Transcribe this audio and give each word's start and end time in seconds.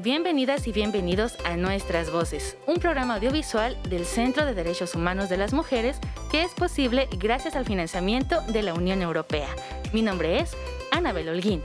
Bienvenidas 0.00 0.66
y 0.66 0.72
bienvenidos 0.72 1.36
a 1.44 1.56
Nuestras 1.56 2.10
Voces, 2.10 2.56
un 2.66 2.78
programa 2.78 3.14
audiovisual 3.14 3.80
del 3.88 4.04
Centro 4.04 4.44
de 4.44 4.52
Derechos 4.52 4.96
Humanos 4.96 5.28
de 5.28 5.36
las 5.36 5.52
Mujeres 5.52 6.00
que 6.32 6.42
es 6.42 6.52
posible 6.54 7.08
gracias 7.18 7.54
al 7.54 7.64
financiamiento 7.64 8.40
de 8.48 8.62
la 8.62 8.74
Unión 8.74 9.00
Europea. 9.00 9.46
Mi 9.92 10.02
nombre 10.02 10.40
es 10.40 10.56
Anabel 10.90 11.28
Holguín. 11.28 11.62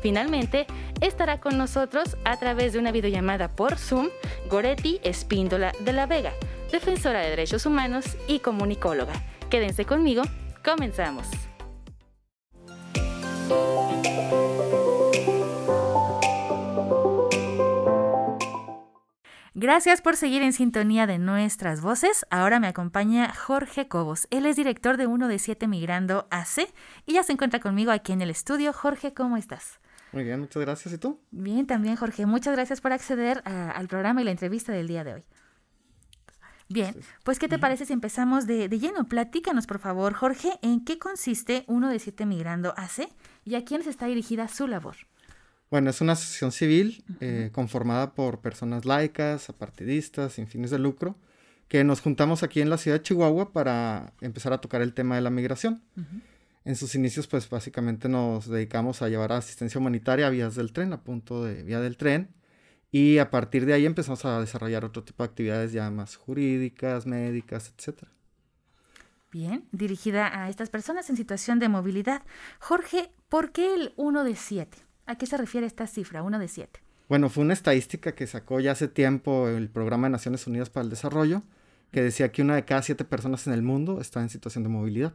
Finalmente, 0.00 0.66
estará 1.00 1.38
con 1.38 1.56
nosotros 1.56 2.16
a 2.24 2.36
través 2.38 2.72
de 2.72 2.80
una 2.80 2.90
videollamada 2.90 3.54
por 3.54 3.78
Zoom 3.78 4.08
Goretti 4.50 5.00
Espíndola 5.04 5.72
de 5.78 5.92
la 5.92 6.06
Vega, 6.06 6.32
defensora 6.72 7.20
de 7.20 7.30
derechos 7.30 7.66
humanos 7.66 8.16
y 8.26 8.40
comunicóloga. 8.40 9.12
Quédense 9.48 9.84
conmigo, 9.84 10.22
comenzamos. 10.64 11.28
Gracias 19.62 20.02
por 20.02 20.16
seguir 20.16 20.42
en 20.42 20.52
sintonía 20.52 21.06
de 21.06 21.18
nuestras 21.18 21.82
voces. 21.82 22.26
Ahora 22.30 22.58
me 22.58 22.66
acompaña 22.66 23.32
Jorge 23.32 23.86
Cobos. 23.86 24.26
Él 24.30 24.44
es 24.44 24.56
director 24.56 24.96
de 24.96 25.06
Uno 25.06 25.28
de 25.28 25.38
Siete 25.38 25.68
Migrando 25.68 26.26
AC 26.32 26.68
y 27.06 27.12
ya 27.12 27.22
se 27.22 27.32
encuentra 27.32 27.60
conmigo 27.60 27.92
aquí 27.92 28.12
en 28.12 28.22
el 28.22 28.30
estudio. 28.30 28.72
Jorge, 28.72 29.14
¿cómo 29.14 29.36
estás? 29.36 29.78
Muy 30.10 30.24
bien, 30.24 30.40
muchas 30.40 30.60
gracias. 30.62 30.92
¿Y 30.92 30.98
tú? 30.98 31.20
Bien, 31.30 31.66
también 31.68 31.94
Jorge. 31.94 32.26
Muchas 32.26 32.54
gracias 32.54 32.80
por 32.80 32.92
acceder 32.92 33.40
al 33.44 33.86
programa 33.86 34.20
y 34.20 34.24
la 34.24 34.32
entrevista 34.32 34.72
del 34.72 34.88
día 34.88 35.04
de 35.04 35.14
hoy. 35.14 35.24
Bien, 36.72 36.96
pues 37.22 37.38
¿qué 37.38 37.48
te 37.48 37.58
parece 37.58 37.86
si 37.86 37.92
empezamos 37.92 38.46
de, 38.46 38.68
lleno? 38.68 39.06
Platícanos, 39.06 39.66
por 39.66 39.78
favor, 39.78 40.14
Jorge, 40.14 40.52
en 40.62 40.84
qué 40.84 40.98
consiste 40.98 41.64
Uno 41.66 41.90
de 41.90 41.98
Siete 41.98 42.24
Migrando 42.24 42.72
AC 42.76 43.08
y 43.44 43.56
a 43.56 43.64
quiénes 43.64 43.86
está 43.86 44.06
dirigida 44.06 44.48
su 44.48 44.66
labor. 44.66 44.96
Bueno, 45.70 45.90
es 45.90 46.00
una 46.00 46.12
asociación 46.12 46.52
civil 46.52 47.04
eh, 47.20 47.50
conformada 47.52 48.14
por 48.14 48.40
personas 48.40 48.84
laicas, 48.84 49.48
apartidistas, 49.48 50.34
sin 50.34 50.46
fines 50.46 50.70
de 50.70 50.78
lucro, 50.78 51.16
que 51.68 51.84
nos 51.84 52.00
juntamos 52.00 52.42
aquí 52.42 52.60
en 52.60 52.70
la 52.70 52.78
ciudad 52.78 52.98
de 52.98 53.02
Chihuahua 53.02 53.52
para 53.52 54.12
empezar 54.20 54.52
a 54.52 54.60
tocar 54.60 54.82
el 54.82 54.92
tema 54.92 55.14
de 55.14 55.22
la 55.22 55.30
migración. 55.30 55.82
En 56.64 56.76
sus 56.76 56.94
inicios, 56.94 57.26
pues 57.26 57.48
básicamente 57.48 58.08
nos 58.08 58.48
dedicamos 58.48 59.02
a 59.02 59.08
llevar 59.08 59.32
asistencia 59.32 59.80
humanitaria 59.80 60.26
a 60.26 60.30
vías 60.30 60.54
del 60.54 60.72
tren, 60.72 60.92
a 60.92 61.02
punto 61.02 61.44
de 61.44 61.62
vía 61.62 61.80
del 61.80 61.96
tren, 61.96 62.28
y 62.92 63.18
a 63.18 63.30
partir 63.30 63.66
de 63.66 63.72
ahí 63.72 63.86
empezamos 63.86 64.24
a 64.26 64.38
desarrollar 64.38 64.84
otro 64.84 65.02
tipo 65.02 65.22
de 65.22 65.30
actividades 65.30 65.72
ya 65.72 65.90
más 65.90 66.14
jurídicas, 66.14 67.06
médicas, 67.06 67.72
etc. 67.76 68.04
Bien, 69.32 69.64
dirigida 69.72 70.44
a 70.44 70.50
estas 70.50 70.68
personas 70.68 71.08
en 71.08 71.16
situación 71.16 71.58
de 71.58 71.70
movilidad. 71.70 72.22
Jorge, 72.60 73.10
¿por 73.30 73.50
qué 73.50 73.74
el 73.74 73.94
1 73.96 74.24
de 74.24 74.36
7? 74.36 74.78
¿A 75.06 75.16
qué 75.16 75.26
se 75.26 75.38
refiere 75.38 75.66
esta 75.66 75.86
cifra, 75.86 76.22
uno 76.22 76.38
de 76.38 76.48
siete? 76.48 76.80
Bueno, 77.08 77.28
fue 77.28 77.44
una 77.44 77.54
estadística 77.54 78.14
que 78.14 78.26
sacó 78.26 78.60
ya 78.60 78.72
hace 78.72 78.88
tiempo 78.88 79.48
el 79.48 79.68
Programa 79.68 80.06
de 80.06 80.12
Naciones 80.12 80.46
Unidas 80.46 80.70
para 80.70 80.84
el 80.84 80.90
Desarrollo, 80.90 81.42
que 81.90 82.02
decía 82.02 82.30
que 82.30 82.42
una 82.42 82.54
de 82.54 82.64
cada 82.64 82.82
siete 82.82 83.04
personas 83.04 83.46
en 83.46 83.54
el 83.54 83.62
mundo 83.62 84.00
está 84.00 84.22
en 84.22 84.28
situación 84.28 84.64
de 84.64 84.70
movilidad. 84.70 85.14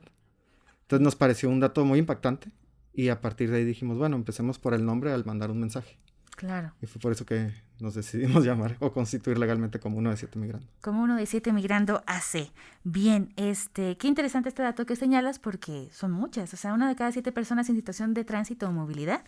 Entonces 0.82 1.04
nos 1.04 1.16
pareció 1.16 1.50
un 1.50 1.60
dato 1.60 1.86
muy 1.86 2.00
impactante 2.00 2.52
y 2.94 3.10
a 3.10 3.22
partir 3.22 3.50
de 3.50 3.58
ahí 3.58 3.66
dijimos, 3.66 3.98
bueno, 3.98 4.16
empecemos 4.16 4.60
por 4.60 4.74
el 4.74 4.86
nombre 4.86 5.12
al 5.12 5.26
mandar 5.26 5.52
un 5.52 5.60
mensaje. 5.60 5.98
Claro. 6.38 6.72
Y 6.82 6.86
fue 6.86 7.02
por 7.02 7.12
eso 7.12 7.26
que 7.26 7.52
nos 7.80 7.96
decidimos 7.96 8.44
llamar 8.46 8.78
o 8.80 8.94
constituir 8.94 9.40
legalmente 9.40 9.80
como 9.80 9.98
uno 9.98 10.12
de 10.12 10.18
siete 10.18 10.38
migrando. 10.38 10.68
Como 10.82 11.02
uno 11.02 11.16
de 11.16 11.26
siete 11.26 11.52
migrando 11.52 12.04
AC. 12.06 12.52
Bien, 12.84 13.34
este, 13.36 13.98
qué 13.98 14.08
interesante 14.08 14.50
este 14.50 14.62
dato 14.62 14.86
que 14.86 14.96
señalas 14.96 15.40
porque 15.40 15.90
son 15.92 16.12
muchas. 16.12 16.54
O 16.54 16.58
sea, 16.58 16.74
una 16.74 16.88
de 16.88 16.96
cada 16.96 17.12
siete 17.12 17.32
personas 17.32 17.68
en 17.70 17.76
situación 17.76 18.14
de 18.14 18.24
tránsito 18.24 18.70
o 18.70 18.72
movilidad 18.72 19.24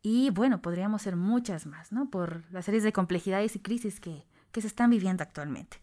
y 0.00 0.30
bueno, 0.30 0.62
podríamos 0.62 1.02
ser 1.02 1.16
muchas 1.16 1.66
más, 1.66 1.90
¿no? 1.90 2.08
Por 2.08 2.44
las 2.52 2.66
series 2.66 2.84
de 2.84 2.92
complejidades 2.92 3.56
y 3.56 3.58
crisis 3.58 4.00
que, 4.00 4.22
se 4.52 4.68
están 4.68 4.90
viviendo 4.90 5.24
actualmente. 5.24 5.78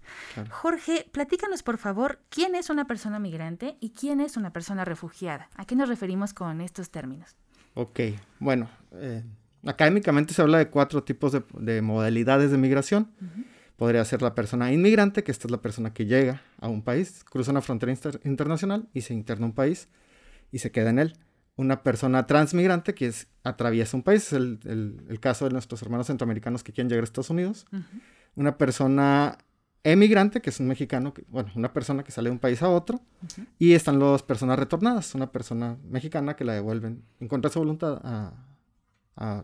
Jorge, 0.50 1.06
platícanos 1.12 1.62
por 1.62 1.78
favor, 1.78 2.22
¿quién 2.30 2.56
es 2.56 2.70
una 2.70 2.86
persona 2.86 3.20
migrante 3.20 3.76
y 3.82 3.90
quién 3.90 4.22
es 4.22 4.38
una 4.38 4.54
persona 4.54 4.86
refugiada? 4.86 5.50
¿A 5.56 5.66
qué 5.66 5.76
nos 5.76 5.90
referimos 5.90 6.34
con 6.34 6.62
estos 6.62 6.90
términos? 6.90 7.36
Ok, 7.74 8.00
bueno, 8.40 8.70
eh, 8.94 9.26
académicamente 9.66 10.34
se 10.34 10.42
habla 10.42 10.58
de 10.58 10.70
cuatro 10.70 11.04
tipos 11.04 11.32
de, 11.32 11.82
modalidades 11.82 12.52
de 12.52 12.58
migración. 12.58 13.12
Podría 13.76 14.06
ser 14.06 14.22
la 14.22 14.36
persona 14.36 14.72
inmigrante, 14.72 15.24
que 15.24 15.32
esta 15.32 15.48
es 15.48 15.52
la 15.52 15.62
persona 15.62 15.94
que 15.94 16.06
llega 16.06 16.42
a 16.60 16.68
un 16.68 16.84
país, 16.84 17.24
cruza 17.24 17.52
una 17.52 17.62
frontera 17.62 17.92
internacional 18.24 18.88
y 18.94 19.02
se 19.02 19.14
interna 19.14 19.46
a 19.46 19.50
un 19.50 19.56
país 19.56 19.90
y 20.52 20.60
se 20.60 20.72
queda 20.72 20.92
en 20.92 21.00
él 21.00 21.14
una 21.56 21.84
persona 21.84 22.26
transmigrante 22.28 22.94
que 22.94 23.08
es, 23.08 23.28
atraviesa 23.44 23.96
un 23.96 24.04
país, 24.04 24.28
es 24.28 24.34
el, 24.34 25.18
caso 25.20 25.46
de 25.46 25.52
nuestros 25.52 25.82
hermanos 25.82 26.08
centroamericanos 26.08 26.64
que 26.64 26.74
quieren 26.74 26.90
llegar 26.90 27.04
a 27.04 27.06
Estados 27.06 27.30
Unidos. 27.30 27.66
Una 28.36 28.58
persona 28.58 29.38
emigrante, 29.84 30.42
que 30.42 30.50
es 30.50 30.60
un 30.60 30.68
mexicano, 30.68 31.14
bueno, 31.28 31.52
una 31.56 31.74
persona 31.74 32.04
que 32.04 32.12
sale 32.12 32.30
de 32.30 32.34
un 32.34 32.40
país 32.40 32.62
a 32.62 32.70
otro. 32.70 33.02
Y 33.60 33.74
están 33.74 34.00
las 34.00 34.24
personas 34.24 34.58
retornadas, 34.58 35.14
una 35.16 35.32
persona 35.32 35.78
mexicana 35.84 36.36
que 36.36 36.44
la 36.44 36.54
devuelven 36.54 37.04
en 37.20 37.28
contra 37.28 37.50
de 37.50 37.54
su 37.54 37.60
voluntad 37.60 38.02
a, 38.04 38.34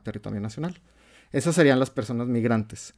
territorio 0.04 0.40
nacional. 0.40 0.80
Esas 1.32 1.56
serían 1.56 1.80
las 1.80 1.90
personas 1.90 2.28
migrantes. 2.28 2.94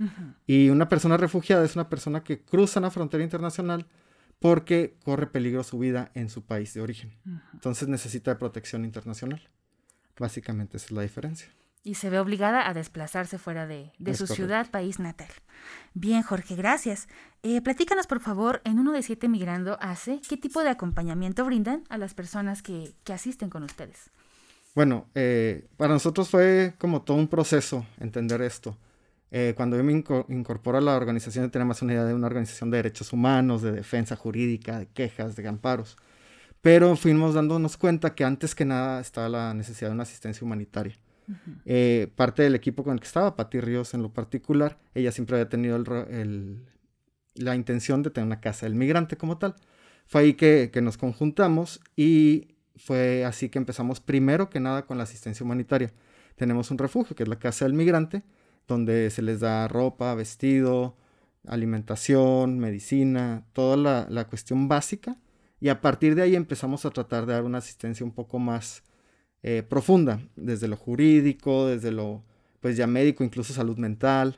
Y 0.45 0.69
una 0.69 0.87
persona 0.87 1.17
refugiada 1.17 1.65
es 1.65 1.75
una 1.75 1.89
persona 1.89 2.23
que 2.23 2.41
cruza 2.41 2.79
una 2.79 2.91
frontera 2.91 3.23
internacional 3.23 3.87
porque 4.39 4.97
corre 5.03 5.27
peligro 5.27 5.63
su 5.63 5.79
vida 5.79 6.11
en 6.13 6.29
su 6.29 6.45
país 6.45 6.73
de 6.73 6.81
origen. 6.81 7.17
Entonces 7.53 7.87
necesita 7.87 8.31
de 8.31 8.37
protección 8.37 8.85
internacional. 8.85 9.49
Básicamente 10.17 10.77
esa 10.77 10.87
es 10.87 10.91
la 10.91 11.01
diferencia. 11.01 11.49
Y 11.81 11.95
se 11.95 12.09
ve 12.09 12.19
obligada 12.19 12.67
a 12.67 12.73
desplazarse 12.73 13.37
fuera 13.37 13.65
de, 13.65 13.93
su 14.13 14.27
ciudad, 14.27 14.69
país 14.69 14.99
natal. 14.99 15.29
Bien, 15.93 16.21
Jorge, 16.23 16.55
gracias. 16.55 17.07
Eh, 17.41 17.61
platícanos, 17.61 18.05
por 18.05 18.19
favor, 18.19 18.61
en 18.65 18.79
uno 18.79 18.91
de 18.91 19.01
siete 19.01 19.29
Migrando 19.29 19.77
hace, 19.79 20.19
¿qué 20.27 20.35
tipo 20.35 20.61
de 20.61 20.69
acompañamiento 20.69 21.45
brindan 21.45 21.83
a 21.89 21.97
las 21.97 22.13
personas 22.13 22.61
que, 22.61 22.95
asisten 23.11 23.49
con 23.49 23.63
ustedes? 23.63 24.11
Bueno, 24.75 25.09
eh, 25.15 25.67
para 25.77 25.93
nosotros 25.93 26.29
fue 26.29 26.75
como 26.77 27.01
todo 27.01 27.17
un 27.17 27.27
proceso 27.27 27.85
entender 27.99 28.41
esto. 28.41 28.77
Eh, 29.31 29.53
cuando 29.55 29.77
yo 29.77 29.83
me 29.83 29.93
incorporo 29.93 30.77
a 30.77 30.81
la 30.81 30.95
organización, 30.95 31.49
tenía 31.51 31.65
más 31.65 31.81
una 31.81 31.93
idea 31.93 32.05
de 32.05 32.13
una 32.13 32.27
organización 32.27 32.71
de 32.71 32.77
derechos 32.77 33.13
humanos, 33.13 33.61
de 33.61 33.71
defensa 33.71 34.15
jurídica, 34.15 34.79
de 34.79 34.87
quejas, 34.87 35.35
de 35.35 35.47
amparos. 35.47 35.97
pero 36.61 36.95
fuimos 36.97 37.35
dándonos 37.35 37.77
cuenta 37.77 38.15
que 38.15 38.25
antes 38.25 38.55
que 38.55 38.65
nada 38.65 39.01
estaba 39.01 39.29
la 39.29 39.53
necesidad 39.53 39.89
de 39.89 39.95
una 39.95 40.03
asistencia 40.03 40.45
humanitaria. 40.45 40.97
Eh, 41.65 42.11
parte 42.15 42.43
del 42.43 42.55
equipo 42.55 42.83
con 42.83 42.93
el 42.93 42.99
que 42.99 43.07
estaba, 43.07 43.35
Pati 43.35 43.61
Ríos 43.61 43.93
en 43.93 44.01
lo 44.03 44.13
particular, 44.13 44.79
ella 44.95 45.11
siempre 45.11 45.37
había 45.37 45.49
tenido 45.49 45.77
el, 45.77 46.65
la 47.35 47.55
intención 47.55 48.03
de 48.03 48.11
tener 48.11 48.27
una 48.27 48.41
casa 48.41 48.65
del 48.65 48.75
migrante 48.75 49.17
como 49.17 49.37
tal. 49.37 49.55
Fue 50.07 50.21
ahí 50.21 50.33
que, 50.33 50.69
que 50.73 50.81
nos 50.81 50.97
conjuntamos 50.97 51.81
y 51.95 52.55
fue 52.79 53.25
así 53.25 53.49
que 53.49 53.59
empezamos 53.59 53.99
primero 53.99 54.49
que 54.49 54.59
nada 54.59 54.85
con 54.85 54.97
la 54.97 55.03
asistencia 55.03 55.43
humanitaria. 55.43 55.91
Tenemos 56.35 56.71
un 56.71 56.77
refugio 56.77 57.15
que 57.15 57.23
es 57.23 57.29
la 57.29 57.37
Casa 57.37 57.65
del 57.65 57.73
Migrante, 57.73 58.23
donde 58.67 59.09
se 59.09 59.21
les 59.21 59.39
da 59.39 59.67
ropa, 59.67 60.15
vestido, 60.15 60.95
alimentación, 61.47 62.59
medicina, 62.59 63.45
toda 63.53 63.77
la, 63.77 64.07
la 64.09 64.25
cuestión 64.25 64.67
básica. 64.67 65.17
Y 65.59 65.69
a 65.69 65.81
partir 65.81 66.15
de 66.15 66.21
ahí 66.21 66.35
empezamos 66.35 66.85
a 66.85 66.91
tratar 66.91 67.25
de 67.25 67.33
dar 67.33 67.43
una 67.43 67.57
asistencia 67.57 68.05
un 68.05 68.13
poco 68.13 68.39
más 68.39 68.83
eh, 69.41 69.63
profunda, 69.63 70.19
desde 70.35 70.67
lo 70.67 70.75
jurídico, 70.75 71.67
desde 71.67 71.91
lo, 71.91 72.23
pues 72.59 72.75
ya 72.75 72.87
médico, 72.87 73.23
incluso 73.23 73.53
salud 73.53 73.77
mental, 73.77 74.37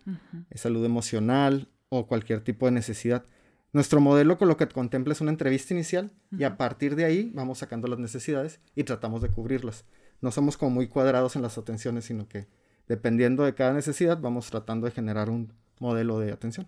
eh, 0.49 0.57
salud 0.57 0.85
emocional 0.85 1.69
o 1.89 2.05
cualquier 2.05 2.41
tipo 2.41 2.67
de 2.67 2.73
necesidad. 2.73 3.25
Nuestro 3.73 4.01
modelo 4.01 4.37
con 4.37 4.49
lo 4.49 4.57
que 4.57 4.67
contempla 4.67 5.13
es 5.13 5.21
una 5.21 5.31
entrevista 5.31 5.73
inicial 5.73 6.11
y 6.29 6.43
a 6.43 6.57
partir 6.57 6.95
de 6.95 7.05
ahí 7.05 7.31
vamos 7.33 7.59
sacando 7.59 7.87
las 7.87 7.99
necesidades 7.99 8.59
y 8.75 8.83
tratamos 8.83 9.21
de 9.21 9.29
cubrirlas. 9.29 9.85
No 10.19 10.31
somos 10.31 10.57
como 10.57 10.71
muy 10.71 10.87
cuadrados 10.87 11.37
en 11.37 11.41
las 11.41 11.57
atenciones, 11.57 12.05
sino 12.05 12.27
que 12.27 12.47
dependiendo 12.87 13.43
de 13.43 13.55
cada 13.55 13.73
necesidad 13.73 14.19
vamos 14.19 14.49
tratando 14.49 14.85
de 14.85 14.91
generar 14.91 15.29
un 15.29 15.53
modelo 15.79 16.19
de 16.19 16.33
atención. 16.33 16.67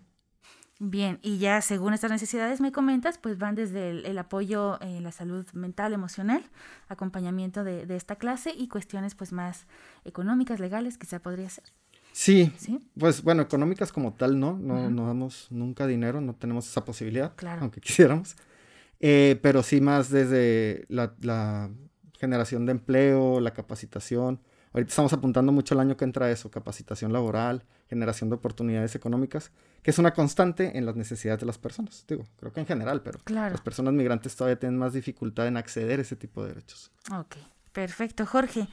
Bien, 0.80 1.20
y 1.22 1.38
ya 1.38 1.60
según 1.60 1.94
estas 1.94 2.10
necesidades 2.10 2.60
me 2.60 2.72
comentas, 2.72 3.18
pues 3.18 3.38
van 3.38 3.54
desde 3.54 3.90
el, 3.90 4.18
apoyo 4.18 4.80
en 4.82 5.04
la 5.04 5.12
salud 5.12 5.46
mental, 5.52 5.92
emocional, 5.92 6.42
acompañamiento 6.88 7.62
de, 7.62 7.86
esta 7.94 8.16
clase 8.16 8.52
y 8.56 8.66
cuestiones 8.66 9.14
pues 9.14 9.32
más 9.32 9.66
económicas, 10.04 10.58
legales, 10.58 10.98
quizá 10.98 11.20
podría 11.20 11.48
ser. 11.48 11.64
Sí, 12.16 12.52
pues 12.96 13.22
bueno, 13.22 13.42
económicas 13.42 13.90
como 13.90 14.14
tal 14.14 14.38
no, 14.38 14.56
no, 14.56 14.88
no 14.88 15.06
damos 15.08 15.48
nunca 15.50 15.84
dinero, 15.84 16.20
no 16.20 16.36
tenemos 16.36 16.68
esa 16.68 16.84
posibilidad, 16.84 17.34
claro. 17.34 17.62
aunque 17.62 17.80
quisiéramos, 17.82 18.36
eh, 19.00 19.38
pero 19.42 19.64
sí 19.64 19.80
más 19.80 20.10
desde 20.10 20.84
la, 20.88 21.12
la 21.22 21.70
generación 22.20 22.66
de 22.66 22.72
empleo, 22.72 23.40
la 23.40 23.52
capacitación, 23.52 24.40
Ahorita 24.74 24.90
estamos 24.90 25.12
apuntando 25.12 25.52
mucho 25.52 25.74
el 25.74 25.80
año 25.80 25.96
que 25.96 26.04
entra 26.04 26.32
eso, 26.32 26.50
capacitación 26.50 27.12
laboral, 27.12 27.62
generación 27.88 28.28
de 28.28 28.34
oportunidades 28.34 28.96
económicas, 28.96 29.52
que 29.84 29.92
es 29.92 29.98
una 30.00 30.12
constante 30.12 30.76
en 30.76 30.84
las 30.84 30.96
necesidades 30.96 31.38
de 31.38 31.46
las 31.46 31.58
personas. 31.58 32.04
Digo, 32.08 32.24
creo 32.40 32.52
que 32.52 32.58
en 32.58 32.66
general, 32.66 33.00
pero 33.00 33.20
las 33.28 33.60
personas 33.60 33.94
migrantes 33.94 34.34
todavía 34.34 34.58
tienen 34.58 34.76
más 34.76 34.92
dificultad 34.92 35.46
en 35.46 35.58
acceder 35.58 36.00
a 36.00 36.02
ese 36.02 36.16
tipo 36.16 36.42
de 36.42 36.48
derechos. 36.48 36.90
Ok, 37.12 37.36
perfecto. 37.72 38.26
Jorge, 38.26 38.66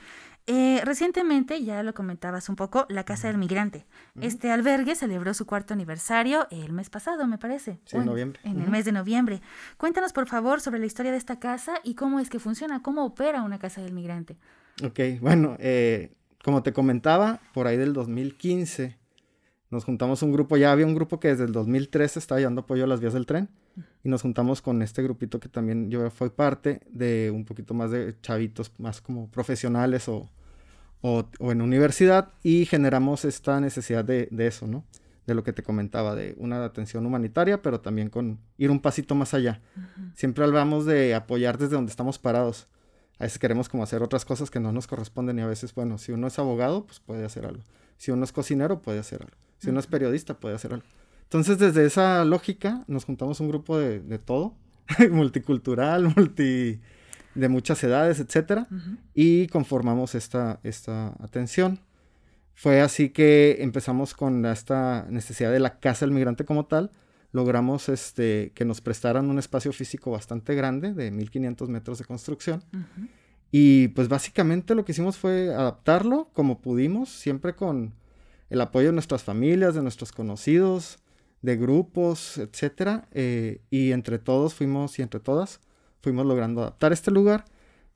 eh, 0.48 0.82
recientemente, 0.84 1.64
ya 1.64 1.84
lo 1.84 1.94
comentabas 1.94 2.50
un 2.50 2.56
poco, 2.56 2.86
la 2.90 3.04
Casa 3.04 3.28
del 3.28 3.38
Migrante. 3.38 3.86
Este 4.20 4.52
albergue 4.52 4.96
celebró 4.96 5.34
su 5.34 5.46
cuarto 5.46 5.74
aniversario 5.74 6.48
el 6.50 6.74
mes 6.74 6.90
pasado, 6.90 7.28
me 7.28 7.38
parece. 7.38 7.80
Sí, 7.86 7.98
en 7.98 8.06
noviembre. 8.06 8.40
En 8.44 8.62
el 8.62 8.70
mes 8.70 8.86
de 8.86 8.92
noviembre. 8.92 9.42
Cuéntanos, 9.78 10.14
por 10.14 10.28
favor, 10.28 10.62
sobre 10.62 10.80
la 10.80 10.86
historia 10.86 11.12
de 11.12 11.18
esta 11.18 11.40
casa 11.40 11.76
y 11.84 11.96
cómo 11.96 12.20
es 12.20 12.30
que 12.30 12.40
funciona, 12.40 12.82
cómo 12.82 13.06
opera 13.06 13.44
una 13.44 13.60
Casa 13.60 13.82
del 13.82 13.94
Migrante. 13.94 14.38
Ok, 14.84 15.00
bueno, 15.20 15.58
eh, 15.60 16.14
como 16.44 16.64
te 16.64 16.74
comentaba, 16.74 17.40
por 17.54 17.68
ahí 17.68 17.78
del 17.78 17.94
2015 17.94 19.01
nos 19.72 19.86
juntamos 19.86 20.22
un 20.22 20.32
grupo, 20.32 20.58
ya 20.58 20.72
había 20.72 20.86
un 20.86 20.94
grupo 20.94 21.20
que 21.20 21.30
desde 21.30 21.46
el 21.46 21.52
2013 21.52 22.20
estaba 22.20 22.40
llevando 22.40 22.62
apoyo 22.62 22.84
a 22.84 22.88
las 22.88 23.00
vías 23.00 23.14
del 23.14 23.26
tren 23.26 23.50
y 24.04 24.10
nos 24.10 24.22
juntamos 24.22 24.62
con 24.62 24.82
este 24.82 25.02
grupito 25.02 25.40
que 25.40 25.50
también 25.50 25.90
yo 25.90 26.10
fui 26.12 26.30
parte 26.30 26.82
de 26.90 27.32
un 27.34 27.46
poquito 27.46 27.74
más 27.74 27.90
de 27.90 28.16
chavitos, 28.22 28.72
más 28.78 29.02
como 29.02 29.30
profesionales 29.30 30.08
o, 30.08 30.30
o, 31.02 31.26
en 31.40 31.62
universidad 31.62 32.34
y 32.44 32.66
generamos 32.66 33.26
esta 33.26 33.60
necesidad 33.60 34.06
de, 34.06 34.28
de, 34.30 34.48
eso, 34.48 34.68
¿no? 34.68 34.84
De 35.26 35.34
lo 35.34 35.44
que 35.44 35.54
te 35.54 35.64
comentaba, 35.64 36.16
de 36.16 36.36
una 36.38 36.64
atención 36.64 37.06
humanitaria, 37.06 37.62
pero 37.62 37.80
también 37.80 38.10
con 38.10 38.40
ir 38.58 38.70
un 38.70 38.82
pasito 38.82 39.16
más 39.16 39.34
allá. 39.34 39.62
Siempre 40.16 40.44
hablamos 40.44 40.86
de 40.86 41.16
apoyar 41.16 41.58
desde 41.58 41.76
donde 41.76 41.92
estamos 41.92 42.20
parados 42.20 42.68
a 43.22 43.26
veces 43.26 43.38
queremos 43.38 43.70
como 43.70 43.84
hacer 43.84 44.02
otras 44.02 44.26
cosas 44.26 44.50
que 44.50 44.60
no 44.60 44.72
nos 44.72 44.88
corresponden 44.88 45.38
y 45.38 45.44
a 45.44 45.46
veces, 45.46 45.76
bueno, 45.76 46.00
si 46.00 46.12
uno 46.12 46.26
es 46.26 46.40
abogado, 46.40 46.88
pues 46.88 47.00
puede 47.00 47.24
hacer 47.24 47.46
algo. 47.46 47.62
Si 47.98 48.10
uno 48.10 48.24
es 48.24 48.32
cocinero, 48.32 48.82
puede 48.82 48.98
hacer 48.98 49.22
algo. 49.22 49.38
Si 49.62 49.70
uno 49.70 49.80
es 49.80 49.88
periodista, 49.88 50.34
puede 50.34 50.56
hacer 50.56 50.74
algo. 50.74 50.86
Entonces, 51.24 51.60
desde 51.60 51.86
esa 51.86 52.26
lógica, 52.26 52.84
nos 52.88 53.06
juntamos 53.06 53.40
un 53.40 53.48
grupo 53.48 53.78
de, 53.78 54.00
de 54.00 54.18
todo, 54.20 54.56
multicultural, 55.12 56.14
multi 56.16 56.82
de 57.36 57.48
muchas 57.48 57.84
edades, 57.84 58.20
etcétera, 58.20 58.68
y 59.14 59.48
conformamos 59.48 60.16
esta, 60.16 60.60
esta 60.64 61.16
atención. 61.24 61.80
Fue 62.54 62.82
así 62.82 63.10
que 63.10 63.58
empezamos 63.60 64.14
con 64.14 64.46
esta 64.46 65.06
necesidad 65.10 65.52
de 65.52 65.60
la 65.60 65.80
casa 65.80 66.06
del 66.06 66.14
migrante 66.14 66.44
como 66.44 66.66
tal. 66.66 66.92
Logramos 67.32 67.88
este, 67.88 68.52
que 68.54 68.66
nos 68.66 68.82
prestaran 68.82 69.30
un 69.30 69.40
espacio 69.40 69.72
físico 69.72 70.12
bastante 70.12 70.54
grande, 70.56 70.94
de 70.94 71.12
1500 71.12 71.70
metros 71.70 72.00
de 72.00 72.06
construcción. 72.06 72.64
Y 73.52 73.90
pues 73.90 74.10
básicamente 74.10 74.76
lo 74.76 74.84
que 74.84 74.92
hicimos 74.92 75.18
fue 75.18 75.54
adaptarlo 75.54 76.30
como 76.34 76.60
pudimos, 76.60 77.10
siempre 77.10 77.56
con 77.56 77.94
el 78.52 78.62
apoyo 78.62 78.88
de 78.90 78.94
nuestras 78.94 79.24
familias, 79.24 79.74
de 79.74 79.82
nuestros 79.82 80.12
conocidos, 80.12 81.00
de 81.42 81.58
grupos, 81.58 82.38
etcétera. 82.38 83.08
Eh, 83.12 83.62
y 83.72 83.94
entre 83.94 84.20
todos 84.20 84.54
fuimos, 84.54 85.00
y 85.00 85.02
entre 85.02 85.20
todas, 85.20 85.62
fuimos 86.02 86.26
logrando 86.28 86.62
adaptar 86.62 86.94
este 86.94 87.10
lugar 87.10 87.46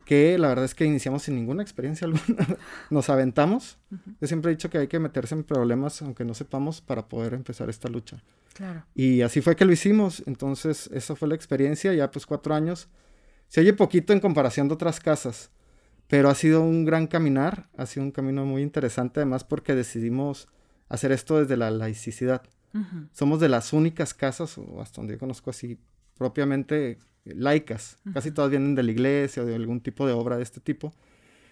que 0.06 0.38
la 0.38 0.48
verdad 0.48 0.66
es 0.66 0.76
que 0.76 0.86
iniciamos 0.86 1.24
sin 1.24 1.36
ninguna 1.36 1.62
experiencia 1.62 2.06
alguna. 2.08 2.58
Nos 2.90 3.10
aventamos. 3.10 3.78
Yo 4.22 4.28
siempre 4.28 4.52
he 4.52 4.56
dicho 4.56 4.70
que 4.70 4.78
hay 4.78 4.88
que 4.88 5.00
meterse 5.00 5.36
en 5.36 5.44
problemas 5.44 6.02
aunque 6.02 6.24
no 6.24 6.34
sepamos 6.34 6.80
para 6.80 7.08
poder 7.08 7.34
empezar 7.34 7.70
esta 7.70 7.90
lucha. 7.90 8.24
Claro. 8.54 8.86
Y 8.94 9.22
así 9.22 9.42
fue 9.42 9.56
que 9.56 9.66
lo 9.66 9.74
hicimos. 9.74 10.24
Entonces, 10.26 10.90
esa 10.94 11.16
fue 11.16 11.28
la 11.28 11.36
experiencia. 11.36 11.94
Ya 11.94 12.10
pues 12.12 12.26
cuatro 12.26 12.56
años 12.56 12.88
se 13.48 13.62
oye 13.62 13.74
poquito 13.74 14.14
en 14.14 14.20
comparación 14.20 14.68
de 14.68 14.76
otras 14.76 15.00
casas, 15.00 15.52
pero 16.08 16.30
ha 16.30 16.36
sido 16.36 16.62
un 16.62 16.86
gran 16.86 17.08
caminar, 17.08 17.70
ha 17.78 17.86
sido 17.86 18.06
un 18.06 18.12
camino 18.12 18.46
muy 18.46 18.62
interesante 18.62 19.20
además 19.20 19.44
porque 19.44 19.76
decidimos 19.76 20.48
hacer 20.90 21.12
esto 21.12 21.40
desde 21.40 21.58
la 21.58 21.72
laicidad. 21.72 22.44
Somos 23.14 23.40
de 23.40 23.48
las 23.48 23.72
únicas 23.72 24.14
casas, 24.14 24.58
o 24.58 24.82
hasta 24.82 25.00
donde 25.00 25.14
yo 25.14 25.20
conozco 25.20 25.50
así, 25.50 25.80
propiamente 26.18 27.00
laicas. 27.24 27.98
Casi 28.14 28.32
todas 28.32 28.52
vienen 28.52 28.76
de 28.76 28.84
la 28.84 28.92
iglesia 28.92 29.44
o 29.44 29.46
de 29.46 29.56
algún 29.56 29.80
tipo 29.80 30.06
de 30.06 30.12
obra 30.12 30.36
de 30.36 30.44
este 30.44 30.60
tipo. 30.60 30.94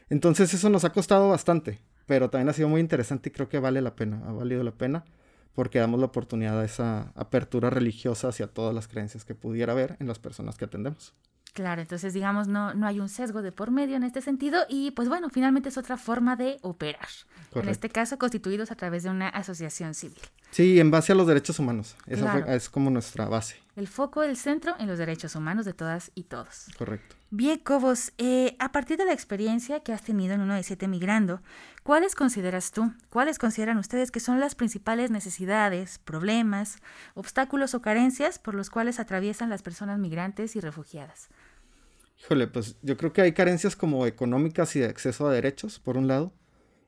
Entonces 0.10 0.54
eso 0.54 0.70
nos 0.70 0.84
ha 0.84 0.92
costado 0.92 1.30
bastante, 1.30 1.80
pero 2.06 2.30
también 2.30 2.50
ha 2.50 2.54
sido 2.54 2.68
muy 2.68 2.82
interesante 2.82 3.30
y 3.30 3.32
creo 3.32 3.48
que 3.48 3.60
vale 3.60 3.82
la 3.82 3.96
pena, 3.96 4.22
ha 4.28 4.34
valido 4.34 4.64
la 4.64 4.74
pena 4.74 5.06
porque 5.54 5.80
damos 5.80 6.00
la 6.00 6.08
oportunidad 6.08 6.60
a 6.60 6.66
esa 6.66 7.12
apertura 7.16 7.70
religiosa 7.70 8.28
hacia 8.28 8.48
todas 8.48 8.74
las 8.74 8.88
creencias 8.88 9.24
que 9.24 9.36
pudiera 9.36 9.72
haber 9.72 9.96
en 10.00 10.08
las 10.08 10.20
personas 10.20 10.58
que 10.58 10.66
atendemos. 10.66 11.14
Claro, 11.54 11.82
entonces 11.82 12.14
digamos 12.14 12.48
no, 12.48 12.74
no 12.74 12.88
hay 12.88 13.00
un 13.00 13.10
sesgo 13.10 13.44
de 13.44 13.52
por 13.52 13.70
medio 13.70 13.96
en 13.96 14.04
este 14.04 14.22
sentido 14.22 14.66
y 14.68 14.90
pues 14.92 15.08
bueno, 15.08 15.30
finalmente 15.30 15.70
es 15.70 15.78
otra 15.78 15.98
forma 15.98 16.36
de 16.36 16.58
operar. 16.62 17.08
En 17.54 17.70
este 17.70 17.90
caso 17.90 18.18
constituidos 18.18 18.72
a 18.72 18.76
través 18.76 19.04
de 19.04 19.12
una 19.12 19.30
asociación 19.30 19.94
civil. 19.94 20.20
Sí, 20.50 20.80
en 20.80 20.90
base 20.90 21.12
a 21.12 21.16
los 21.16 21.28
derechos 21.28 21.60
humanos. 21.60 21.96
Esa 22.08 22.56
es 22.56 22.70
como 22.70 22.90
nuestra 22.90 23.26
base. 23.26 23.58
El 23.76 23.88
foco 23.88 24.22
del 24.22 24.38
centro 24.38 24.76
en 24.80 24.88
los 24.88 24.98
derechos 24.98 25.36
humanos 25.36 25.66
de 25.66 25.74
todas 25.74 26.12
y 26.14 26.24
todos. 26.24 26.68
Correcto. 26.78 27.16
Bien, 27.32 27.58
Cobos, 27.58 28.14
eh, 28.20 28.56
a 28.60 28.72
partir 28.72 28.98
de 28.98 29.06
la 29.06 29.14
experiencia 29.14 29.80
que 29.80 29.92
has 29.92 30.04
tenido 30.04 30.36
en 30.36 30.42
uno 30.42 30.54
de 30.54 30.62
siete 30.62 30.88
migrando, 30.88 31.42
¿cuáles 31.82 32.14
consideras 32.14 32.72
tú, 32.72 32.94
cuáles 33.10 33.40
consideran 33.40 33.80
ustedes 33.80 34.12
que 34.12 34.20
son 34.20 34.40
las 34.40 34.54
principales 34.54 35.10
necesidades, 35.10 35.98
problemas, 35.98 36.78
obstáculos 37.16 37.74
o 37.74 37.82
carencias 37.82 38.38
por 38.38 38.54
los 38.54 38.70
cuales 38.70 39.00
atraviesan 39.00 39.50
las 39.50 39.64
personas 39.64 39.98
migrantes 39.98 40.56
y 40.56 40.60
refugiadas? 40.60 41.30
Híjole, 42.24 42.48
pues 42.48 42.78
yo 42.82 42.96
creo 42.96 43.12
que 43.12 43.22
hay 43.22 43.34
carencias 43.34 43.76
como 43.76 44.08
económicas 44.08 44.78
y 44.78 44.80
de 44.80 44.86
acceso 44.86 45.28
a 45.28 45.34
derechos, 45.34 45.80
por 45.80 45.98
un 45.98 46.08
lado, 46.08 46.32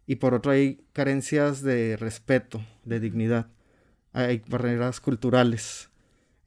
y 0.07 0.15
por 0.15 0.33
otro 0.33 0.53
hay 0.53 0.85
carencias 0.93 1.61
de 1.61 1.97
respeto, 1.97 2.61
de 2.85 3.01
dignidad, 3.01 3.47
hay 4.13 4.41
barreras 4.47 5.01
culturales. 5.01 5.89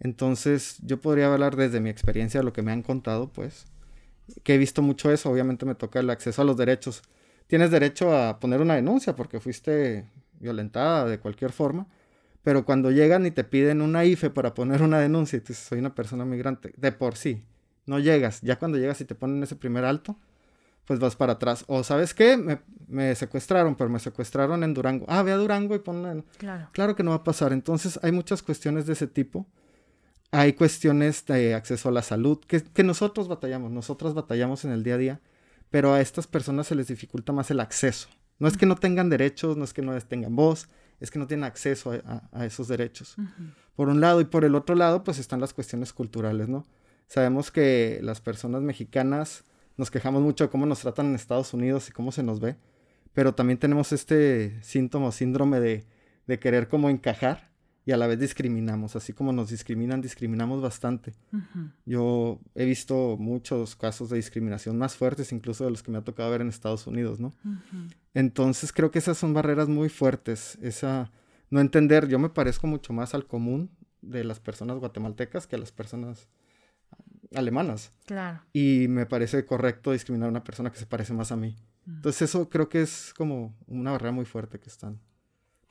Entonces 0.00 0.78
yo 0.80 1.00
podría 1.02 1.30
hablar 1.30 1.57
desde 1.57 1.80
mi 1.80 1.90
experiencia, 1.90 2.42
lo 2.42 2.54
que 2.54 2.62
me 2.62 2.73
han 2.73 2.83
contado, 2.83 3.30
pues, 3.30 3.66
que 4.42 4.54
he 4.54 4.59
visto 4.59 4.80
mucho 4.80 5.12
eso, 5.12 5.30
obviamente 5.30 5.66
me 5.66 5.75
toca 5.75 6.00
el 6.00 6.09
acceso 6.09 6.40
a 6.40 6.47
los 6.47 6.57
derechos. 6.57 7.02
Tienes 7.47 7.71
derecho 7.71 8.16
a 8.16 8.40
poner 8.40 8.62
una 8.62 8.76
denuncia 8.76 9.14
porque 9.14 9.38
fuiste 9.38 10.09
violentada 10.40 11.04
de 11.04 11.18
cualquier 11.18 11.52
forma, 11.52 11.88
pero 12.42 12.64
cuando 12.64 12.90
llegan 12.90 13.26
y 13.26 13.33
te 13.33 13.45
piden 13.45 13.83
una 13.83 14.07
IFE 14.07 14.30
para 14.30 14.54
poner 14.54 14.80
una 14.80 14.99
denuncia 14.99 15.37
y 15.37 15.40
tú 15.40 15.49
dices, 15.49 15.66
soy 15.66 15.78
una 15.78 15.95
persona 15.95 16.25
migrante, 16.25 16.73
de 16.76 16.92
por 16.92 17.16
sí, 17.16 17.45
no 17.88 17.99
llegas. 17.99 18.40
Ya 18.42 18.59
cuando 18.59 18.78
llegas 18.78 19.00
y 19.00 19.04
te 19.04 19.14
ponen 19.14 19.42
ese 19.42 19.57
primer 19.57 19.85
alto, 19.85 20.16
pues 20.85 21.00
vas 21.00 21.16
para 21.16 21.35
atrás. 21.35 21.64
O 21.66 21.83
sabes 21.85 22.14
qué, 22.14 22.37
me, 22.37 22.61
me 22.87 23.14
secuestraron, 23.14 23.75
pero 23.75 23.90
me 23.90 23.99
secuestraron 23.99 24.64
en 24.64 24.75
Durango. 24.75 25.04
Ah, 25.09 25.23
ve 25.23 25.33
a 25.33 25.37
Durango 25.37 25.75
y 25.75 25.78
ponle... 25.78 26.25
Claro. 26.38 26.68
claro 26.73 26.97
que 26.97 27.02
no 27.02 27.11
va 27.11 27.16
a 27.16 27.25
pasar. 27.25 27.52
Entonces 27.52 27.99
hay 28.02 28.12
muchas 28.12 28.42
cuestiones 28.42 28.87
de 28.87 28.95
ese 28.95 29.07
tipo. 29.07 29.47
hay 30.30 30.54
cuestiones 30.54 31.25
de 31.26 31.54
acceso 31.54 31.88
a 31.88 31.92
la 31.92 32.02
salud 32.02 32.38
que, 32.47 32.62
que 32.62 32.85
nosotros 32.85 33.28
batallamos, 33.28 33.71
nosotros 33.71 34.14
batallamos 34.14 34.64
en 34.64 34.73
el 34.73 34.83
día 34.83 34.95
a 34.95 34.99
día, 34.99 35.21
pero 35.71 35.92
a 35.92 36.00
estas 36.00 36.26
personas 36.26 36.66
se 36.66 36.75
les 36.75 36.88
dificulta 36.88 37.33
más 37.33 37.50
el 37.50 37.61
acceso. 37.61 38.09
No 38.38 38.47
es 38.47 38.57
que 38.57 38.66
no 38.66 38.76
tengan 38.76 39.11
derechos, 39.11 39.57
no 39.57 39.64
es 39.64 39.75
que 39.75 39.83
no 39.83 39.99
tengan 40.00 40.37
voz, 40.37 40.68
es 41.00 41.11
que 41.11 41.18
no 41.18 41.26
tienen 41.26 41.45
acceso 41.45 41.92
a, 42.33 42.47
esos 42.47 42.68
derechos. 42.68 43.16
Por 43.76 43.88
un 43.88 44.00
lado 44.00 44.21
y 44.21 44.25
por 44.25 44.45
el 44.45 44.54
otro 44.54 44.75
lado, 44.75 45.04
pues 45.04 45.18
están 45.18 45.40
las 45.40 45.52
cuestiones 45.52 45.92
culturales, 45.92 46.49
¿no? 46.49 46.66
Sabemos 47.09 47.50
que 47.50 47.99
las 48.03 48.21
personas 48.21 48.62
mexicanas 48.62 49.45
nos 49.77 49.91
quejamos 49.91 50.23
mucho 50.23 50.45
de 50.45 50.50
cómo 50.50 50.67
nos 50.67 50.81
tratan 50.81 51.07
en 51.07 51.15
Estados 51.15 51.53
Unidos 51.55 51.88
y 51.88 51.93
cómo 51.93 52.12
se 52.12 52.23
nos 52.23 52.38
ve, 52.38 52.57
pero 53.15 53.35
también 53.35 53.59
tenemos 53.59 53.93
este 53.93 54.62
síntoma 54.62 55.07
o 55.07 55.12
síndrome 55.12 55.59
de, 55.59 55.85
de 56.27 56.38
querer 56.38 56.69
como 56.69 56.91
encajar 56.91 57.49
y 57.87 57.93
a 57.93 57.97
la 57.97 58.07
vez 58.07 58.19
discriminamos, 58.19 58.97
así 58.97 59.15
como 59.15 59.33
nos 59.33 59.49
discriminan, 59.49 60.03
discriminamos 60.03 60.61
bastante. 60.61 61.15
Yo 61.87 62.38
he 62.55 62.67
visto 62.67 63.17
muchos 63.19 63.77
casos 63.77 64.11
de 64.11 64.17
discriminación 64.17 64.77
más 64.77 64.95
fuertes 64.95 65.33
incluso 65.33 65.65
de 65.65 65.71
los 65.71 65.83
que 65.83 65.91
me 65.91 65.97
ha 65.97 66.05
tocado 66.05 66.31
ver 66.31 66.43
en 66.43 66.49
Estados 66.49 66.87
Unidos, 66.87 67.19
¿no? 67.19 67.33
Entonces 68.12 68.75
creo 68.75 68.91
que 68.91 68.99
esas 68.99 69.17
son 69.17 69.33
barreras 69.33 69.69
muy 69.69 69.88
fuertes, 69.88 70.59
esa 70.61 71.11
no 71.49 71.61
entender, 71.61 72.09
yo 72.09 72.19
me 72.19 72.29
parezco 72.29 72.67
mucho 72.67 72.93
más 72.93 73.15
al 73.15 73.27
común 73.27 73.71
de 74.03 74.23
las 74.23 74.38
personas 74.38 74.77
guatemaltecas 74.77 75.47
que 75.47 75.57
a 75.57 75.59
las 75.59 75.73
personas 75.73 76.29
alemanas. 77.35 77.92
Claro. 78.06 78.42
Y 78.52 78.87
me 78.88 79.06
parece 79.06 79.44
correcto 79.44 79.92
discriminar 79.92 80.28
a 80.28 80.30
una 80.30 80.44
persona 80.44 80.70
que 80.70 80.78
se 80.78 80.87
parece 80.87 81.12
más 81.12 81.32
a 81.32 81.37
mí. 81.37 81.56
Entonces 81.87 82.23
eso 82.23 82.49
creo 82.50 82.68
que 82.68 82.82
es 82.82 83.14
como 83.16 83.56
una 83.66 83.92
barrera 83.92 84.12
muy 84.12 84.26
fuerte 84.26 84.61
que 84.61 84.68
están 84.68 85.00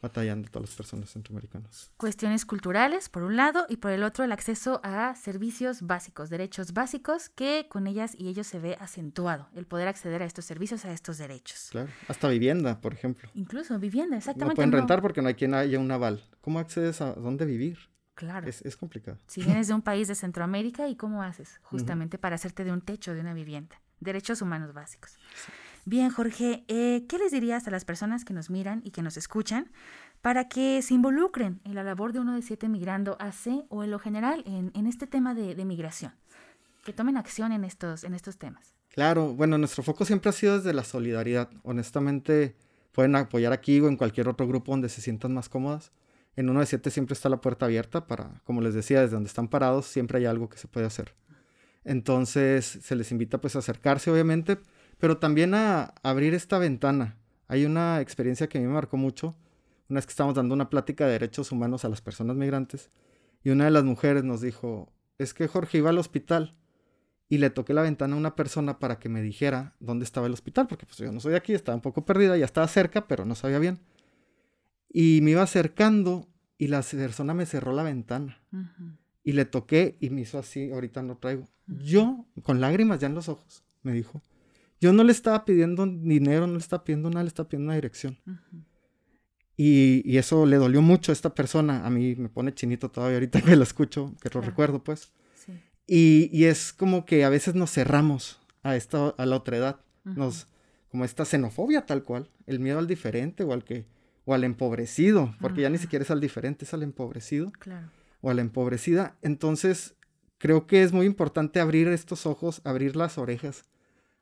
batallando 0.01 0.47
todas 0.49 0.69
las 0.69 0.75
personas 0.75 1.09
centroamericanas. 1.09 1.91
Cuestiones 1.97 2.45
culturales, 2.45 3.09
por 3.09 3.23
un 3.23 3.35
lado, 3.35 3.65
y 3.69 3.77
por 3.77 3.91
el 3.91 4.03
otro, 4.03 4.23
el 4.23 4.31
acceso 4.31 4.79
a 4.83 5.15
servicios 5.15 5.81
básicos, 5.81 6.29
derechos 6.29 6.73
básicos, 6.73 7.29
que 7.29 7.67
con 7.69 7.87
ellas 7.87 8.13
y 8.15 8.27
ellos 8.27 8.47
se 8.47 8.59
ve 8.59 8.77
acentuado, 8.79 9.49
el 9.55 9.65
poder 9.65 9.87
acceder 9.87 10.21
a 10.21 10.25
estos 10.25 10.45
servicios, 10.45 10.85
a 10.85 10.91
estos 10.91 11.17
derechos. 11.17 11.69
Claro, 11.71 11.89
hasta 12.07 12.29
vivienda, 12.29 12.79
por 12.79 12.93
ejemplo. 12.93 13.29
Incluso 13.33 13.77
vivienda, 13.79 14.17
exactamente. 14.17 14.53
No 14.53 14.55
pueden 14.55 14.71
rentar 14.71 15.01
porque 15.01 15.21
no 15.21 15.29
hay 15.29 15.35
quien 15.35 15.53
haya 15.53 15.79
un 15.79 15.91
aval. 15.91 16.23
¿Cómo 16.41 16.59
accedes 16.59 17.01
a 17.01 17.13
dónde 17.13 17.45
vivir? 17.45 17.77
Claro. 18.17 18.47
Es, 18.47 18.63
es 18.63 18.75
complicado. 18.75 19.19
Si 19.27 19.43
vienes 19.43 19.67
de 19.67 19.75
un 19.75 19.83
país 19.83 20.07
de 20.07 20.15
Centroamérica, 20.15 20.89
¿y 20.89 20.95
cómo 20.95 21.21
haces? 21.21 21.59
Justamente 21.62 22.17
para 22.17 22.33
hacerte 22.33 22.63
de 22.63 22.71
un 22.71 22.81
techo, 22.81 23.13
de 23.13 23.21
una 23.21 23.36
vivienda. 23.36 23.79
Derechos 24.00 24.41
humanos 24.41 24.74
básicos. 24.74 25.19
Bien, 25.86 26.09
Jorge, 26.09 26.65
eh, 26.67 27.05
¿qué 27.07 27.19
les 27.19 27.31
dirías 27.31 27.67
a 27.67 27.71
las 27.71 27.86
personas 27.86 28.25
que 28.25 28.33
nos 28.33 28.50
miran 28.50 28.81
y 28.83 28.89
que 28.89 29.03
nos 29.03 29.17
escuchan 29.17 29.71
para 30.24 30.50
que 30.50 30.81
se 30.81 30.95
involucren 30.95 31.62
en 31.63 31.75
la 31.75 31.83
labor 31.83 32.12
de 32.12 32.19
uno 32.19 32.33
de 32.33 32.41
siete 32.41 32.67
migrando 32.69 33.17
AC 33.19 33.65
o 33.69 33.83
en 33.83 33.91
lo 33.91 34.00
general 34.00 34.43
en, 34.47 34.88
este 34.88 35.05
tema 35.05 35.36
de, 35.36 35.63
migración? 35.63 36.12
Que 36.86 36.93
tomen 36.93 37.17
acción 37.17 37.51
en 37.51 37.65
estos, 37.65 38.03
en 38.03 38.15
estos 38.15 38.39
temas. 38.39 38.74
Claro, 38.89 39.36
bueno, 39.36 39.59
nuestro 39.59 39.83
foco 39.83 40.05
siempre 40.05 40.31
ha 40.31 40.33
sido 40.33 40.57
desde 40.57 40.74
la 40.74 40.83
solidaridad. 40.83 41.51
Honestamente, 41.62 42.55
pueden 42.93 43.15
apoyar 43.15 43.53
aquí 43.53 43.79
o 43.79 43.88
en 43.88 43.95
cualquier 43.95 44.27
otro 44.27 44.47
grupo 44.47 44.71
donde 44.71 44.89
se 44.89 45.01
sientan 45.01 45.36
más 45.36 45.50
cómodas. 45.50 45.91
En 46.38 46.50
uno 46.50 46.60
de 46.60 46.67
siete 46.67 46.91
siempre 46.91 47.13
está 47.13 47.29
la 47.29 47.41
puerta 47.41 47.65
abierta 47.65 48.06
para, 48.06 48.41
como 48.46 48.62
les 48.62 48.75
decía, 48.75 49.01
desde 49.01 49.15
donde 49.15 49.27
están 49.27 49.50
parados 49.50 49.88
siempre 49.88 50.20
hay 50.20 50.25
algo 50.25 50.50
que 50.50 50.60
se 50.60 50.67
puede 50.67 50.86
hacer. 50.86 51.15
Entonces 51.84 52.65
se 52.65 52.96
les 52.96 53.12
invita 53.12 53.41
pues 53.41 53.56
a 53.56 53.60
acercarse, 53.60 54.12
obviamente, 54.12 54.60
pero 55.00 55.17
también 55.17 55.56
a, 55.56 55.96
abrir 56.03 56.36
esta 56.36 56.60
ventana. 56.60 57.17
Hay 57.48 57.65
una 57.65 58.01
experiencia 58.01 58.48
que 58.48 58.60
a 58.60 58.62
mí 58.62 58.67
me 58.67 58.74
marcó 58.74 58.98
mucho, 58.98 59.36
una 59.89 59.98
vez 59.98 60.06
que 60.06 60.12
estábamos 60.12 60.36
dando 60.36 60.53
una 60.53 60.70
plática 60.70 61.06
de 61.06 61.13
derechos 61.13 61.51
humanos 61.51 61.86
a 61.86 61.89
las 61.89 62.01
personas 62.01 62.36
migrantes, 62.36 62.91
y 63.44 63.50
una 63.50 63.65
de 63.65 63.72
las 63.72 63.84
mujeres 63.84 64.24
nos 64.24 64.41
dijo, 64.41 64.94
es 65.17 65.34
que 65.34 65.48
Jorge 65.48 65.79
iba 65.79 65.89
al 65.89 65.98
hospital 65.98 66.56
y 67.29 67.39
le 67.39 67.50
toqué 67.50 67.74
la 67.74 67.82
ventana 67.82 68.13
a 68.13 68.17
una 68.17 68.36
persona 68.36 68.77
para 68.77 69.00
que 69.00 69.10
me 69.10 69.24
dijera 69.24 69.75
dónde 69.79 70.03
estaba 70.03 70.27
el 70.27 70.34
hospital, 70.34 70.67
porque 70.67 70.86
pues 70.86 71.00
yo 71.00 71.12
no 71.12 71.20
soy 71.20 71.32
de 71.32 71.38
aquí, 71.38 71.53
estaba 71.53 71.75
un 71.75 71.82
poco 71.82 72.06
perdida, 72.06 72.38
ya 72.38 72.46
estaba 72.46 72.67
cerca, 72.67 73.08
pero 73.08 73.25
no 73.25 73.34
sabía 73.34 73.58
bien. 73.58 73.79
Y 74.89 75.20
me 75.22 75.32
iba 75.32 75.44
acercando 75.44 76.27
y 76.58 76.67
la 76.67 76.82
persona 76.82 77.34
me 77.34 77.46
cerró 77.46 77.74
la 77.74 77.84
ventana. 77.84 78.41
Y 79.24 79.34
le 79.34 79.46
toqué 79.46 79.98
y 80.00 80.10
me 80.10 80.22
hizo 80.22 80.39
así, 80.39 80.72
ahorita 80.72 81.03
no 81.03 81.17
traigo. 81.17 81.48
Yo, 81.67 82.25
con 82.44 82.62
lágrimas 82.62 83.00
ya 83.00 83.08
en 83.08 83.15
los 83.15 83.29
ojos, 83.29 83.63
me 83.84 83.91
dijo, 83.91 84.22
yo 84.79 84.94
no 84.94 85.03
le 85.03 85.12
estaba 85.12 85.44
pidiendo 85.44 85.86
dinero, 85.86 86.48
no 86.48 86.53
le 86.53 86.60
estaba 86.60 86.84
pidiendo 86.84 87.10
nada, 87.10 87.24
le 87.24 87.27
estaba 87.27 87.50
pidiendo 87.50 87.67
una 87.67 87.75
dirección. 87.75 88.17
y, 89.56 90.17
eso 90.17 90.46
le 90.46 90.58
dolió 90.58 90.82
mucho 90.82 91.12
a 91.12 91.13
esta 91.13 91.34
persona. 91.34 91.86
A 91.86 91.89
mí 91.89 92.15
me 92.15 92.29
pone 92.29 92.53
chinito 92.53 92.89
todavía 92.89 93.17
ahorita 93.17 93.41
que 93.41 93.56
lo 93.56 93.63
escucho, 93.63 94.15
que 94.22 94.29
lo 94.34 94.41
recuerdo, 94.41 94.84
pues. 94.84 95.12
Y, 95.88 96.44
es 96.46 96.74
como 96.74 97.06
que 97.06 97.24
a 97.24 97.29
veces 97.29 97.56
nos 97.56 97.72
cerramos 97.72 98.39
a, 98.63 98.75
esta, 98.75 99.10
a 99.10 99.25
la 99.25 99.36
otra 99.38 99.58
edad. 99.58 99.79
Nos, 100.03 100.48
como 100.89 101.06
esta 101.06 101.25
xenofobia 101.25 101.86
tal 101.86 102.03
cual, 102.03 102.29
el 102.46 102.60
miedo 102.60 102.79
al 102.79 102.88
diferente 102.88 103.44
o 103.44 103.53
al 103.53 103.63
que 103.63 103.86
o 104.27 104.36
al 104.36 104.43
empobrecido, 104.43 105.34
porque 105.41 105.62
ya 105.62 105.69
ni 105.72 105.79
siquiera 105.79 106.03
es 106.03 106.12
al 106.12 106.22
diferente, 106.22 106.65
es 106.65 106.74
al 106.75 106.84
empobrecido 106.84 107.51
claro. 107.53 107.89
o 108.22 108.29
a 108.29 108.36
la 108.36 108.41
empobrecida. 108.41 109.17
Entonces, 109.24 109.96
creo 110.38 110.67
que 110.67 110.84
es 110.84 110.93
muy 110.93 111.07
importante 111.07 111.60
abrir 111.60 111.88
estos 111.88 112.27
ojos, 112.27 112.62
abrir 112.63 112.96
las 112.96 113.17
orejas 113.17 113.65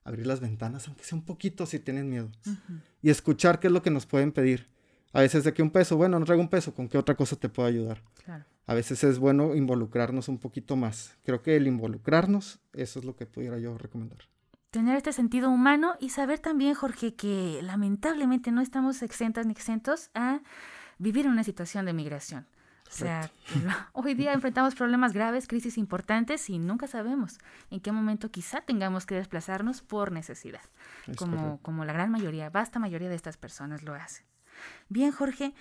abrir 0.05 0.27
las 0.27 0.39
ventanas, 0.39 0.87
aunque 0.87 1.03
sea 1.03 1.17
un 1.17 1.25
poquito 1.25 1.65
si 1.65 1.79
tienen 1.79 2.09
miedo, 2.09 2.31
y 3.01 3.09
escuchar 3.09 3.59
qué 3.59 3.67
es 3.67 3.73
lo 3.73 3.81
que 3.81 3.89
nos 3.89 4.05
pueden 4.05 4.31
pedir. 4.31 4.69
A 5.11 5.21
veces 5.21 5.43
de 5.43 5.53
que 5.53 5.63
un 5.63 5.71
peso, 5.71 5.97
bueno, 5.97 6.19
no 6.19 6.25
traigo 6.25 6.41
un 6.41 6.49
peso, 6.49 6.73
¿con 6.73 6.87
qué 6.87 6.97
otra 6.97 7.15
cosa 7.15 7.35
te 7.35 7.49
puedo 7.49 7.67
ayudar? 7.67 8.01
A 8.67 8.73
veces 8.73 9.03
es 9.03 9.17
bueno 9.17 9.55
involucrarnos 9.55 10.27
un 10.27 10.37
poquito 10.37 10.75
más. 10.75 11.17
Creo 11.23 11.41
que 11.41 11.55
el 11.55 11.67
involucrarnos, 11.67 12.59
eso 12.73 12.99
es 12.99 13.05
lo 13.05 13.15
que 13.15 13.25
pudiera 13.25 13.57
yo 13.57 13.77
recomendar. 13.77 14.19
Tener 14.75 14.97
este 14.97 15.13
sentido 15.13 15.49
humano 15.49 15.95
y 16.01 16.09
saber 16.09 16.39
también, 16.39 16.73
Jorge, 16.73 17.15
que 17.15 17.61
lamentablemente 17.63 18.51
no 18.51 18.59
estamos 18.59 19.03
exentas 19.03 19.45
ni 19.45 19.53
exentos 19.53 20.09
a 20.13 20.41
vivir 20.97 21.27
en 21.27 21.31
una 21.31 21.45
situación 21.45 21.85
de 21.85 21.93
migración. 21.93 22.45
O 22.85 22.91
sea, 22.91 23.31
hoy 23.93 24.15
día 24.15 24.33
enfrentamos 24.33 24.75
problemas 24.75 25.13
graves, 25.13 25.47
crisis 25.47 25.77
importantes 25.77 26.49
y 26.49 26.59
nunca 26.59 26.87
sabemos 26.87 27.37
en 27.71 27.79
qué 27.79 27.93
momento 27.93 28.31
quizá 28.31 28.59
tengamos 28.59 29.05
que 29.05 29.15
desplazarnos 29.15 29.81
por 29.81 30.11
necesidad, 30.11 30.59
como, 31.15 31.61
como 31.61 31.85
la 31.85 31.93
gran 31.93 32.11
mayoría, 32.11 32.49
vasta 32.49 32.77
mayoría 32.77 33.07
de 33.07 33.15
estas 33.15 33.37
personas 33.37 33.81
lo 33.81 33.93
hacen. 33.93 34.25
Bien, 34.89 35.13
Jorge, 35.13 35.53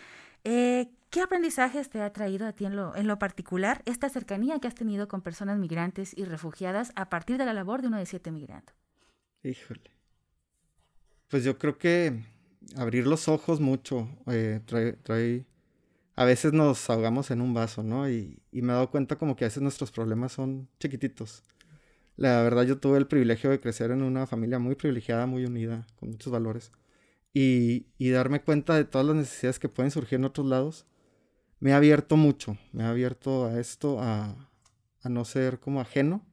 eh, 0.43 0.91
¿qué 1.11 1.23
aprendizajes 1.23 1.89
te 1.89 2.03
ha 2.03 2.13
traído 2.13 2.49
a 2.49 2.53
ti 2.53 2.65
en 2.65 2.75
lo, 2.75 2.97
en 2.97 3.07
lo 3.07 3.21
particular 3.21 3.81
esta 3.85 4.09
cercanía 4.09 4.59
que 4.59 4.67
has 4.67 4.75
tenido 4.75 5.07
con 5.07 5.23
personas 5.23 5.57
migrantes 5.57 6.19
y 6.19 6.25
refugiadas 6.25 6.91
a 6.97 7.09
partir 7.09 7.39
de 7.39 7.45
la 7.45 7.53
labor 7.53 7.81
de 7.81 7.87
uno 7.87 7.99
de 7.99 8.07
siete 8.07 8.33
migrando? 8.33 8.73
Híjole. 9.45 9.91
Pues 11.29 11.45
yo 11.45 11.59
creo 11.59 11.77
que 11.77 12.25
abrir 12.77 13.07
los 13.07 13.29
ojos 13.29 13.61
mucho 13.61 14.09
eh, 14.27 14.61
trae, 14.65 15.45
a 16.17 16.25
veces 16.25 16.55
nos 16.55 16.89
ahogamos 16.89 17.31
en 17.31 17.43
un 17.43 17.53
vaso, 17.53 17.83
¿no? 17.83 18.09
Y, 18.09 18.41
me 18.53 18.73
he 18.73 18.75
dado 18.75 18.91
cuenta 18.91 19.17
como 19.17 19.37
que 19.37 19.45
a 19.45 19.49
veces 19.49 19.63
nuestros 19.63 19.91
problemas 19.91 20.33
son 20.33 20.69
chiquititos. 20.81 21.43
La 22.17 22.43
verdad 22.43 22.63
yo 22.63 22.79
tuve 22.79 22.99
el 22.99 23.07
privilegio 23.07 23.51
de 23.51 23.61
crecer 23.61 23.91
en 23.91 24.03
una 24.03 24.27
familia 24.27 24.59
muy 24.59 24.77
privilegiada, 24.77 25.27
muy 25.27 25.45
unida, 25.45 25.87
con 25.97 26.11
muchos 26.11 26.33
valores. 26.33 26.73
Y, 27.35 27.87
darme 27.99 28.43
cuenta 28.43 28.77
de 28.77 28.85
todas 28.85 29.07
las 29.07 29.17
necesidades 29.17 29.59
que 29.59 29.69
pueden 29.69 29.91
surgir 29.91 30.19
en 30.21 30.25
otros 30.25 30.47
lados, 30.47 30.87
me 31.61 31.73
ha 31.73 31.79
abierto 31.79 32.17
mucho, 32.17 32.57
me 32.73 32.85
ha 32.85 32.91
abierto 32.91 33.47
a 33.47 33.61
esto, 33.61 34.01
a, 34.01 34.37
no 35.05 35.25
ser 35.27 35.61
como 35.61 35.81
ajeno. 35.81 36.25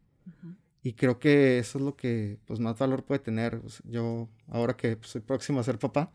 Y 0.84 0.94
creo 0.94 1.20
que 1.20 1.60
eso 1.60 1.78
es 1.78 1.84
lo 1.84 1.96
que 1.96 2.40
pues, 2.46 2.60
más 2.60 2.78
valor 2.78 3.04
puede 3.04 3.20
tener. 3.20 3.62
Yo, 3.84 4.30
ahora 4.48 4.76
que 4.76 4.98
pues, 4.98 5.12
soy 5.12 5.22
próximo 5.22 5.60
a 5.60 5.64
ser 5.64 5.78
papá, 5.78 6.12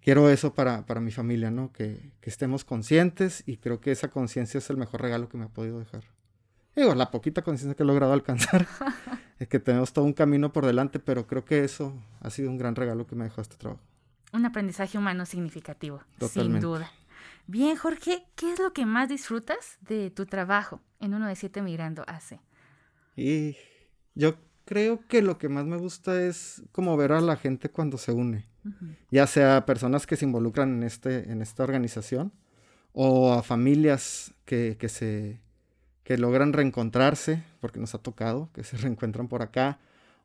quiero 0.00 0.28
eso 0.28 0.54
para, 0.54 0.84
para 0.86 1.00
mi 1.00 1.12
familia, 1.12 1.50
¿no? 1.50 1.72
Que, 1.72 2.10
que, 2.20 2.30
estemos 2.30 2.64
conscientes 2.64 3.44
y 3.46 3.58
creo 3.58 3.80
que 3.80 3.92
esa 3.92 4.08
conciencia 4.08 4.58
es 4.58 4.68
el 4.70 4.76
mejor 4.76 5.02
regalo 5.02 5.28
que 5.28 5.38
me 5.38 5.44
ha 5.44 5.48
podido 5.48 5.78
dejar. 5.78 6.02
Digo, 6.74 6.94
la 6.94 7.10
poquita 7.10 7.42
conciencia 7.42 7.76
que 7.76 7.82
he 7.82 7.86
logrado 7.86 8.12
alcanzar 8.12 8.66
es 9.38 9.46
que 9.46 9.60
tenemos 9.60 9.92
todo 9.92 10.04
un 10.04 10.14
camino 10.14 10.52
por 10.52 10.66
delante, 10.66 10.98
pero 10.98 11.26
creo 11.26 11.44
que 11.44 11.64
eso 11.64 11.94
ha 12.20 12.30
sido 12.30 12.50
un 12.50 12.58
gran 12.58 12.74
regalo 12.74 13.06
que 13.06 13.14
me 13.14 13.24
dejó 13.24 13.40
este 13.40 13.56
trabajo. 13.56 13.82
Un 14.32 14.46
aprendizaje 14.46 14.96
humano 14.96 15.26
significativo, 15.26 16.02
sin 16.30 16.58
duda. 16.58 16.90
Bien, 17.46 17.76
Jorge, 17.76 18.24
¿qué 18.34 18.52
es 18.52 18.58
lo 18.58 18.72
que 18.72 18.86
más 18.86 19.08
disfrutas 19.08 19.76
de 19.82 20.10
tu 20.10 20.26
trabajo 20.26 20.80
en 21.00 21.12
uno 21.12 21.26
de 21.26 21.36
siete 21.36 21.60
Migrando 21.60 22.04
hace? 22.06 22.40
Y 23.14 23.56
yo 24.14 24.36
creo 24.64 25.06
que 25.08 25.22
lo 25.22 25.38
que 25.38 25.48
más 25.48 25.64
me 25.64 25.76
gusta 25.76 26.22
es 26.22 26.62
como 26.72 26.96
ver 26.96 27.12
a 27.12 27.20
la 27.20 27.36
gente 27.36 27.68
cuando 27.68 27.98
se 27.98 28.12
une 28.12 28.52
ya 29.10 29.26
sea 29.26 29.66
personas 29.66 30.06
que 30.06 30.16
se 30.16 30.24
involucran 30.24 30.74
en, 30.74 30.82
este, 30.82 31.30
en 31.30 31.42
esta 31.42 31.64
organización 31.64 32.32
o 32.92 33.32
a 33.32 33.42
familias 33.42 34.34
que, 34.44 34.76
que, 34.78 34.88
se, 34.88 35.40
que 36.04 36.18
logran 36.18 36.52
reencontrarse, 36.52 37.42
porque 37.60 37.80
nos 37.80 37.94
ha 37.94 37.98
tocado, 37.98 38.50
que 38.52 38.64
se 38.64 38.76
reencuentran 38.78 39.28
por 39.28 39.42
acá, 39.42 39.78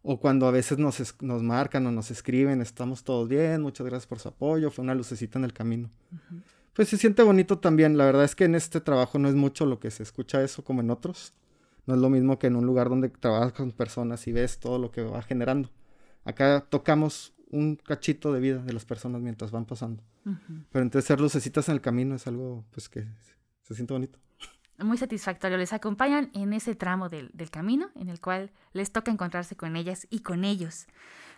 o 0.04 0.20
cuando 0.20 0.48
a 0.48 0.52
veces 0.52 0.78
nos, 0.78 1.16
nos 1.22 1.44
marcan 1.44 1.86
o 1.88 1.92
nos 1.92 2.12
escriben, 2.12 2.62
estamos 2.62 3.04
todos 3.04 3.28
bien, 3.28 3.62
muchas 3.62 3.88
gracias 3.88 4.08
por 4.08 4.20
su 4.20 4.30
apoyo, 4.30 4.70
fue 4.70 4.84
una 4.84 4.96
lucecita 4.96 5.40
en 5.40 5.46
el 5.46 5.54
camino. 5.54 5.90
pues 6.74 6.90
se 6.90 6.98
siente 6.98 7.24
bonito 7.24 7.58
también. 7.58 7.98
La 7.98 8.06
verdad 8.06 8.24
es 8.24 8.36
que 8.36 8.46
en 8.46 8.56
este 8.56 8.80
trabajo 8.80 9.18
no 9.18 9.28
es 9.28 9.36
mucho 9.36 9.66
lo 9.66 9.80
que 9.80 9.92
se 9.92 10.04
escucha 10.04 10.44
eso 10.44 10.64
como 10.64 10.82
en 10.82 10.92
otros. 10.92 11.34
No 11.88 11.96
es 11.96 12.02
lo 12.02 12.10
mismo 12.10 12.38
que 12.38 12.48
en 12.48 12.56
un 12.56 12.66
lugar 12.66 12.90
donde 12.90 13.10
trabajas 13.10 13.54
con 13.54 13.72
personas 13.72 14.28
y 14.28 14.32
ves 14.32 14.60
todo 14.60 14.78
lo 14.78 14.92
que 14.92 15.02
va 15.02 15.22
generando. 15.22 15.70
Acá 16.24 16.66
tocamos 16.70 17.34
un 17.50 17.78
cachito 17.78 18.34
de 18.34 18.40
vida 18.40 18.60
de 18.60 18.74
las 18.74 18.86
personas 18.86 19.22
mientras 19.22 19.52
van 19.52 19.66
pasando. 19.66 20.04
Pero 20.72 20.84
entonces 20.84 21.06
ser 21.08 21.22
lucecitas 21.22 21.70
en 21.70 21.76
el 21.76 21.82
camino 21.82 22.16
es 22.16 22.28
algo 22.28 22.66
pues 22.72 22.90
que 22.90 23.08
se 23.64 23.74
siente 23.74 23.94
bonito. 23.94 24.20
Muy 24.78 24.98
satisfactorio. 24.98 25.58
Les 25.58 25.74
acompañan 25.74 26.30
en 26.34 26.54
ese 26.54 26.76
tramo 26.76 27.10
del, 27.10 27.32
del 27.34 27.50
camino 27.50 27.90
en 27.96 28.10
el 28.10 28.20
cual 28.20 28.52
les 28.74 28.92
toca 28.92 29.10
encontrarse 29.10 29.56
con 29.56 29.76
ellas 29.76 30.06
y 30.10 30.20
con 30.20 30.44
ellos. 30.44 30.88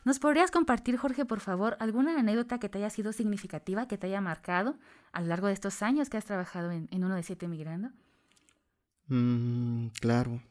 ¿Nos 0.06 0.20
podrías 0.20 0.52
compartir, 0.52 0.98
Jorge, 0.98 1.26
por 1.26 1.40
favor, 1.40 1.76
alguna 1.80 2.18
anécdota 2.18 2.60
que 2.60 2.70
te 2.70 2.78
haya 2.78 2.90
sido 2.90 3.12
significativa, 3.12 3.88
que 3.88 3.98
te 3.98 4.08
haya 4.08 4.22
marcado 4.22 4.78
a 5.12 5.22
lo 5.22 5.28
largo 5.28 5.48
de 5.48 5.54
estos 5.54 5.82
años 5.82 6.10
que 6.10 6.18
has 6.18 6.26
trabajado 6.26 6.72
en, 6.72 6.88
Uno 6.92 7.16
de 7.16 7.24
Siete 7.24 7.48
Migrando? 7.48 7.90
Mm, 9.10 9.88
claro. 10.00 10.42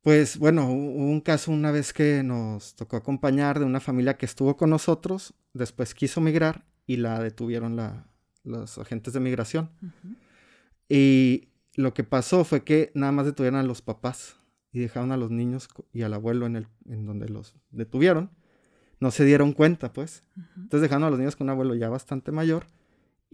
Pues 0.00 0.38
bueno, 0.38 0.68
hubo 0.68 1.06
un 1.06 1.20
caso 1.20 1.52
una 1.52 1.70
vez 1.70 1.92
que 1.92 2.22
nos 2.22 2.74
tocó 2.74 2.96
acompañar 2.96 3.58
de 3.58 3.64
una 3.64 3.78
familia 3.78 4.16
que 4.16 4.26
estuvo 4.26 4.56
con 4.56 4.70
nosotros, 4.70 5.34
después 5.52 5.94
quiso 5.94 6.20
migrar 6.20 6.64
y 6.86 6.96
la 6.96 7.20
detuvieron 7.20 7.76
la, 7.76 8.08
los 8.42 8.78
agentes 8.78 9.12
de 9.12 9.20
migración. 9.20 9.70
Y 10.88 11.50
lo 11.76 11.94
que 11.94 12.02
pasó 12.02 12.44
fue 12.44 12.64
que 12.64 12.90
nada 12.94 13.12
más 13.12 13.26
detuvieron 13.26 13.60
a 13.60 13.62
los 13.62 13.80
papás 13.80 14.36
y 14.72 14.80
dejaron 14.80 15.12
a 15.12 15.16
los 15.16 15.30
niños 15.30 15.68
y 15.92 16.02
al 16.02 16.14
abuelo 16.14 16.46
en, 16.46 16.56
el, 16.56 16.66
en 16.86 17.06
donde 17.06 17.28
los 17.28 17.54
detuvieron. 17.70 18.30
No 18.98 19.12
se 19.12 19.24
dieron 19.24 19.52
cuenta, 19.52 19.92
pues. 19.92 20.24
Entonces 20.56 20.82
dejaron 20.82 21.04
a 21.04 21.10
los 21.10 21.18
niños 21.18 21.36
con 21.36 21.46
un 21.46 21.50
abuelo 21.50 21.74
ya 21.76 21.88
bastante 21.88 22.32
mayor 22.32 22.66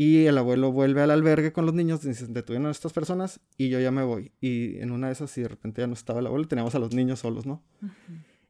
y 0.01 0.27
el 0.27 0.39
abuelo 0.39 0.71
vuelve 0.71 1.03
al 1.03 1.11
albergue 1.11 1.53
con 1.53 1.67
los 1.67 1.75
niños, 1.75 2.03
dicen, 2.03 2.33
detuvieron 2.33 2.69
a 2.69 2.71
estas 2.71 2.93
personas 2.93 3.41
y 3.57 3.69
yo 3.69 3.81
ya 3.81 3.91
me 3.91 4.05
voy. 4.05 4.31
Y 4.41 4.79
en 4.79 4.93
una 4.93 5.09
de 5.09 5.15
esas, 5.15 5.37
y 5.37 5.43
de 5.43 5.49
repente 5.49 5.83
ya 5.83 5.89
no 5.89 5.95
estaba 5.95 6.21
el 6.21 6.27
abuelo, 6.29 6.47
teníamos 6.47 6.73
a 6.77 6.79
los 6.79 6.95
niños 6.95 7.19
solos, 7.19 7.47
¿no? 7.47 7.65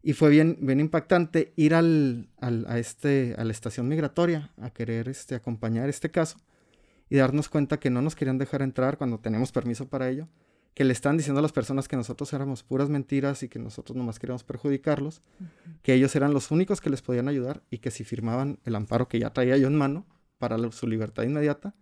Y 0.02 0.12
fue 0.12 0.28
bien, 0.28 0.59
bien 0.61 0.78
impactante 0.78 1.55
ir 1.57 1.75
al, 1.75 2.28
al, 2.37 2.67
a, 2.69 2.78
este, 2.78 3.35
a 3.38 3.45
la 3.45 3.52
estación 3.52 3.88
migratoria 3.88 4.52
a 4.59 4.69
querer 4.69 5.09
este, 5.09 5.37
acompañar 5.37 5.88
este 5.88 6.11
caso 6.11 6.37
y 7.09 7.17
darnos 7.17 7.49
cuenta 7.49 7.81
que 7.81 7.88
no 7.88 8.02
nos 8.02 8.14
querían 8.14 8.37
dejar 8.37 8.61
entrar 8.61 8.99
cuando 8.99 9.19
tenemos 9.19 9.50
permiso 9.50 9.88
para 9.88 10.11
ello 10.11 10.28
que 10.75 10.85
le 10.85 10.93
están 10.93 11.17
diciendo 11.17 11.38
a 11.38 11.43
las 11.43 11.52
personas 11.52 11.88
que 11.88 11.97
nosotros 11.97 12.31
éramos 12.35 12.62
puras 12.62 12.90
mentiras 12.90 13.43
y 13.43 13.49
que 13.49 13.59
nosotros 13.59 13.97
nomás 13.97 14.19
queríamos 14.19 14.45
perjudicarlos, 14.45 15.23
que 15.83 15.95
ellos 15.95 16.14
eran 16.14 16.35
los 16.35 16.50
únicos 16.50 16.83
que 16.83 16.90
les 16.90 17.00
podían 17.00 17.26
ayudar 17.26 17.62
y 17.71 17.78
que 17.78 17.90
si 17.90 18.05
firmaban 18.05 18.61
el 18.64 18.76
amparo 18.76 19.09
que 19.09 19.19
ya 19.19 19.33
traía 19.33 19.57
yo 19.57 19.67
en 19.67 19.75
mano 19.75 20.07
para 20.38 20.59
su 20.73 20.87
libertad 20.87 21.25
inmediata, 21.25 21.75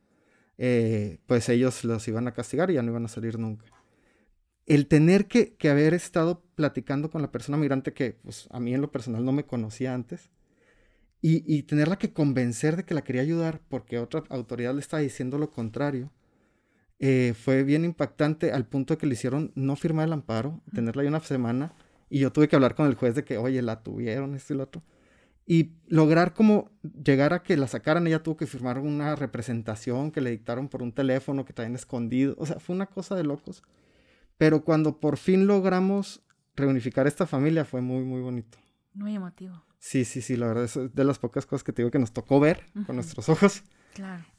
eh, 0.59 1.19
pues 1.27 1.49
ellos 1.49 1.85
los 1.85 2.07
iban 2.09 2.29
a 2.29 2.33
castigar 2.33 2.71
y 2.71 2.75
ya 2.75 2.83
no 2.83 2.91
iban 2.91 3.05
a 3.05 3.09
salir 3.09 3.39
nunca. 3.39 3.67
El 4.67 4.87
tener 4.89 5.27
que, 5.27 5.57
haber 5.69 5.95
estado 5.95 6.43
platicando 6.55 7.11
con 7.11 7.23
la 7.23 7.31
persona 7.31 7.57
migrante 7.57 7.93
que 7.93 8.13
pues, 8.13 8.49
a 8.51 8.59
mí 8.59 8.75
en 8.75 8.81
lo 8.81 8.91
personal 8.91 9.25
no 9.25 9.33
me 9.33 9.45
conocía 9.45 9.95
antes, 9.95 10.31
y, 11.23 11.43
y 11.53 11.63
tenerla 11.63 11.99
que 11.99 12.13
convencer 12.13 12.77
de 12.77 12.85
que 12.85 12.95
la 12.95 13.03
quería 13.03 13.23
ayudar 13.23 13.61
porque 13.69 13.99
otra 13.99 14.25
autoridad 14.29 14.75
le 14.75 14.81
estaba 14.81 15.01
diciendo 15.03 15.39
lo 15.39 15.51
contrario, 15.51 16.11
eh, 16.99 17.35
fue 17.39 17.63
bien 17.63 17.85
impactante 17.85 18.53
al 18.53 18.67
punto 18.67 18.95
de 18.95 18.99
que 18.99 19.07
le 19.07 19.15
hicieron 19.15 19.53
no 19.55 19.77
firmar 19.77 20.07
el 20.07 20.15
amparo, 20.15 20.61
tenerla 20.75 21.03
ahí 21.03 21.09
una 21.09 21.21
semana, 21.21 21.75
y 22.09 22.21
yo 22.21 22.33
tuve 22.33 22.49
que 22.49 22.57
hablar 22.57 22.75
con 22.75 22.87
el 22.87 22.95
juez 22.95 23.15
de 23.15 23.25
que, 23.25 23.37
oye, 23.39 23.61
la 23.63 23.83
tuvieron, 23.83 24.35
esto 24.35 24.55
y 24.55 24.57
lo 24.57 24.65
otro. 24.65 24.83
Y 25.47 25.75
lograr 25.87 26.35
como 26.35 26.71
llegar 26.83 27.33
a 27.33 27.43
que 27.43 27.57
la 27.57 27.69
sacaran, 27.69 28.07
ella 28.07 28.23
tuvo 28.23 28.37
que 28.37 28.47
firmar 28.47 28.79
una 28.79 29.15
representación 29.15 30.11
que 30.11 30.21
le 30.21 30.31
dictaron 30.31 30.69
por 30.69 30.83
un 30.83 30.93
teléfono 30.93 31.45
que 31.45 31.53
traían 31.53 31.77
escondido. 31.77 32.35
O 32.39 32.47
sea, 32.47 32.59
fue 32.59 32.75
una 32.75 32.87
cosa 32.87 33.15
de 33.15 33.23
locos. 33.23 33.63
Pero 34.39 34.65
cuando 34.65 34.99
por 34.99 35.17
fin 35.17 35.47
logramos 35.47 36.23
reunificar 36.57 37.07
esta 37.07 37.27
familia 37.27 37.65
fue 37.65 37.81
muy, 37.81 38.03
muy 38.05 38.21
bonito. 38.21 38.59
Muy 38.93 39.15
emotivo. 39.15 39.63
Sí, 39.79 40.05
sí, 40.05 40.21
sí, 40.21 40.37
la 40.37 40.49
verdad 40.49 40.65
es 40.65 40.95
de 40.95 41.05
las 41.05 41.21
pocas 41.21 41.47
cosas 41.47 41.63
que 41.63 41.73
te 41.73 41.83
digo 41.83 41.93
que 41.93 41.99
nos 42.01 42.13
tocó 42.13 42.41
ver 42.41 42.65
con 42.87 42.97
nuestros 42.97 43.29
ojos. 43.29 43.63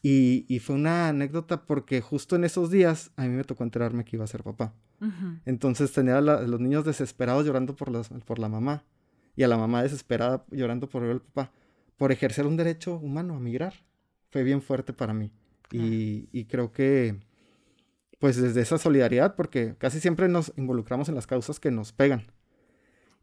Y, 0.04 0.60
fue 0.60 0.76
una 0.76 1.08
anécdota 1.08 1.66
porque 1.66 2.02
justo 2.02 2.36
en 2.36 2.44
esos 2.44 2.70
días 2.70 3.12
a 3.16 3.24
mí 3.24 3.30
me 3.30 3.44
tocó 3.44 3.64
enterarme 3.64 4.04
que 4.04 4.18
iba 4.18 4.26
a 4.26 4.28
ser 4.28 4.44
papá. 4.44 4.74
Entonces 5.46 5.92
tenía 5.94 6.18
a, 6.18 6.22
los 6.22 6.60
niños 6.60 6.84
desesperados 6.84 7.46
llorando 7.46 7.76
por, 7.76 7.92
por 8.26 8.40
la 8.40 8.50
mamá 8.50 8.84
y 9.38 9.44
a 9.44 9.48
la 9.48 9.56
mamá 9.56 9.84
desesperada 9.84 10.44
llorando 10.52 10.90
por 10.90 11.04
el 11.06 11.22
papá, 11.22 11.54
por 11.96 12.12
ejercer 12.12 12.46
un 12.46 12.58
derecho 12.58 12.98
humano 12.98 13.36
a 13.36 13.40
migrar. 13.40 13.74
Fue 14.30 14.44
bien 14.44 14.62
fuerte 14.62 14.92
para 14.92 15.14
mí. 15.14 15.32
Y, 15.72 16.28
y 16.34 16.46
creo 16.46 16.74
que, 16.74 17.18
pues 18.20 18.36
desde 18.36 18.60
esa 18.60 18.78
solidaridad, 18.78 19.36
porque 19.36 19.76
casi 19.78 20.02
siempre 20.02 20.28
nos 20.28 20.52
involucramos 20.58 21.08
en 21.08 21.16
las 21.16 21.28
causas 21.28 21.62
que 21.62 21.72
nos 21.72 21.94
pegan. 21.94 22.24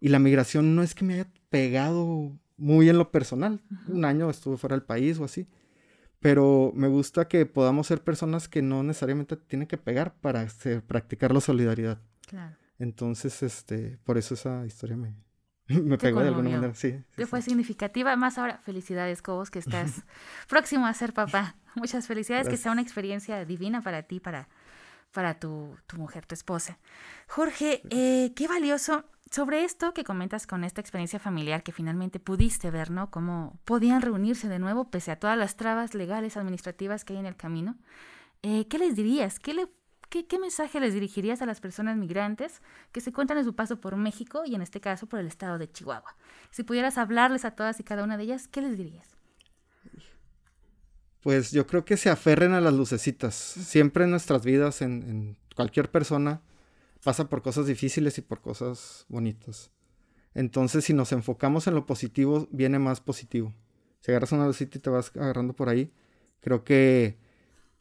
Y 0.00 0.08
la 0.08 0.18
migración 0.18 0.74
no 0.74 0.82
es 0.82 0.94
que 0.94 1.04
me 1.04 1.14
haya 1.14 1.28
pegado 1.50 2.38
muy 2.56 2.88
en 2.88 2.96
lo 2.96 3.10
personal. 3.10 3.60
Un 3.88 4.06
año 4.06 4.30
estuve 4.30 4.56
fuera 4.56 4.76
del 4.76 4.86
país 4.86 5.18
o 5.18 5.24
así 5.24 5.46
pero 6.24 6.72
me 6.74 6.88
gusta 6.88 7.28
que 7.28 7.44
podamos 7.44 7.86
ser 7.86 8.02
personas 8.02 8.48
que 8.48 8.62
no 8.62 8.82
necesariamente 8.82 9.36
tienen 9.36 9.68
que 9.68 9.76
pegar 9.76 10.14
para 10.22 10.40
hacer, 10.40 10.82
practicar 10.82 11.34
la 11.34 11.42
solidaridad. 11.42 12.00
Claro. 12.26 12.56
Entonces, 12.78 13.42
este, 13.42 13.98
por 14.04 14.16
eso 14.16 14.32
esa 14.32 14.64
historia 14.64 14.96
me, 14.96 15.14
me 15.68 15.98
pegó 15.98 16.20
de 16.20 16.28
alguna 16.28 16.50
manera. 16.50 16.74
Sí. 16.74 17.02
Fue 17.26 17.42
significativa. 17.42 18.14
Más 18.16 18.38
ahora, 18.38 18.58
felicidades, 18.64 19.22
Cobos, 19.22 19.50
que 19.50 19.58
estás 19.58 20.02
próximo 20.48 20.86
a 20.86 20.94
ser 20.94 21.12
papá. 21.12 21.56
Muchas 21.74 22.06
felicidades, 22.06 22.48
que 22.48 22.56
sea 22.56 22.72
una 22.72 22.82
experiencia 22.82 23.44
divina 23.44 23.80
para 23.80 24.02
ti, 24.02 24.20
para, 24.20 24.48
para 25.12 25.34
tu, 25.34 25.76
tu 25.86 25.96
mujer, 25.96 26.26
tu 26.26 26.34
esposa. 26.34 26.78
Jorge, 27.26 27.82
eh, 27.90 28.32
qué 28.36 28.46
valioso 28.46 29.04
sobre 29.30 29.64
esto 29.64 29.92
que 29.94 30.04
comentas 30.04 30.46
con 30.46 30.62
esta 30.62 30.80
experiencia 30.80 31.18
familiar 31.18 31.64
que 31.64 31.72
finalmente 31.72 32.20
pudiste 32.20 32.70
ver, 32.70 32.90
¿no? 32.90 33.10
Cómo 33.10 33.58
podían 33.64 34.02
reunirse 34.02 34.48
de 34.48 34.60
nuevo 34.60 34.90
pese 34.90 35.10
a 35.10 35.18
todas 35.18 35.36
las 35.36 35.56
trabas 35.56 35.94
legales, 35.94 36.36
administrativas 36.36 37.04
que 37.04 37.14
hay 37.14 37.18
en 37.18 37.26
el 37.26 37.36
camino. 37.36 37.76
Eh, 38.42 38.68
¿Qué 38.68 38.78
les 38.78 38.94
dirías? 38.94 39.40
¿Qué, 39.40 39.54
le, 39.54 39.68
qué, 40.14 40.26
¿Qué 40.26 40.38
mensaje 40.38 40.78
les 40.78 40.94
dirigirías 40.94 41.42
a 41.42 41.46
las 41.46 41.60
personas 41.60 41.96
migrantes 41.96 42.62
que 42.92 43.00
se 43.00 43.10
encuentran 43.10 43.38
en 43.38 43.44
su 43.44 43.56
paso 43.56 43.80
por 43.80 43.96
México 43.96 44.44
y 44.46 44.54
en 44.54 44.62
este 44.62 44.80
caso 44.80 45.08
por 45.08 45.18
el 45.18 45.26
estado 45.26 45.58
de 45.58 45.70
Chihuahua? 45.70 46.16
Si 46.52 46.62
pudieras 46.62 46.98
hablarles 46.98 47.44
a 47.44 47.56
todas 47.56 47.80
y 47.80 47.82
cada 47.82 48.04
una 48.04 48.16
de 48.16 48.22
ellas, 48.22 48.46
¿qué 48.46 48.62
les 48.62 48.78
dirías? 48.78 49.16
Pues 51.20 51.50
yo 51.50 51.66
creo 51.66 51.84
que 51.84 51.96
se 51.96 52.10
aferren 52.10 52.52
a 52.52 52.60
las 52.60 52.74
lucecitas. 52.74 53.34
Siempre 53.34 54.04
en 54.04 54.10
nuestras 54.10 54.44
vidas, 54.44 54.82
en, 54.82 55.02
en 55.02 55.36
cualquier 55.56 55.90
persona, 55.90 56.42
pasa 57.02 57.28
por 57.28 57.42
cosas 57.42 57.66
difíciles 57.66 58.16
y 58.18 58.22
por 58.22 58.40
cosas 58.40 59.06
bonitas. 59.08 59.72
Entonces, 60.32 60.84
si 60.84 60.94
nos 60.94 61.10
enfocamos 61.10 61.66
en 61.66 61.74
lo 61.74 61.86
positivo, 61.86 62.46
viene 62.52 62.78
más 62.78 63.00
positivo. 63.00 63.52
Si 64.00 64.12
agarras 64.12 64.30
una 64.30 64.46
lucita 64.46 64.78
y 64.78 64.80
te 64.80 64.90
vas 64.90 65.10
agarrando 65.16 65.54
por 65.54 65.68
ahí, 65.68 65.92
creo 66.40 66.62
que 66.62 67.18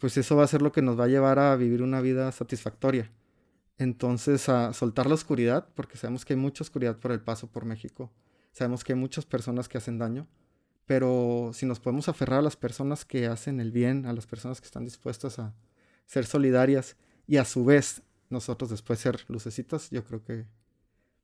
pues 0.04 0.18
eso 0.18 0.36
va 0.36 0.44
a 0.44 0.48
ser 0.48 0.62
lo 0.62 0.74
que 0.74 0.82
nos 0.82 1.00
va 1.00 1.06
a 1.06 1.08
llevar 1.08 1.40
a 1.40 1.56
vivir 1.56 1.82
una 1.82 2.02
vida 2.02 2.30
satisfactoria. 2.34 3.10
Entonces, 3.78 4.50
a 4.50 4.74
soltar 4.74 5.08
la 5.08 5.14
oscuridad, 5.14 5.70
porque 5.76 5.96
sabemos 5.96 6.26
que 6.26 6.34
hay 6.34 6.40
mucha 6.40 6.62
oscuridad 6.62 7.00
por 7.00 7.14
el 7.14 7.22
paso 7.22 7.48
por 7.48 7.64
México. 7.64 8.12
Sabemos 8.52 8.84
que 8.84 8.92
hay 8.92 9.00
muchas 9.00 9.26
personas 9.26 9.70
que 9.70 9.78
hacen 9.78 10.00
daño, 10.00 10.28
pero 10.86 11.52
si 11.54 11.66
nos 11.66 11.80
podemos 11.80 12.10
aferrar 12.10 12.40
a 12.40 12.42
las 12.42 12.58
personas 12.58 13.06
que 13.06 13.28
hacen 13.28 13.62
el 13.62 13.72
bien, 13.72 14.06
a 14.06 14.12
las 14.12 14.28
personas 14.28 14.60
que 14.60 14.66
están 14.66 14.84
dispuestas 14.84 15.40
a 15.40 15.56
ser 16.06 16.26
solidarias 16.26 16.98
y 17.26 17.38
a 17.38 17.46
su 17.46 17.64
vez 17.64 18.02
nosotros 18.30 18.72
después 18.72 19.00
ser 19.00 19.24
lucecitas, 19.30 19.90
yo 19.90 20.04
creo 20.04 20.22
que 20.22 20.46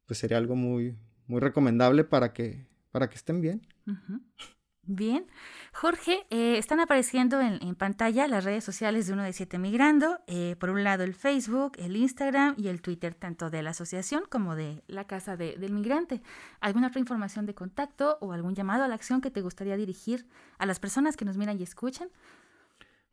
pues 0.06 0.20
sería 0.20 0.38
algo 0.38 0.56
muy, 0.56 0.96
muy 1.28 1.42
recomendable 1.42 2.06
para 2.06 2.32
que, 2.32 2.66
para 2.92 3.10
que 3.10 3.16
estén 3.16 3.42
bien. 3.42 3.68
Bien. 4.92 5.28
Jorge, 5.72 6.26
eh, 6.32 6.58
están 6.58 6.80
apareciendo 6.80 7.40
en, 7.40 7.76
pantalla 7.76 8.28
las 8.28 8.44
redes 8.44 8.64
sociales 8.64 9.06
de 9.06 9.14
Uno 9.14 9.22
de 9.22 9.34
Siete 9.34 9.60
Migrando. 9.60 10.20
Eh, 10.26 10.56
por 10.60 10.72
un 10.72 10.84
lado 10.84 11.04
el 11.04 11.14
Facebook, 11.14 11.74
el 11.78 11.96
Instagram 11.96 12.56
y 12.58 12.70
el 12.70 12.82
Twitter, 12.82 13.14
tanto 13.14 13.52
de 13.52 13.62
la 13.62 13.70
asociación 13.70 14.24
como 14.28 14.56
de 14.56 14.82
la 14.88 15.06
Casa 15.06 15.38
del 15.38 15.72
Migrante. 15.74 16.24
¿Alguna 16.60 16.88
otra 16.88 17.00
información 17.00 17.46
de 17.46 17.54
contacto 17.54 18.18
o 18.20 18.34
algún 18.34 18.56
llamado 18.56 18.84
a 18.84 18.88
la 18.88 18.96
acción 18.96 19.22
que 19.22 19.30
te 19.30 19.42
gustaría 19.42 19.78
dirigir 19.78 20.26
a 20.58 20.66
las 20.66 20.80
personas 20.80 21.16
que 21.16 21.24
nos 21.24 21.38
miran 21.38 21.60
y 21.60 21.64
escuchan? 21.64 22.10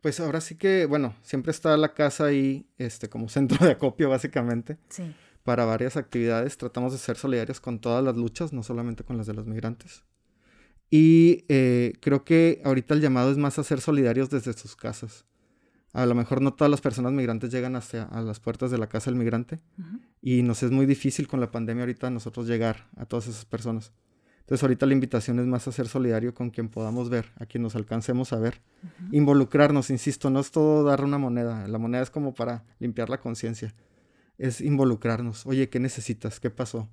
Pues 0.01 0.19
ahora 0.19 0.41
sí 0.41 0.57
que, 0.57 0.87
bueno, 0.87 1.15
siempre 1.21 1.51
está 1.51 1.77
la 1.77 1.93
casa 1.93 2.25
ahí, 2.25 2.67
este, 2.79 3.11
como 3.11 3.29
centro 3.29 3.67
de 3.67 3.73
acopio 3.73 4.09
básicamente. 4.09 4.79
Sí. 4.89 5.15
Para 5.45 5.67
varias 5.67 5.99
actividades. 5.99 6.57
Tratamos 6.57 6.93
de 6.93 6.99
ser 6.99 7.19
solidarios 7.19 7.61
con 7.61 7.81
todas 7.81 8.03
las 8.03 8.17
luchas, 8.17 8.55
no 8.55 8.63
solamente 8.63 9.05
con 9.05 9.19
las 9.19 9.27
de 9.27 9.35
los 9.35 9.47
migrantes. 9.47 10.05
Y 10.91 11.45
eh, 11.49 11.95
creo 12.01 12.25
que 12.25 12.61
ahorita 12.65 12.95
el 12.95 13.01
llamado 13.01 13.31
es 13.31 13.39
más 13.39 13.59
a 13.59 13.65
ser 13.65 13.81
solidarios 13.81 14.31
desde 14.31 14.53
sus 14.53 14.77
casas. 14.77 15.25
A 15.93 16.05
lo 16.05 16.15
mejor 16.15 16.43
no 16.43 16.53
todas 16.53 16.71
las 16.71 16.83
personas 16.83 17.13
migrantes 17.13 17.51
llegan 17.51 17.75
hacia 17.75 18.05
a 18.05 18.21
las 18.21 18.39
puertas 18.39 18.71
de 18.71 18.77
la 18.77 18.87
casa 18.87 19.11
del 19.11 19.19
migrante 19.19 19.61
y 20.21 20.43
nos 20.43 20.63
es 20.63 20.71
muy 20.71 20.85
difícil 20.85 21.27
con 21.27 21.41
la 21.41 21.51
pandemia 21.51 21.85
ahorita 21.85 22.11
nosotros 22.11 22.47
llegar 22.47 22.87
a 22.97 23.07
todas 23.07 23.29
esas 23.29 23.47
personas. 23.47 23.93
Entonces 24.41 24.63
ahorita 24.63 24.85
la 24.85 24.93
invitación 24.93 25.39
es 25.41 25.47
más 25.47 25.67
a 25.67 25.73
ser 25.73 25.89
solidario 25.89 26.35
con 26.35 26.51
quien 26.51 26.69
podamos 26.69 27.09
ver, 27.09 27.33
a 27.37 27.47
quien 27.47 27.63
nos 27.63 27.75
alcancemos 27.75 28.33
a 28.33 28.39
ver. 28.39 28.61
Involucrarnos, 29.11 29.89
insisto, 29.89 30.29
no 30.29 30.41
es 30.41 30.51
todo 30.51 30.85
dar 30.85 31.03
una 31.03 31.19
moneda, 31.19 31.67
la 31.67 31.79
moneda 31.79 32.03
es 32.03 32.11
como 32.11 32.35
para 32.35 32.65
limpiar 32.79 33.09
la 33.09 33.19
conciencia. 33.19 33.75
Es 34.39 34.61
involucrarnos. 34.61 35.47
Oye, 35.47 35.69
¿qué 35.69 35.81
necesitas? 35.81 36.41
¿Qué 36.41 36.51
pasó? 36.51 36.89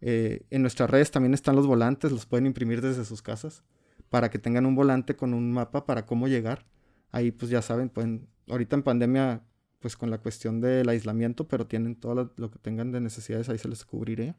Eh, 0.00 0.46
en 0.50 0.62
nuestras 0.62 0.88
redes 0.88 1.10
también 1.10 1.34
están 1.34 1.56
los 1.56 1.66
volantes, 1.66 2.12
los 2.12 2.26
pueden 2.26 2.46
imprimir 2.46 2.80
desde 2.80 3.04
sus 3.04 3.22
casas 3.22 3.62
para 4.08 4.30
que 4.30 4.38
tengan 4.38 4.64
un 4.66 4.74
volante 4.74 5.16
con 5.16 5.34
un 5.34 5.52
mapa 5.52 5.84
para 5.84 6.06
cómo 6.06 6.28
llegar. 6.28 6.66
Ahí 7.10 7.30
pues 7.30 7.50
ya 7.50 7.62
saben, 7.62 7.88
pueden, 7.90 8.28
ahorita 8.48 8.76
en 8.76 8.82
pandemia 8.82 9.42
pues 9.80 9.96
con 9.96 10.10
la 10.10 10.18
cuestión 10.18 10.60
del 10.60 10.88
aislamiento, 10.88 11.46
pero 11.46 11.66
tienen 11.66 11.94
todo 11.94 12.32
lo, 12.36 12.50
que 12.50 12.58
tengan 12.58 12.90
de 12.90 13.00
necesidades, 13.00 13.48
ahí 13.48 13.58
se 13.58 13.68
les 13.68 13.84
cubriré. 13.84 14.34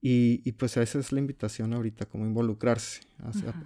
y, 0.00 0.40
y, 0.44 0.52
pues 0.52 0.76
esa 0.76 0.98
es 0.98 1.12
la 1.12 1.18
invitación 1.18 1.74
ahorita, 1.74 2.06
como 2.06 2.24
involucrarse, 2.24 3.02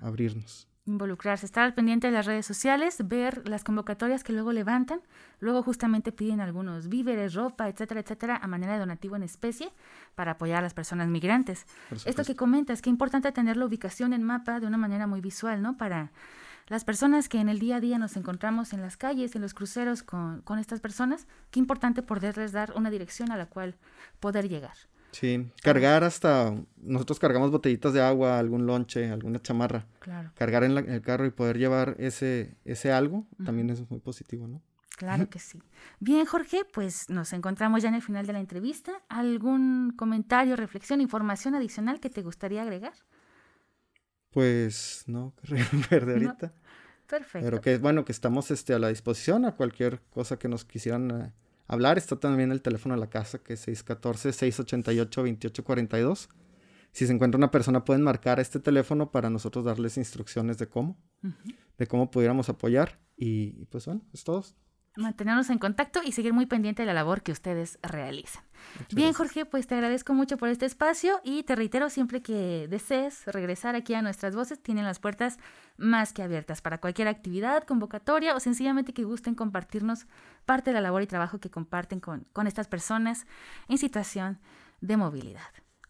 abrirnos. 0.01 0.67
Involucrarse, 0.85 1.47
estar 1.47 1.63
al 1.63 1.75
pendiente 1.75 2.09
de 2.09 2.13
las 2.13 2.27
redes 2.27 2.45
sociales, 2.45 3.07
ver 3.07 3.49
las 3.49 3.63
convocatorias 3.63 4.25
que 4.25 4.33
luego 4.33 4.53
levantan, 4.53 5.01
luego 5.39 5.63
justamente 5.63 6.11
piden 6.11 6.41
algunos 6.41 6.89
víveres, 6.89 7.35
ropa, 7.35 7.69
etcétera, 7.69 8.01
etcétera, 8.01 8.37
a 8.43 8.49
manera 8.49 8.73
de 8.73 8.81
donativo 8.81 9.15
en 9.15 9.23
especie 9.23 9.73
para 10.17 10.33
apoyar 10.33 10.59
a 10.59 10.63
las 10.63 10.75
personas 10.75 11.07
migrantes. 11.07 11.67
Esto 12.05 12.25
que 12.25 12.35
comentas, 12.35 12.83
qué 12.83 12.91
importante 12.91 13.31
tener 13.31 13.57
la 13.57 13.67
ubicación 13.67 14.13
en 14.13 14.25
mapa 14.25 14.59
de 14.59 14.67
una 14.67 14.77
manera 14.77 15.07
muy 15.07 15.21
visual, 15.21 15.63
¿no? 15.63 15.77
Para 15.77 16.11
las 16.67 16.85
personas 16.85 17.29
que 17.29 17.39
en 17.39 17.49
el 17.49 17.61
día 17.61 17.77
a 17.77 17.81
día 17.81 17.99
nos 17.99 18.17
encontramos 18.17 18.73
en 18.73 18.83
las 18.83 18.97
calles, 18.97 19.37
en 19.37 19.43
los 19.43 19.55
cruceros 19.55 20.03
con, 20.03 20.43
con 20.43 20.59
estas 20.59 20.81
personas, 20.81 21.29
qué 21.53 21.61
importante 21.61 22.03
poderles 22.03 22.51
dar 22.51 22.73
una 22.75 22.91
dirección 22.91 23.31
a 23.31 23.37
la 23.37 23.47
cual 23.47 23.77
poder 24.19 24.49
llegar. 24.49 24.75
Sí, 25.13 25.47
cargar 25.63 26.05
hasta, 26.05 26.55
nosotros 26.79 27.19
cargamos 27.19 27.51
botellitas 27.51 27.93
de 27.93 28.01
agua, 28.01 28.39
algún 28.39 28.67
lonche, 28.67 29.11
alguna 29.11 29.41
chamarra. 29.41 29.87
Claro. 30.01 30.33
Cargar 30.35 30.65
en, 30.65 30.77
el 30.77 31.03
carro 31.03 31.27
y 31.27 31.31
poder 31.31 31.59
llevar 31.59 31.97
ese, 31.99 32.57
ese 32.65 32.93
algo 32.93 33.27
también 33.45 33.69
es 33.69 33.89
muy 33.91 34.01
positivo, 34.01 34.49
¿no? 34.49 34.63
Claro 34.97 35.29
que 35.29 35.39
sí. 35.39 35.61
Bien, 36.01 36.25
Jorge, 36.25 36.65
pues 36.65 37.11
nos 37.11 37.33
encontramos 37.33 37.83
ya 37.83 37.89
en 37.89 37.97
el 37.97 38.03
final 38.03 38.27
de 38.27 38.33
la 38.33 38.41
entrevista. 38.41 38.93
¿Algún 39.09 39.93
comentario, 39.97 40.57
reflexión, 40.57 41.01
información 41.01 41.55
adicional 41.55 42.01
que 42.01 42.09
te 42.09 42.23
gustaría 42.23 42.63
agregar? 42.63 42.95
Pues 44.31 45.05
no, 45.07 45.35
verde 45.91 46.13
ahorita. 46.13 46.53
Perfecto. 47.07 47.45
Pero 47.45 47.61
que 47.61 47.79
bueno, 47.79 48.05
que 48.05 48.13
estamos 48.13 48.51
este, 48.51 48.75
a 48.75 48.79
la 48.79 48.89
disposición 48.89 49.45
a 49.45 49.57
cualquier 49.57 50.01
cosa 50.11 50.39
que 50.39 50.49
nos 50.49 50.65
quisieran 50.65 51.11
eh, 51.11 51.33
hablar. 51.73 51.99
Está 51.99 52.17
también 52.17 52.53
el 52.53 52.63
teléfono 52.63 52.95
de 52.95 53.01
la 53.01 53.09
casa 53.09 53.39
que 53.39 53.55
es 53.55 53.67
614-688-2842. 53.69 56.29
Si 56.93 57.07
se 57.07 57.13
encuentra 57.13 57.39
una 57.39 57.51
persona 57.51 57.85
pueden 57.85 58.03
marcar 58.03 58.39
este 58.41 58.61
teléfono 58.61 59.11
para 59.11 59.31
nosotros 59.31 59.65
darles 59.65 59.97
instrucciones 59.97 60.59
de 60.59 60.69
cómo, 60.69 60.99
de 61.79 61.87
cómo 61.87 62.11
pudiéramos 62.11 62.49
apoyar. 62.49 62.99
Y, 63.17 63.61
y 63.61 63.67
pues 63.67 63.87
bueno, 63.87 64.03
es 64.13 64.25
todo 64.25 64.45
mantenernos 64.97 65.51
en 65.51 65.59
contacto 65.59 66.01
y 66.05 66.13
seguir 66.13 66.33
muy 66.33 66.47
pendiente 66.47 66.83
de 66.83 66.87
la 66.87 66.93
labor 66.93 67.23
que 67.23 67.33
ustedes 67.33 67.79
realizan. 67.83 68.45
Bien, 68.93 69.13
Jorge, 69.13 69.45
pues 69.45 69.67
te 69.67 69.75
agradezco 69.75 70.15
mucho 70.15 70.37
por 70.37 70.49
este 70.49 70.67
espacio 70.67 71.21
y 71.25 71.43
te 71.43 71.57
reitero 71.57 71.91
siempre 71.91 72.23
que 72.23 72.67
desees 72.69 73.27
regresar 73.27 73.75
aquí 73.75 73.95
a 73.95 74.03
nuestras 74.03 74.35
voces, 74.35 74.63
tienen 74.63 74.85
las 74.85 74.99
puertas 74.99 75.39
más 75.77 76.13
que 76.13 76.23
abiertas 76.23 76.61
para 76.61 76.79
cualquier 76.79 77.09
actividad, 77.09 77.65
convocatoria 77.65 78.35
o 78.35 78.41
sencillamente 78.41 78.93
que 78.93 79.05
gusten 79.05 79.35
compartirnos 79.35 80.07
parte 80.45 80.71
de 80.71 80.75
la 80.75 80.81
labor 80.81 81.03
y 81.03 81.07
trabajo 81.07 81.39
que 81.39 81.51
comparten 81.51 82.01
con, 82.01 82.27
con 82.33 82.47
estas 82.47 82.69
personas 82.69 83.27
en 83.69 83.79
situación 83.79 84.39
de 84.81 84.97
movilidad. 84.97 85.43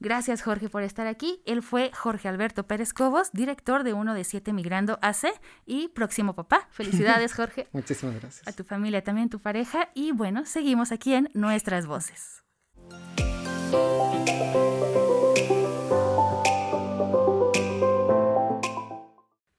Gracias 0.03 0.43
Jorge 0.43 0.69
por 0.69 0.83
estar 0.83 1.07
aquí. 1.07 1.41
Él 1.47 1.63
fue 1.63 1.93
Jorge 1.95 2.27
Alberto 2.29 2.67
Pérez 2.67 2.93
Cobos, 2.93 3.31
director 3.33 3.85
de 3.85 3.93
Uno 3.93 4.15
de 4.15 4.25
Siete 4.25 4.53
Migrando 4.53 4.99
AC 5.01 5.29
y 5.65 5.89
próximo 5.89 6.35
papá. 6.35 6.67
Felicidades 6.73 7.35
Jorge. 7.37 7.69
Muchísimas 7.71 8.17
gracias. 8.21 8.49
A 8.49 8.53
tu 8.53 8.65
familia, 8.65 9.05
también 9.05 9.29
tu 9.29 9.39
pareja 9.39 9.91
y 9.95 10.11
bueno, 10.11 10.45
seguimos 10.45 10.91
aquí 10.91 11.15
en 11.15 11.31
Nuestras 11.35 11.87
Voces. 11.87 12.43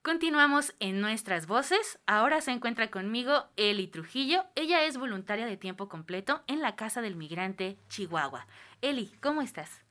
Continuamos 0.02 0.74
en 0.78 1.00
nuestras 1.00 1.46
voces. 1.46 1.98
Ahora 2.06 2.40
se 2.40 2.50
encuentra 2.50 2.90
conmigo 2.90 3.46
Eli 3.56 3.88
Trujillo. 3.88 4.44
Ella 4.54 4.84
es 4.84 4.96
voluntaria 4.96 5.44
de 5.44 5.56
tiempo 5.56 5.88
completo 5.88 6.42
en 6.46 6.60
la 6.60 6.76
Casa 6.76 7.02
del 7.02 7.16
Migrante 7.16 7.76
Chihuahua. 7.88 8.46
Eli, 8.80 9.10
¿cómo 9.20 9.42
estás? 9.42 9.82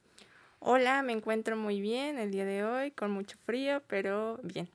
Hola, 0.59 1.03
me 1.03 1.11
encuentro 1.11 1.57
muy 1.57 1.81
bien 1.81 2.17
el 2.17 2.31
día 2.31 2.45
de 2.45 2.63
hoy, 2.63 2.91
con 2.91 3.11
mucho 3.11 3.37
frío, 3.45 3.83
pero 3.87 4.39
bien. 4.43 4.69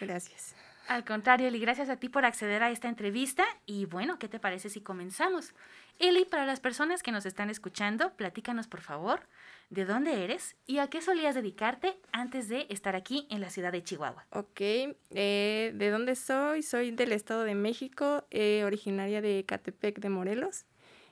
Gracias. 0.00 0.54
Al 0.86 1.04
contrario, 1.04 1.48
Eli, 1.48 1.60
gracias 1.60 1.88
a 1.88 1.96
ti 1.96 2.10
por 2.10 2.26
acceder 2.26 2.62
a 2.62 2.70
esta 2.70 2.88
entrevista. 2.88 3.44
Y 3.64 3.86
bueno, 3.86 4.18
¿qué 4.18 4.28
te 4.28 4.38
parece 4.38 4.68
si 4.68 4.82
comenzamos? 4.82 5.54
Eli, 5.98 6.24
para 6.26 6.44
las 6.44 6.60
personas 6.60 7.02
que 7.02 7.12
nos 7.12 7.24
están 7.24 7.48
escuchando, 7.48 8.12
platícanos 8.16 8.66
por 8.68 8.80
favor 8.80 9.20
de 9.70 9.86
dónde 9.86 10.24
eres 10.24 10.56
y 10.66 10.78
a 10.78 10.88
qué 10.88 11.00
solías 11.00 11.34
dedicarte 11.34 11.96
antes 12.12 12.48
de 12.48 12.66
estar 12.68 12.96
aquí 12.96 13.26
en 13.30 13.40
la 13.40 13.48
ciudad 13.48 13.72
de 13.72 13.82
Chihuahua. 13.82 14.26
Ok, 14.30 14.60
eh, 14.60 15.72
¿de 15.74 15.90
dónde 15.90 16.16
soy? 16.16 16.62
Soy 16.62 16.90
del 16.90 17.12
Estado 17.12 17.44
de 17.44 17.54
México, 17.54 18.26
eh, 18.30 18.62
originaria 18.64 19.22
de 19.22 19.44
Catepec 19.46 20.00
de 20.00 20.10
Morelos. 20.10 20.66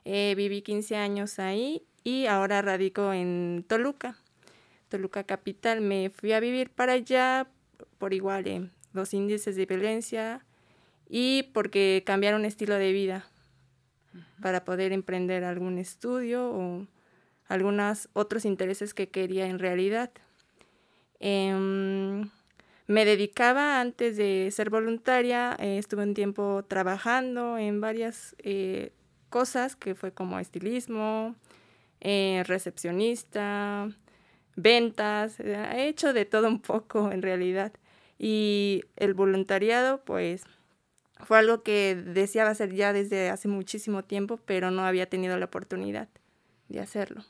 Eh, 0.05 0.35
viví 0.37 0.61
15 0.61 0.97
años 0.97 1.39
ahí 1.39 1.83
y 2.03 2.27
ahora 2.27 2.61
radico 2.61 3.13
en 3.13 3.65
Toluca, 3.67 4.17
Toluca 4.89 5.23
capital. 5.23 5.81
Me 5.81 6.09
fui 6.09 6.33
a 6.33 6.39
vivir 6.39 6.69
para 6.69 6.93
allá 6.93 7.47
por 7.97 8.13
igual 8.13 8.47
eh, 8.47 8.69
los 8.93 9.13
índices 9.13 9.55
de 9.55 9.65
violencia 9.65 10.45
y 11.09 11.43
porque 11.53 12.03
cambiar 12.05 12.35
un 12.35 12.45
estilo 12.45 12.75
de 12.75 12.91
vida 12.91 13.25
para 14.41 14.63
poder 14.63 14.91
emprender 14.91 15.43
algún 15.43 15.77
estudio 15.77 16.49
o 16.51 16.87
algunos 17.47 18.09
otros 18.13 18.45
intereses 18.45 18.93
que 18.93 19.09
quería 19.09 19.47
en 19.47 19.59
realidad. 19.59 20.11
Em, 21.19 22.29
me 22.87 23.05
dedicaba 23.05 23.79
antes 23.79 24.17
de 24.17 24.49
ser 24.51 24.69
voluntaria, 24.69 25.55
eh, 25.59 25.77
estuve 25.77 26.03
un 26.03 26.13
tiempo 26.13 26.65
trabajando 26.67 27.57
en 27.57 27.79
varias 27.79 28.35
eh, 28.39 28.91
cosas 29.29 29.75
que 29.75 29.95
fue 29.95 30.11
como 30.13 30.39
estilismo, 30.39 31.35
eh, 32.01 32.43
recepcionista, 32.45 33.89
ventas, 34.55 35.39
he 35.39 35.87
hecho 35.87 36.11
de 36.11 36.25
todo 36.25 36.47
un 36.47 36.59
poco 36.59 37.11
en 37.11 37.21
realidad. 37.21 37.71
Y 38.17 38.83
el 38.95 39.13
voluntariado, 39.13 40.03
pues, 40.03 40.43
fue 41.19 41.39
algo 41.39 41.63
que 41.63 41.95
deseaba 41.95 42.51
hacer 42.51 42.73
ya 42.73 42.93
desde 42.93 43.29
hace 43.29 43.47
muchísimo 43.47 44.03
tiempo, 44.03 44.39
pero 44.45 44.71
no 44.71 44.83
había 44.83 45.07
tenido 45.07 45.37
la 45.37 45.45
oportunidad 45.45 46.09
de 46.69 46.79
hacerlo. 46.79 47.23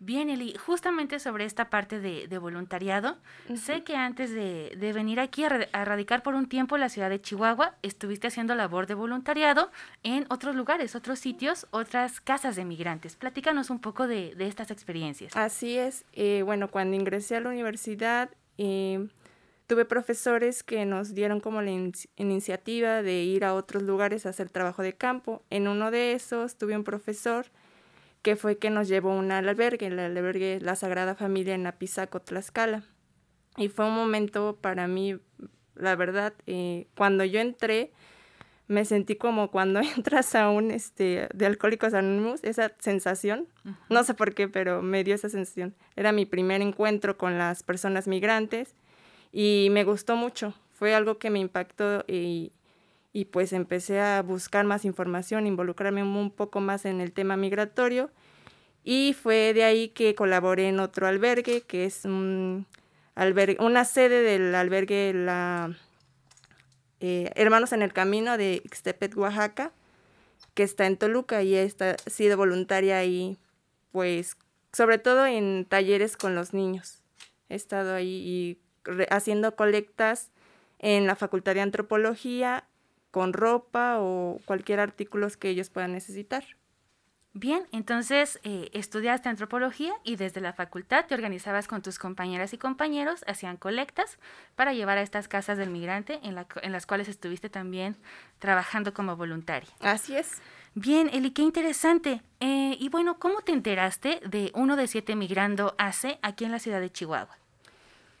Bien, 0.00 0.30
Eli, 0.30 0.54
justamente 0.54 1.18
sobre 1.18 1.44
esta 1.44 1.70
parte 1.70 1.98
de, 1.98 2.38
voluntariado, 2.38 3.18
sé 3.56 3.82
que 3.82 3.96
antes 3.96 4.30
de, 4.30 4.92
venir 4.94 5.18
aquí 5.18 5.42
a, 5.42 5.48
radicar 5.84 6.22
por 6.22 6.36
un 6.36 6.48
tiempo 6.48 6.76
en 6.76 6.82
la 6.82 6.88
ciudad 6.88 7.10
de 7.10 7.20
Chihuahua, 7.20 7.74
estuviste 7.82 8.28
haciendo 8.28 8.54
labor 8.54 8.86
de 8.86 8.94
voluntariado 8.94 9.72
en 10.04 10.24
otros 10.30 10.54
lugares, 10.54 10.94
otros 10.94 11.18
sitios, 11.18 11.66
otras 11.72 12.20
casas 12.20 12.54
de 12.54 12.64
migrantes. 12.64 13.16
Platícanos 13.16 13.70
un 13.70 13.80
poco 13.80 14.06
de, 14.06 14.36
estas 14.38 14.70
experiencias. 14.70 15.36
Así 15.36 15.76
es. 15.76 16.04
Eh, 16.12 16.42
bueno, 16.44 16.68
cuando 16.70 16.94
ingresé 16.94 17.34
a 17.34 17.40
la 17.40 17.48
universidad, 17.48 18.30
eh, 18.56 19.08
tuve 19.68 19.84
profesores 19.84 20.62
que 20.62 20.86
nos 20.86 21.14
dieron 21.14 21.40
como 21.40 21.60
la 21.60 21.70
iniciativa 22.16 23.02
de 23.02 23.22
ir 23.22 23.44
a 23.44 23.54
otros 23.54 23.82
lugares 23.82 24.24
a 24.24 24.30
hacer 24.30 24.48
trabajo 24.48 24.82
de 24.82 24.94
campo. 24.94 25.44
En 25.50 25.68
uno 25.68 25.90
de 25.90 26.14
esos 26.14 26.56
tuve 26.56 26.74
un 26.74 26.84
profesor 26.84 27.46
que 28.22 28.34
fue 28.34 28.56
que 28.56 28.70
nos 28.70 28.88
llevó 28.88 29.14
un 29.14 29.30
albergue, 29.30 29.86
el 29.86 29.98
albergue 29.98 30.58
La 30.62 30.74
Sagrada 30.74 31.14
Familia 31.14 31.54
en 31.54 31.66
Apizaco, 31.66 32.20
Tlaxcala. 32.20 32.82
Y 33.58 33.68
fue 33.68 33.84
un 33.84 33.94
momento 33.94 34.56
para 34.58 34.88
mí, 34.88 35.18
la 35.74 35.96
verdad, 35.96 36.32
eh, 36.46 36.86
cuando 36.96 37.24
yo 37.24 37.38
entré, 37.38 37.92
me 38.68 38.86
sentí 38.86 39.16
como 39.16 39.50
cuando 39.50 39.80
entras 39.96 40.34
a 40.34 40.48
un 40.48 40.70
este 40.70 41.28
de 41.34 41.44
alcohólicos 41.44 41.92
anónimos, 41.92 42.40
esa 42.42 42.72
sensación, 42.78 43.46
no 43.90 44.02
sé 44.02 44.14
por 44.14 44.34
qué, 44.34 44.48
pero 44.48 44.80
me 44.80 45.04
dio 45.04 45.14
esa 45.14 45.28
sensación. 45.28 45.74
Era 45.94 46.12
mi 46.12 46.24
primer 46.24 46.62
encuentro 46.62 47.18
con 47.18 47.36
las 47.36 47.62
personas 47.62 48.08
migrantes 48.08 48.74
y 49.32 49.68
me 49.70 49.84
gustó 49.84 50.16
mucho. 50.16 50.54
Fue 50.72 50.94
algo 50.94 51.18
que 51.18 51.30
me 51.30 51.38
impactó 51.38 52.04
y, 52.06 52.52
y 53.12 53.26
pues 53.26 53.52
empecé 53.52 54.00
a 54.00 54.22
buscar 54.22 54.64
más 54.64 54.84
información, 54.84 55.46
involucrarme 55.46 56.02
un 56.02 56.30
poco 56.30 56.60
más 56.60 56.84
en 56.84 57.00
el 57.00 57.12
tema 57.12 57.36
migratorio 57.36 58.10
y 58.90 59.12
fue 59.12 59.52
de 59.52 59.64
ahí 59.64 59.88
que 59.88 60.14
colaboré 60.14 60.68
en 60.68 60.80
otro 60.80 61.06
albergue, 61.06 61.60
que 61.60 61.84
es 61.84 62.06
un 62.06 62.66
albergue, 63.14 63.58
una 63.60 63.84
sede 63.84 64.22
del 64.22 64.54
albergue 64.54 65.12
eh, 67.00 67.30
Hermanos 67.34 67.72
en 67.72 67.82
el 67.82 67.92
Camino 67.92 68.38
de 68.38 68.62
Ixtepet, 68.64 69.14
Oaxaca, 69.14 69.72
que 70.54 70.62
está 70.62 70.86
en 70.86 70.96
Toluca 70.96 71.42
y 71.42 71.54
he 71.54 71.70
sido 72.06 72.36
voluntaria 72.36 72.96
ahí, 72.98 73.36
pues 73.92 74.36
sobre 74.72 74.98
todo 74.98 75.26
en 75.26 75.66
talleres 75.68 76.16
con 76.16 76.34
los 76.34 76.54
niños. 76.54 77.02
He 77.50 77.56
estado 77.56 77.94
ahí 77.94 78.08
y 78.08 78.58
haciendo 79.10 79.56
colectas 79.56 80.30
en 80.78 81.06
la 81.06 81.16
Facultad 81.16 81.54
de 81.54 81.60
Antropología 81.60 82.64
con 83.10 83.32
ropa 83.32 83.96
o 83.98 84.40
cualquier 84.44 84.80
artículo 84.80 85.28
que 85.38 85.48
ellos 85.48 85.70
puedan 85.70 85.92
necesitar. 85.92 86.44
Bien, 87.34 87.68
entonces 87.72 88.40
eh, 88.42 88.70
estudiaste 88.72 89.28
antropología 89.28 89.92
y 90.02 90.16
desde 90.16 90.40
la 90.40 90.54
facultad 90.54 91.06
te 91.06 91.14
organizabas 91.14 91.68
con 91.68 91.82
tus 91.82 91.98
compañeras 91.98 92.52
y 92.52 92.58
compañeros, 92.58 93.22
hacían 93.28 93.56
colectas 93.56 94.18
para 94.56 94.72
llevar 94.72 94.98
a 94.98 95.02
estas 95.02 95.28
casas 95.28 95.58
del 95.58 95.70
migrante 95.70 96.18
en, 96.22 96.34
las 96.72 96.86
cuales 96.86 97.08
estuviste 97.08 97.48
también 97.48 97.96
trabajando 98.38 98.92
como 98.92 99.14
voluntaria. 99.14 99.68
Así 99.80 100.16
es. 100.16 100.40
Bien, 100.74 101.10
Eli, 101.12 101.30
qué 101.30 101.42
interesante. 101.42 102.22
Eh, 102.40 102.76
y 102.78 102.88
bueno, 102.88 103.18
¿cómo 103.18 103.40
te 103.42 103.52
enteraste 103.52 104.20
de 104.26 104.50
uno 104.54 104.74
de 104.74 104.88
siete 104.88 105.14
migrando 105.14 105.74
hace 105.78 106.18
aquí 106.22 106.44
en 106.44 106.52
la 106.52 106.58
ciudad 106.58 106.80
de 106.80 106.90
Chihuahua? 106.90 107.38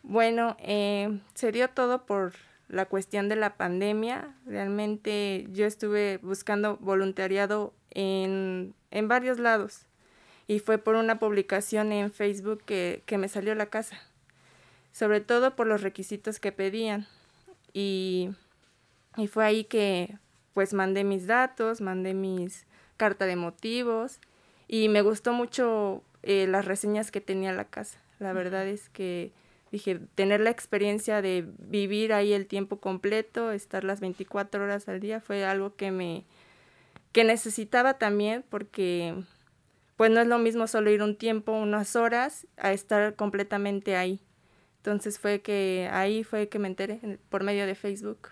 Bueno, 0.02 0.56
eh, 0.60 1.20
se 1.34 1.52
dio 1.52 1.68
todo 1.68 2.06
por 2.06 2.32
la 2.68 2.86
cuestión 2.86 3.28
de 3.28 3.36
la 3.36 3.56
pandemia. 3.56 4.34
Realmente 4.46 5.46
yo 5.52 5.66
estuve 5.66 6.18
buscando 6.18 6.76
voluntariado 6.78 7.72
en, 7.90 8.74
en 8.90 9.08
varios 9.08 9.38
lados 9.38 9.86
y 10.46 10.60
fue 10.60 10.78
por 10.78 10.94
una 10.94 11.18
publicación 11.18 11.92
en 11.92 12.12
Facebook 12.12 12.62
que, 12.64 13.02
que, 13.06 13.18
me 13.18 13.28
salió 13.28 13.54
la 13.54 13.66
casa, 13.66 14.00
sobre 14.92 15.20
todo 15.20 15.56
por 15.56 15.66
los 15.66 15.82
requisitos 15.82 16.40
que 16.40 16.52
pedían. 16.52 17.06
Y, 17.72 18.30
y 19.16 19.26
fue 19.26 19.44
ahí 19.44 19.64
que 19.64 20.16
pues 20.54 20.74
mandé 20.74 21.04
mis 21.04 21.26
datos, 21.26 21.80
mandé 21.80 22.14
mis 22.14 22.66
carta 22.96 23.26
de 23.26 23.36
motivos 23.36 24.20
y 24.66 24.88
me 24.88 25.02
gustó 25.02 25.32
mucho 25.32 26.02
eh, 26.22 26.46
las 26.46 26.64
reseñas 26.64 27.10
que 27.10 27.20
tenía 27.20 27.52
la 27.52 27.64
casa. 27.64 27.98
La 28.18 28.32
verdad 28.32 28.66
es 28.66 28.88
que 28.88 29.32
dije, 29.70 30.00
tener 30.14 30.40
la 30.40 30.50
experiencia 30.50 31.22
de 31.22 31.46
vivir 31.58 32.12
ahí 32.12 32.32
el 32.32 32.46
tiempo 32.46 32.80
completo, 32.80 33.52
estar 33.52 33.84
las 33.84 34.00
24 34.00 34.62
horas 34.62 34.88
al 34.88 35.00
día, 35.00 35.20
fue 35.20 35.44
algo 35.44 35.76
que 35.76 35.90
me 35.90 36.24
que 37.12 37.24
necesitaba 37.24 37.94
también 37.94 38.44
porque 38.48 39.14
pues 39.96 40.10
no 40.10 40.20
es 40.20 40.28
lo 40.28 40.38
mismo 40.38 40.66
solo 40.66 40.90
ir 40.90 41.02
un 41.02 41.16
tiempo, 41.16 41.52
unas 41.52 41.96
horas, 41.96 42.46
a 42.56 42.72
estar 42.72 43.16
completamente 43.16 43.96
ahí. 43.96 44.20
Entonces 44.76 45.18
fue 45.18 45.40
que 45.40 45.88
ahí 45.92 46.22
fue 46.22 46.48
que 46.48 46.60
me 46.60 46.68
enteré 46.68 47.18
por 47.28 47.42
medio 47.42 47.66
de 47.66 47.74
Facebook. 47.74 48.30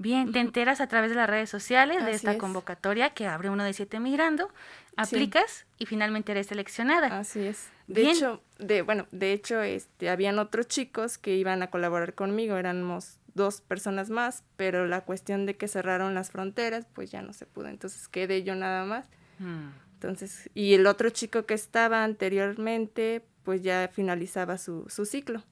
Bien, 0.00 0.32
te 0.32 0.40
enteras 0.40 0.80
a 0.80 0.86
través 0.86 1.10
de 1.10 1.16
las 1.16 1.28
redes 1.28 1.50
sociales 1.50 2.02
de 2.06 2.12
esta 2.12 2.38
convocatoria 2.38 3.10
que 3.10 3.26
abre 3.26 3.50
uno 3.50 3.64
de 3.64 3.74
siete 3.74 4.00
migrando, 4.00 4.48
aplicas 4.96 5.66
y 5.76 5.84
finalmente 5.84 6.32
eres 6.32 6.46
seleccionada. 6.46 7.18
Así 7.18 7.40
es. 7.40 7.68
De 7.86 8.10
hecho, 8.10 8.40
de 8.58 8.80
bueno, 8.80 9.06
de 9.10 9.34
hecho, 9.34 9.60
este, 9.60 10.08
habían 10.08 10.38
otros 10.38 10.68
chicos 10.68 11.18
que 11.18 11.36
iban 11.36 11.62
a 11.62 11.68
colaborar 11.68 12.14
conmigo, 12.14 12.56
éramos 12.56 13.18
dos 13.34 13.60
personas 13.60 14.08
más, 14.08 14.42
pero 14.56 14.86
la 14.86 15.02
cuestión 15.02 15.44
de 15.44 15.58
que 15.58 15.68
cerraron 15.68 16.14
las 16.14 16.30
fronteras, 16.30 16.86
pues 16.94 17.10
ya 17.10 17.20
no 17.20 17.34
se 17.34 17.44
pudo, 17.44 17.68
entonces 17.68 18.08
quedé 18.08 18.42
yo 18.42 18.54
nada 18.54 18.86
más. 18.86 19.06
Mm. 19.38 19.68
Entonces, 19.92 20.48
y 20.54 20.72
el 20.72 20.86
otro 20.86 21.10
chico 21.10 21.44
que 21.44 21.52
estaba 21.52 22.04
anteriormente, 22.04 23.22
pues 23.42 23.60
ya 23.60 23.90
finalizaba 23.92 24.56
su, 24.56 24.86
su 24.88 25.04
ciclo. 25.04 25.44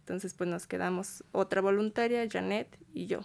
Entonces, 0.00 0.34
pues 0.34 0.50
nos 0.50 0.66
quedamos 0.66 1.24
otra 1.32 1.62
voluntaria, 1.62 2.28
Janet 2.30 2.78
y 2.92 3.06
yo. 3.06 3.22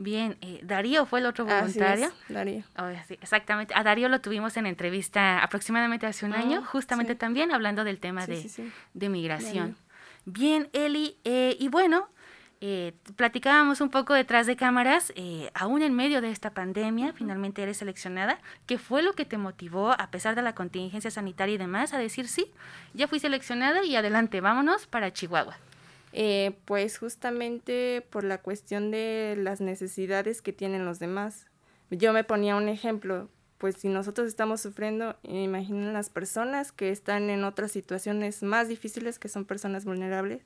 Bien, 0.00 0.38
eh, 0.40 0.60
Darío 0.62 1.04
fue 1.04 1.20
el 1.20 1.26
otro 1.26 1.44
voluntario. 1.44 2.10
Darío. 2.30 2.64
Oh, 2.78 2.86
exactamente. 3.10 3.74
A 3.76 3.82
Darío 3.82 4.08
lo 4.08 4.22
tuvimos 4.22 4.56
en 4.56 4.64
entrevista 4.64 5.42
aproximadamente 5.42 6.06
hace 6.06 6.24
un 6.24 6.32
año, 6.32 6.62
ah, 6.64 6.66
justamente 6.66 7.14
también 7.14 7.52
hablando 7.52 7.84
del 7.84 7.98
tema 7.98 8.26
de, 8.26 8.50
de, 8.94 9.08
migración. 9.10 9.76
Bien, 10.24 10.70
Eli, 10.72 11.18
eh, 11.24 11.54
y 11.60 11.68
bueno, 11.68 12.08
eh, 12.62 12.94
platicábamos 13.16 13.82
un 13.82 13.90
poco 13.90 14.14
detrás 14.14 14.46
de 14.46 14.56
cámaras, 14.56 15.12
aún 15.52 15.82
en 15.82 15.94
medio 15.94 16.22
de 16.22 16.30
esta 16.30 16.54
pandemia, 16.54 17.12
finalmente 17.12 17.62
eres 17.62 17.76
seleccionada. 17.76 18.38
¿Qué 18.64 18.78
fue 18.78 19.02
lo 19.02 19.12
que 19.12 19.26
te 19.26 19.36
motivó, 19.36 19.90
a 19.92 20.10
pesar 20.10 20.34
de 20.34 20.40
la 20.40 20.54
contingencia 20.54 21.10
sanitaria 21.10 21.56
y 21.56 21.58
demás, 21.58 21.92
a 21.92 21.98
decir 21.98 22.26
sí, 22.26 22.46
ya 22.94 23.06
fui 23.06 23.18
seleccionada 23.18 23.84
y 23.84 23.96
adelante, 23.96 24.40
vámonos 24.40 24.86
para 24.86 25.12
Chihuahua? 25.12 25.58
Eh, 26.12 26.56
pues 26.64 26.98
justamente 26.98 28.04
por 28.10 28.24
la 28.24 28.38
cuestión 28.38 28.90
de 28.90 29.36
las 29.38 29.60
necesidades 29.60 30.42
que 30.42 30.52
tienen 30.52 30.84
los 30.84 30.98
demás. 30.98 31.46
Yo 31.90 32.12
me 32.12 32.24
ponía 32.24 32.56
un 32.56 32.68
ejemplo, 32.68 33.28
pues 33.58 33.76
si 33.76 33.88
nosotros 33.88 34.26
estamos 34.26 34.60
sufriendo, 34.60 35.16
imaginen 35.22 35.92
las 35.92 36.10
personas 36.10 36.72
que 36.72 36.90
están 36.90 37.30
en 37.30 37.44
otras 37.44 37.70
situaciones 37.72 38.42
más 38.42 38.68
difíciles, 38.68 39.18
que 39.18 39.28
son 39.28 39.44
personas 39.44 39.84
vulnerables, 39.84 40.42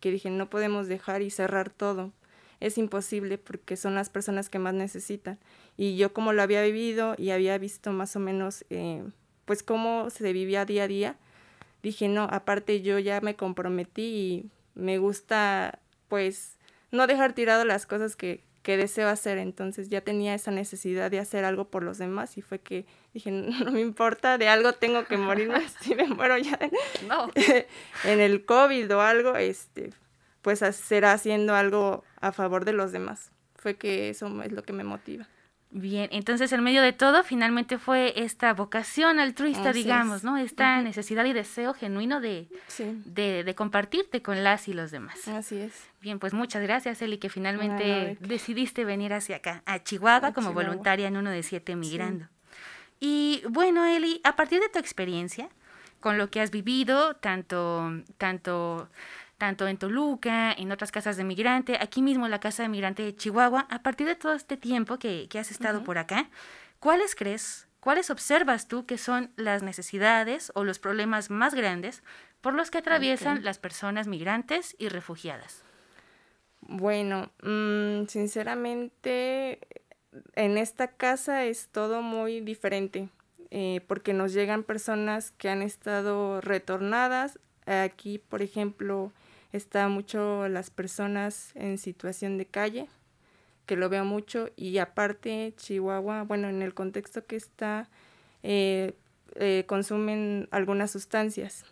que 0.00 0.10
dije, 0.10 0.30
no 0.30 0.48
podemos 0.48 0.86
dejar 0.86 1.22
y 1.22 1.30
cerrar 1.30 1.70
todo. 1.70 2.12
Es 2.60 2.78
imposible 2.78 3.36
porque 3.36 3.76
son 3.76 3.94
las 3.94 4.08
personas 4.08 4.48
que 4.48 4.58
más 4.58 4.72
necesitan. 4.72 5.38
Y 5.76 5.96
yo 5.96 6.14
como 6.14 6.32
lo 6.32 6.42
había 6.42 6.62
vivido 6.62 7.14
y 7.18 7.30
había 7.30 7.58
visto 7.58 7.92
más 7.92 8.16
o 8.16 8.20
menos, 8.20 8.64
eh, 8.70 9.04
pues 9.44 9.62
cómo 9.62 10.08
se 10.08 10.32
vivía 10.32 10.64
día 10.64 10.84
a 10.84 10.88
día, 10.88 11.16
dije, 11.82 12.08
no, 12.08 12.24
aparte 12.24 12.80
yo 12.80 12.98
ya 12.98 13.20
me 13.20 13.36
comprometí 13.36 14.02
y 14.02 14.50
me 14.74 14.98
gusta 14.98 15.78
pues 16.08 16.58
no 16.90 17.06
dejar 17.06 17.32
tirado 17.32 17.64
las 17.64 17.86
cosas 17.86 18.16
que, 18.16 18.42
que 18.62 18.76
deseo 18.76 19.08
hacer, 19.08 19.38
entonces 19.38 19.88
ya 19.88 20.00
tenía 20.00 20.34
esa 20.34 20.50
necesidad 20.50 21.10
de 21.10 21.18
hacer 21.18 21.44
algo 21.44 21.66
por 21.66 21.82
los 21.82 21.98
demás 21.98 22.38
y 22.38 22.42
fue 22.42 22.60
que 22.60 22.86
dije, 23.12 23.30
no, 23.30 23.70
me 23.70 23.80
importa, 23.80 24.38
de 24.38 24.48
algo 24.48 24.72
tengo 24.72 25.04
que 25.04 25.16
morirme, 25.16 25.62
si 25.80 25.94
me 25.94 26.06
muero 26.06 26.38
ya 26.38 26.58
no. 27.08 27.30
en 28.04 28.20
el 28.20 28.44
COVID 28.44 28.94
o 28.94 29.00
algo, 29.00 29.36
este, 29.36 29.90
pues 30.42 30.60
será 30.60 31.12
haciendo 31.12 31.54
algo 31.54 32.04
a 32.20 32.32
favor 32.32 32.64
de 32.64 32.72
los 32.72 32.92
demás. 32.92 33.30
Fue 33.56 33.76
que 33.76 34.10
eso 34.10 34.42
es 34.42 34.52
lo 34.52 34.62
que 34.62 34.74
me 34.74 34.84
motiva. 34.84 35.26
Bien, 35.76 36.08
entonces 36.12 36.52
en 36.52 36.62
medio 36.62 36.82
de 36.82 36.92
todo 36.92 37.24
finalmente 37.24 37.78
fue 37.78 38.12
esta 38.14 38.54
vocación 38.54 39.18
altruista, 39.18 39.72
digamos, 39.72 40.22
¿no? 40.22 40.36
Esta 40.36 40.80
necesidad 40.80 41.24
y 41.24 41.32
deseo 41.32 41.74
genuino 41.74 42.20
de, 42.20 42.46
de, 43.06 43.54
compartirte 43.56 44.22
con 44.22 44.44
las 44.44 44.68
y 44.68 44.72
los 44.72 44.92
demás. 44.92 45.26
Así 45.26 45.56
es. 45.56 45.72
Bien, 46.00 46.20
pues 46.20 46.32
muchas 46.32 46.62
gracias, 46.62 47.02
Eli, 47.02 47.18
que 47.18 47.28
finalmente 47.28 48.16
decidiste 48.20 48.84
venir 48.84 49.12
hacia 49.12 49.36
acá, 49.36 49.64
a 49.66 49.82
Chihuahua, 49.82 50.32
como 50.32 50.52
voluntaria 50.52 51.08
en 51.08 51.16
uno 51.16 51.30
de 51.30 51.42
siete 51.42 51.74
migrando. 51.74 52.28
Y 53.00 53.42
bueno, 53.48 53.84
Eli, 53.84 54.20
a 54.22 54.36
partir 54.36 54.60
de 54.60 54.68
tu 54.68 54.78
experiencia, 54.78 55.48
con 55.98 56.18
lo 56.18 56.30
que 56.30 56.40
has 56.40 56.52
vivido, 56.52 57.16
tanto, 57.16 57.90
tanto 58.16 58.88
tanto 59.38 59.66
en 59.68 59.76
Toluca, 59.76 60.52
en 60.52 60.72
otras 60.72 60.92
casas 60.92 61.16
de 61.16 61.24
migrante, 61.24 61.78
aquí 61.80 62.02
mismo 62.02 62.24
en 62.24 62.30
la 62.30 62.40
casa 62.40 62.62
de 62.62 62.68
migrante 62.68 63.02
de 63.02 63.14
Chihuahua, 63.14 63.66
a 63.70 63.82
partir 63.82 64.06
de 64.06 64.14
todo 64.14 64.34
este 64.34 64.56
tiempo 64.56 64.98
que, 64.98 65.28
has 65.38 65.50
estado 65.50 65.84
por 65.84 65.98
acá, 65.98 66.28
¿cuáles 66.80 67.14
crees, 67.14 67.68
cuáles 67.80 68.10
observas 68.10 68.68
tú 68.68 68.86
que 68.86 68.98
son 68.98 69.30
las 69.36 69.62
necesidades 69.62 70.52
o 70.54 70.64
los 70.64 70.78
problemas 70.78 71.30
más 71.30 71.54
grandes 71.54 72.02
por 72.40 72.54
los 72.54 72.70
que 72.70 72.78
atraviesan 72.78 73.44
las 73.44 73.58
personas 73.58 74.06
migrantes 74.06 74.76
y 74.78 74.88
refugiadas? 74.88 75.62
Bueno, 76.60 77.30
mm, 77.42 78.06
sinceramente, 78.06 79.58
en 80.34 80.56
esta 80.56 80.88
casa 80.88 81.44
es 81.44 81.68
todo 81.68 82.02
muy 82.02 82.40
diferente. 82.40 83.08
Eh, 83.56 83.82
porque 83.86 84.14
nos 84.14 84.32
llegan 84.32 84.64
personas 84.64 85.30
que 85.30 85.48
han 85.48 85.62
estado 85.62 86.40
retornadas. 86.40 87.38
Aquí, 87.66 88.18
por 88.18 88.42
ejemplo, 88.42 89.12
está 89.56 89.88
mucho 89.88 90.48
las 90.48 90.70
personas 90.70 91.52
en 91.54 91.78
situación 91.78 92.38
de 92.38 92.46
calle, 92.46 92.88
que 93.66 93.76
lo 93.76 93.88
veo 93.88 94.04
mucho, 94.04 94.50
y 94.56 94.78
aparte 94.78 95.54
Chihuahua, 95.56 96.22
bueno, 96.22 96.48
en 96.48 96.60
el 96.60 96.74
contexto 96.74 97.24
que 97.24 97.36
está, 97.36 97.88
eh, 98.42 98.94
eh, 99.36 99.64
consumen 99.66 100.48
algunas 100.50 100.90
sustancias, 100.90 101.64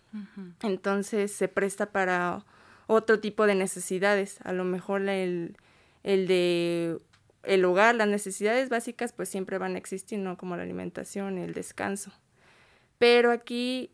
entonces 0.63 1.33
se 1.33 1.49
presta 1.49 1.87
para 1.87 2.45
otro 2.87 3.21
tipo 3.21 3.47
de 3.47 3.57
necesidades, 3.57 4.39
a 4.45 4.53
lo 4.53 4.65
mejor 4.65 5.09
el, 5.09 5.57
el 6.03 6.27
de 6.27 6.99
el 7.43 7.65
hogar, 7.65 7.97
las 7.97 8.07
necesidades 8.07 8.69
básicas 8.69 9.13
pues 9.13 9.29
siempre 9.29 9.59
van 9.59 9.75
a 9.75 9.79
existir, 9.79 10.21
¿no? 10.21 10.37
Como 10.37 10.57
la 10.57 10.63
alimentación, 10.63 11.39
el 11.39 11.55
descanso. 11.55 12.13
Pero 12.99 13.33
aquí, 13.33 13.91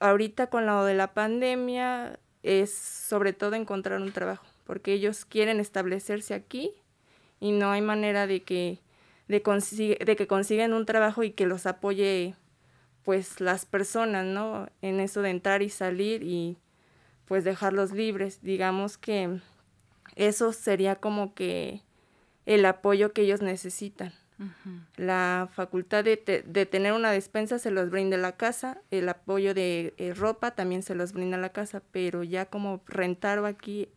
ahorita 0.00 0.48
con 0.48 0.66
lo 0.66 0.84
de 0.84 0.92
la 0.92 1.14
pandemia, 1.14 2.18
es 2.42 2.72
sobre 2.72 3.32
todo 3.32 3.54
encontrar 3.54 4.00
un 4.00 4.12
trabajo, 4.12 4.46
porque 4.64 4.92
ellos 4.92 5.24
quieren 5.24 5.60
establecerse 5.60 6.34
aquí 6.34 6.72
y 7.40 7.52
no 7.52 7.70
hay 7.70 7.80
manera 7.80 8.26
de 8.26 8.42
que, 8.42 8.78
de, 9.28 9.40
de 10.04 10.16
que 10.16 10.26
consigan 10.26 10.72
un 10.72 10.86
trabajo 10.86 11.22
y 11.22 11.32
que 11.32 11.46
los 11.46 11.66
apoye 11.66 12.34
pues 13.04 13.40
las 13.40 13.66
personas, 13.66 14.26
¿no? 14.26 14.68
En 14.82 15.00
eso 15.00 15.22
de 15.22 15.30
entrar 15.30 15.62
y 15.62 15.70
salir 15.70 16.22
y 16.22 16.58
pues 17.26 17.44
dejarlos 17.44 17.92
libres. 17.92 18.40
Digamos 18.42 18.98
que 18.98 19.40
eso 20.16 20.52
sería 20.52 20.96
como 20.96 21.34
que 21.34 21.82
el 22.46 22.64
apoyo 22.66 23.12
que 23.12 23.22
ellos 23.22 23.40
necesitan. 23.40 24.12
La 24.96 25.48
facultad 25.52 26.04
de, 26.04 26.16
tener 26.16 26.92
una 26.92 27.10
despensa 27.10 27.58
se 27.58 27.70
los 27.70 27.90
brinda 27.90 28.16
la 28.16 28.36
casa, 28.36 28.78
el 28.90 29.08
apoyo 29.08 29.52
de 29.54 29.94
eh, 29.98 30.14
ropa 30.14 30.52
también 30.52 30.82
se 30.82 30.94
los 30.94 31.12
brinda 31.12 31.36
la 31.36 31.50
casa, 31.50 31.82
pero 31.92 32.22
ya 32.22 32.46
como 32.46 32.82
rentar 32.86 33.44
aquí, 33.44 33.88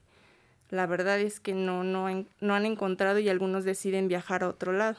la 0.70 0.86
verdad 0.86 1.20
es 1.20 1.40
que 1.40 1.54
no, 1.54 1.84
no, 1.84 2.08
no 2.42 2.56
han 2.56 2.66
encontrado 2.66 3.20
y 3.20 3.30
algunos 3.30 3.64
deciden 3.64 4.08
viajar 4.08 4.44
a 4.44 4.50
otro 4.50 4.74
lado. 4.74 4.98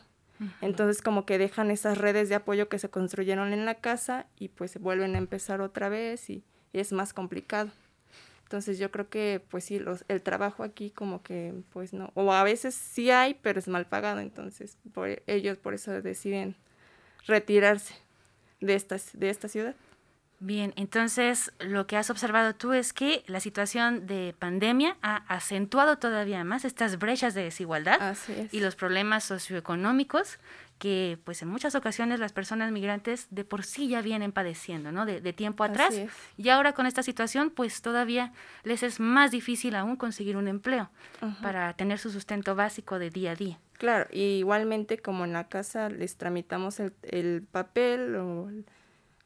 Entonces 0.60 1.00
como 1.00 1.26
que 1.26 1.38
dejan 1.38 1.70
esas 1.70 1.98
redes 1.98 2.28
de 2.28 2.34
apoyo 2.34 2.68
que 2.68 2.78
se 2.78 2.90
construyeron 2.90 3.52
en 3.52 3.64
la 3.64 3.76
casa 3.76 4.26
y 4.38 4.48
pues 4.48 4.78
vuelven 4.80 5.14
a 5.14 5.18
empezar 5.18 5.60
otra 5.60 5.88
vez 5.88 6.28
y 6.28 6.42
es 6.72 6.92
más 6.92 7.12
complicado. 7.12 7.70
Entonces 8.54 8.78
yo 8.78 8.92
creo 8.92 9.08
que 9.08 9.44
pues 9.50 9.64
sí, 9.64 9.80
los, 9.80 10.04
el 10.06 10.22
trabajo 10.22 10.62
aquí 10.62 10.92
como 10.92 11.24
que 11.24 11.52
pues 11.72 11.92
no, 11.92 12.12
o 12.14 12.32
a 12.32 12.44
veces 12.44 12.72
sí 12.72 13.10
hay, 13.10 13.34
pero 13.34 13.58
es 13.58 13.66
mal 13.66 13.86
pagado, 13.86 14.20
entonces 14.20 14.78
por, 14.92 15.08
ellos 15.26 15.58
por 15.58 15.74
eso 15.74 15.90
deciden 16.00 16.54
retirarse 17.26 17.94
de, 18.60 18.76
estas, 18.76 19.10
de 19.12 19.30
esta 19.30 19.48
ciudad. 19.48 19.74
Bien, 20.38 20.72
entonces 20.76 21.52
lo 21.58 21.88
que 21.88 21.96
has 21.96 22.10
observado 22.10 22.54
tú 22.54 22.74
es 22.74 22.92
que 22.92 23.24
la 23.26 23.40
situación 23.40 24.06
de 24.06 24.36
pandemia 24.38 24.98
ha 25.02 25.16
acentuado 25.26 25.98
todavía 25.98 26.44
más 26.44 26.64
estas 26.64 27.00
brechas 27.00 27.34
de 27.34 27.42
desigualdad 27.42 28.16
y 28.52 28.60
los 28.60 28.76
problemas 28.76 29.24
socioeconómicos 29.24 30.38
que 30.78 31.18
pues 31.24 31.40
en 31.42 31.48
muchas 31.48 31.74
ocasiones 31.74 32.20
las 32.20 32.32
personas 32.32 32.72
migrantes 32.72 33.28
de 33.30 33.44
por 33.44 33.64
sí 33.64 33.88
ya 33.88 34.02
vienen 34.02 34.32
padeciendo, 34.32 34.92
¿no? 34.92 35.06
De, 35.06 35.32
tiempo 35.32 35.64
atrás. 35.64 35.94
Y 36.36 36.48
ahora 36.48 36.72
con 36.72 36.86
esta 36.86 37.02
situación 37.02 37.50
pues 37.50 37.82
todavía 37.82 38.32
les 38.62 38.82
es 38.82 39.00
más 39.00 39.30
difícil 39.30 39.76
aún 39.76 39.96
conseguir 39.96 40.36
un 40.36 40.48
empleo 40.48 40.90
para 41.42 41.72
tener 41.74 41.98
su 41.98 42.10
sustento 42.10 42.54
básico 42.54 42.98
de 42.98 43.10
día 43.10 43.32
a 43.32 43.36
día. 43.36 43.58
Claro, 43.74 44.06
y 44.12 44.38
igualmente 44.38 44.98
como 44.98 45.24
en 45.24 45.32
la 45.32 45.48
casa 45.48 45.88
les 45.88 46.16
tramitamos 46.16 46.78
el, 46.80 46.92
el 47.02 47.42
papel 47.50 48.14
o 48.16 48.50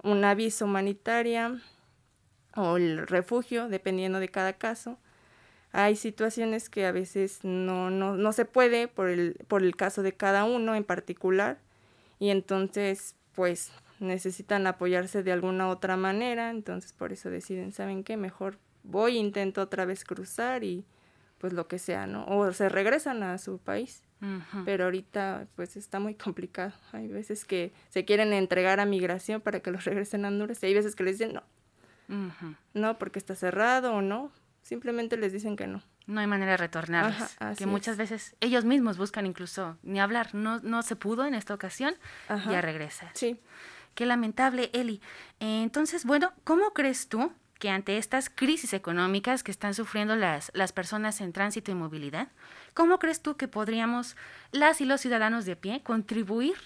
una 0.02 0.34
visa 0.34 0.64
humanitaria 0.64 1.60
o 2.54 2.76
el 2.76 3.06
refugio, 3.06 3.68
dependiendo 3.68 4.20
de 4.20 4.28
cada 4.28 4.54
caso. 4.54 4.98
Hay 5.78 5.94
situaciones 5.94 6.68
que 6.68 6.86
a 6.86 6.92
veces 6.92 7.44
no, 7.44 7.88
no, 7.88 8.16
no 8.16 8.32
se 8.32 8.44
puede 8.44 8.88
por 8.88 9.08
el, 9.08 9.36
por 9.46 9.62
el 9.62 9.76
caso 9.76 10.02
de 10.02 10.12
cada 10.12 10.42
uno 10.42 10.74
en 10.74 10.82
particular 10.82 11.58
y 12.18 12.30
entonces 12.30 13.14
pues 13.32 13.70
necesitan 14.00 14.66
apoyarse 14.66 15.22
de 15.22 15.30
alguna 15.30 15.68
otra 15.68 15.96
manera, 15.96 16.50
entonces 16.50 16.92
por 16.92 17.12
eso 17.12 17.30
deciden, 17.30 17.70
¿saben 17.72 18.02
qué? 18.02 18.16
Mejor 18.16 18.58
voy, 18.82 19.18
intento 19.18 19.62
otra 19.62 19.84
vez 19.84 20.04
cruzar 20.04 20.64
y 20.64 20.84
pues 21.38 21.52
lo 21.52 21.68
que 21.68 21.78
sea, 21.78 22.08
¿no? 22.08 22.26
O 22.26 22.52
se 22.52 22.68
regresan 22.68 23.22
a 23.22 23.38
su 23.38 23.58
país. 23.58 24.02
Pero 24.64 24.86
ahorita 24.86 25.46
pues 25.54 25.76
está 25.76 26.00
muy 26.00 26.16
complicado. 26.16 26.72
Hay 26.90 27.06
veces 27.06 27.44
que 27.44 27.72
se 27.88 28.04
quieren 28.04 28.32
entregar 28.32 28.80
a 28.80 28.84
migración 28.84 29.40
para 29.40 29.60
que 29.60 29.70
los 29.70 29.84
regresen 29.84 30.24
a 30.24 30.28
Honduras 30.28 30.60
y 30.60 30.66
hay 30.66 30.74
veces 30.74 30.96
que 30.96 31.04
les 31.04 31.18
dicen 31.18 31.34
no. 31.34 31.42
No, 32.74 32.98
porque 32.98 33.20
está 33.20 33.36
cerrado 33.36 33.94
o 33.94 34.02
no. 34.02 34.32
Simplemente 34.68 35.16
les 35.16 35.32
dicen 35.32 35.56
que 35.56 35.66
no. 35.66 35.82
No 36.06 36.20
hay 36.20 36.26
manera 36.26 36.50
de 36.50 36.56
retornarles. 36.58 37.38
que 37.56 37.64
muchas 37.64 37.96
veces 37.96 38.36
ellos 38.40 38.66
mismos 38.66 38.98
buscan 38.98 39.24
incluso 39.24 39.78
ni 39.82 39.98
hablar. 39.98 40.34
No, 40.34 40.60
no 40.60 40.82
se 40.82 40.94
pudo 40.94 41.24
en 41.24 41.32
esta 41.32 41.54
ocasión, 41.54 41.94
ya 42.28 42.60
regresa. 42.60 43.10
Sí. 43.14 43.40
Qué 43.94 44.04
lamentable, 44.04 44.68
Eli. 44.74 45.00
entonces, 45.40 46.04
bueno, 46.04 46.34
¿cómo 46.44 46.74
crees 46.74 47.08
tú 47.08 47.32
que 47.58 47.70
ante 47.70 47.96
estas 47.96 48.28
crisis 48.28 48.74
económicas 48.74 49.42
que 49.42 49.50
están 49.50 49.72
sufriendo 49.72 50.16
las, 50.16 50.50
las 50.52 50.72
personas 50.72 51.22
en 51.22 51.32
tránsito 51.32 51.70
y 51.70 51.74
movilidad, 51.74 52.28
¿cómo 52.74 52.98
crees 52.98 53.22
tú 53.22 53.38
que 53.38 53.48
podríamos, 53.48 54.16
las 54.52 54.82
y 54.82 54.84
los 54.84 55.00
ciudadanos 55.00 55.46
de 55.46 55.56
pie, 55.56 55.82
contribuir 55.82 56.56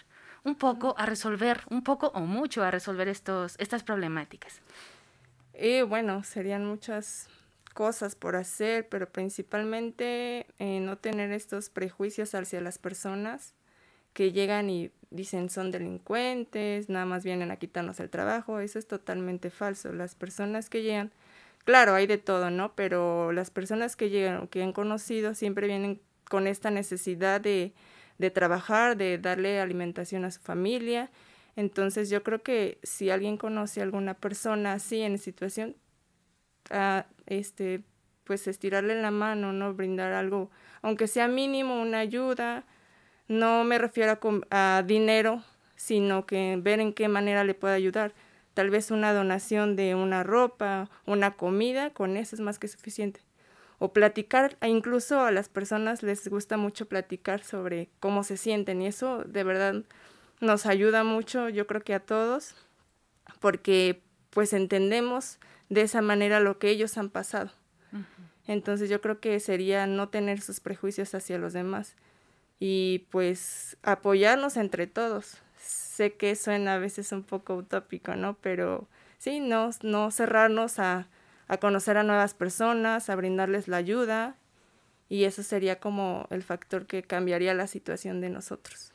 un 0.42 0.56
poco 0.56 0.96
a 0.98 1.06
resolver, 1.06 1.60
un 1.70 1.84
poco 1.84 2.08
o 2.08 2.22
mucho 2.22 2.64
a 2.64 2.72
resolver 2.72 3.06
estos, 3.06 3.54
estas 3.60 3.84
problemáticas? 3.84 4.60
Y 5.56 5.82
bueno, 5.82 6.24
serían 6.24 6.66
muchas 6.66 7.28
cosas 7.72 8.14
por 8.14 8.36
hacer, 8.36 8.88
pero 8.88 9.08
principalmente 9.10 10.46
eh, 10.58 10.80
no 10.80 10.98
tener 10.98 11.32
estos 11.32 11.70
prejuicios 11.70 12.34
hacia 12.34 12.60
las 12.60 12.78
personas 12.78 13.54
que 14.12 14.32
llegan 14.32 14.70
y 14.70 14.90
dicen 15.10 15.50
son 15.50 15.70
delincuentes, 15.70 16.88
nada 16.88 17.06
más 17.06 17.24
vienen 17.24 17.50
a 17.50 17.56
quitarnos 17.56 18.00
el 18.00 18.10
trabajo, 18.10 18.60
eso 18.60 18.78
es 18.78 18.86
totalmente 18.86 19.50
falso. 19.50 19.92
Las 19.92 20.14
personas 20.14 20.68
que 20.68 20.82
llegan, 20.82 21.12
claro, 21.64 21.94
hay 21.94 22.06
de 22.06 22.18
todo, 22.18 22.50
¿no? 22.50 22.74
Pero 22.74 23.32
las 23.32 23.50
personas 23.50 23.96
que 23.96 24.10
llegan, 24.10 24.48
que 24.48 24.62
han 24.62 24.72
conocido, 24.72 25.34
siempre 25.34 25.66
vienen 25.66 26.00
con 26.28 26.46
esta 26.46 26.70
necesidad 26.70 27.40
de, 27.40 27.72
de 28.18 28.30
trabajar, 28.30 28.96
de 28.96 29.18
darle 29.18 29.60
alimentación 29.60 30.24
a 30.24 30.30
su 30.30 30.40
familia. 30.40 31.10
Entonces 31.56 32.08
yo 32.10 32.22
creo 32.22 32.42
que 32.42 32.78
si 32.82 33.10
alguien 33.10 33.36
conoce 33.36 33.80
a 33.80 33.84
alguna 33.84 34.14
persona 34.14 34.74
así 34.74 35.02
en 35.02 35.18
situación, 35.18 35.76
a, 36.70 37.06
este, 37.26 37.82
pues 38.24 38.46
estirarle 38.46 39.00
la 39.00 39.10
mano, 39.10 39.52
¿no? 39.52 39.74
Brindar 39.74 40.12
algo, 40.12 40.50
aunque 40.80 41.06
sea 41.06 41.28
mínimo, 41.28 41.80
una 41.80 41.98
ayuda, 41.98 42.64
no 43.28 43.64
me 43.64 43.78
refiero 43.78 44.18
a, 44.50 44.82
dinero, 44.86 45.42
sino 45.76 46.26
que 46.26 46.58
ver 46.60 46.80
en 46.80 46.92
qué 46.92 47.08
manera 47.08 47.44
le 47.44 47.54
puedo 47.54 47.74
ayudar. 47.74 48.12
Tal 48.54 48.70
vez 48.70 48.90
una 48.90 49.12
donación 49.14 49.76
de 49.76 49.94
una 49.94 50.22
ropa, 50.22 50.90
una 51.06 51.32
comida, 51.32 51.90
con 51.90 52.16
eso 52.16 52.36
es 52.36 52.40
más 52.40 52.58
que 52.58 52.68
suficiente. 52.68 53.20
O 53.78 53.92
platicar, 53.92 54.56
e 54.60 54.68
incluso 54.68 55.20
a 55.20 55.30
las 55.32 55.48
personas 55.48 56.02
les 56.02 56.28
gusta 56.28 56.56
mucho 56.56 56.86
platicar 56.86 57.42
sobre 57.42 57.88
cómo 57.98 58.22
se 58.22 58.36
sienten 58.36 58.82
y 58.82 58.86
eso 58.86 59.24
de 59.24 59.42
verdad 59.42 59.82
nos 60.40 60.66
ayuda 60.66 61.02
mucho, 61.02 61.48
yo 61.48 61.66
creo 61.66 61.82
que 61.82 61.94
a 61.94 62.00
todos, 62.00 62.54
porque 63.40 64.02
pues 64.30 64.52
entendemos 64.52 65.38
de 65.72 65.80
esa 65.80 66.02
manera 66.02 66.38
lo 66.38 66.58
que 66.58 66.68
ellos 66.68 66.98
han 66.98 67.08
pasado. 67.08 67.50
Entonces 68.46 68.90
yo 68.90 69.00
creo 69.00 69.20
que 69.20 69.40
sería 69.40 69.86
no 69.86 70.10
tener 70.10 70.42
sus 70.42 70.60
prejuicios 70.60 71.14
hacia 71.14 71.38
los 71.38 71.54
demás 71.54 71.96
y 72.60 73.06
pues 73.10 73.78
apoyarnos 73.82 74.58
entre 74.58 74.86
todos. 74.86 75.38
Sé 75.56 76.12
que 76.12 76.36
suena 76.36 76.74
a 76.74 76.78
veces 76.78 77.10
un 77.12 77.22
poco 77.22 77.54
utópico, 77.54 78.16
¿no? 78.16 78.34
Pero 78.42 78.86
sí, 79.16 79.40
no, 79.40 79.70
no 79.82 80.10
cerrarnos 80.10 80.78
a, 80.78 81.08
a 81.48 81.56
conocer 81.56 81.96
a 81.96 82.02
nuevas 82.02 82.34
personas, 82.34 83.08
a 83.08 83.16
brindarles 83.16 83.66
la 83.66 83.78
ayuda 83.78 84.36
y 85.08 85.24
eso 85.24 85.42
sería 85.42 85.80
como 85.80 86.26
el 86.28 86.42
factor 86.42 86.86
que 86.86 87.02
cambiaría 87.02 87.54
la 87.54 87.66
situación 87.66 88.20
de 88.20 88.28
nosotros. 88.28 88.91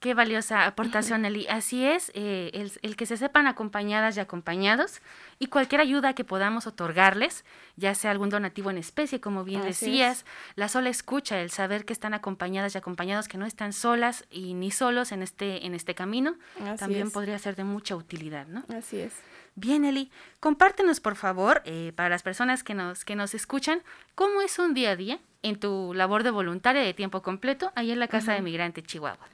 Qué 0.00 0.14
valiosa 0.14 0.64
aportación, 0.64 1.26
Eli. 1.26 1.46
Así 1.48 1.84
es, 1.84 2.10
eh, 2.14 2.70
el, 2.80 2.96
que 2.96 3.04
se 3.04 3.18
sepan 3.18 3.46
acompañadas 3.46 4.16
y 4.16 4.20
acompañados 4.20 5.02
y 5.38 5.48
cualquier 5.48 5.82
ayuda 5.82 6.14
que 6.14 6.24
podamos 6.24 6.66
otorgarles, 6.66 7.44
ya 7.76 7.94
sea 7.94 8.10
algún 8.10 8.30
donativo 8.30 8.70
en 8.70 8.78
especie, 8.78 9.20
como 9.20 9.44
bien 9.44 9.60
decías, 9.60 10.24
la 10.56 10.68
sola 10.68 10.88
escucha, 10.88 11.38
el 11.42 11.50
saber 11.50 11.84
que 11.84 11.92
están 11.92 12.14
acompañadas 12.14 12.74
y 12.74 12.78
acompañados, 12.78 13.28
que 13.28 13.36
no 13.36 13.44
están 13.44 13.74
solas 13.74 14.24
y 14.30 14.54
ni 14.54 14.70
solos 14.70 15.12
en 15.12 15.22
este, 15.22 15.66
en 15.66 15.74
este 15.74 15.94
camino, 15.94 16.36
también 16.78 17.10
podría 17.10 17.38
ser 17.38 17.54
de 17.54 17.64
mucha 17.64 17.94
utilidad, 17.94 18.46
¿no? 18.46 18.64
Así 18.74 19.00
es. 19.00 19.12
Bien, 19.54 19.84
Eli, 19.84 20.10
compártenos, 20.38 21.00
por 21.00 21.16
favor, 21.16 21.60
eh, 21.66 21.92
para 21.94 22.08
las 22.08 22.22
personas 22.22 22.62
que 22.62 22.72
nos, 22.72 23.04
que 23.04 23.16
nos 23.16 23.34
escuchan, 23.34 23.82
cómo 24.14 24.40
es 24.40 24.58
un 24.58 24.72
día 24.72 24.92
a 24.92 24.96
día 24.96 25.20
en 25.42 25.60
tu 25.60 25.92
labor 25.92 26.22
de 26.22 26.30
voluntaria 26.30 26.80
de 26.80 26.94
tiempo 26.94 27.20
completo 27.20 27.70
ahí 27.74 27.90
en 27.90 28.00
la 28.00 28.08
Casa 28.08 28.32
de 28.32 28.40
Migrante 28.40 28.82
Chihuahua. 28.82 29.28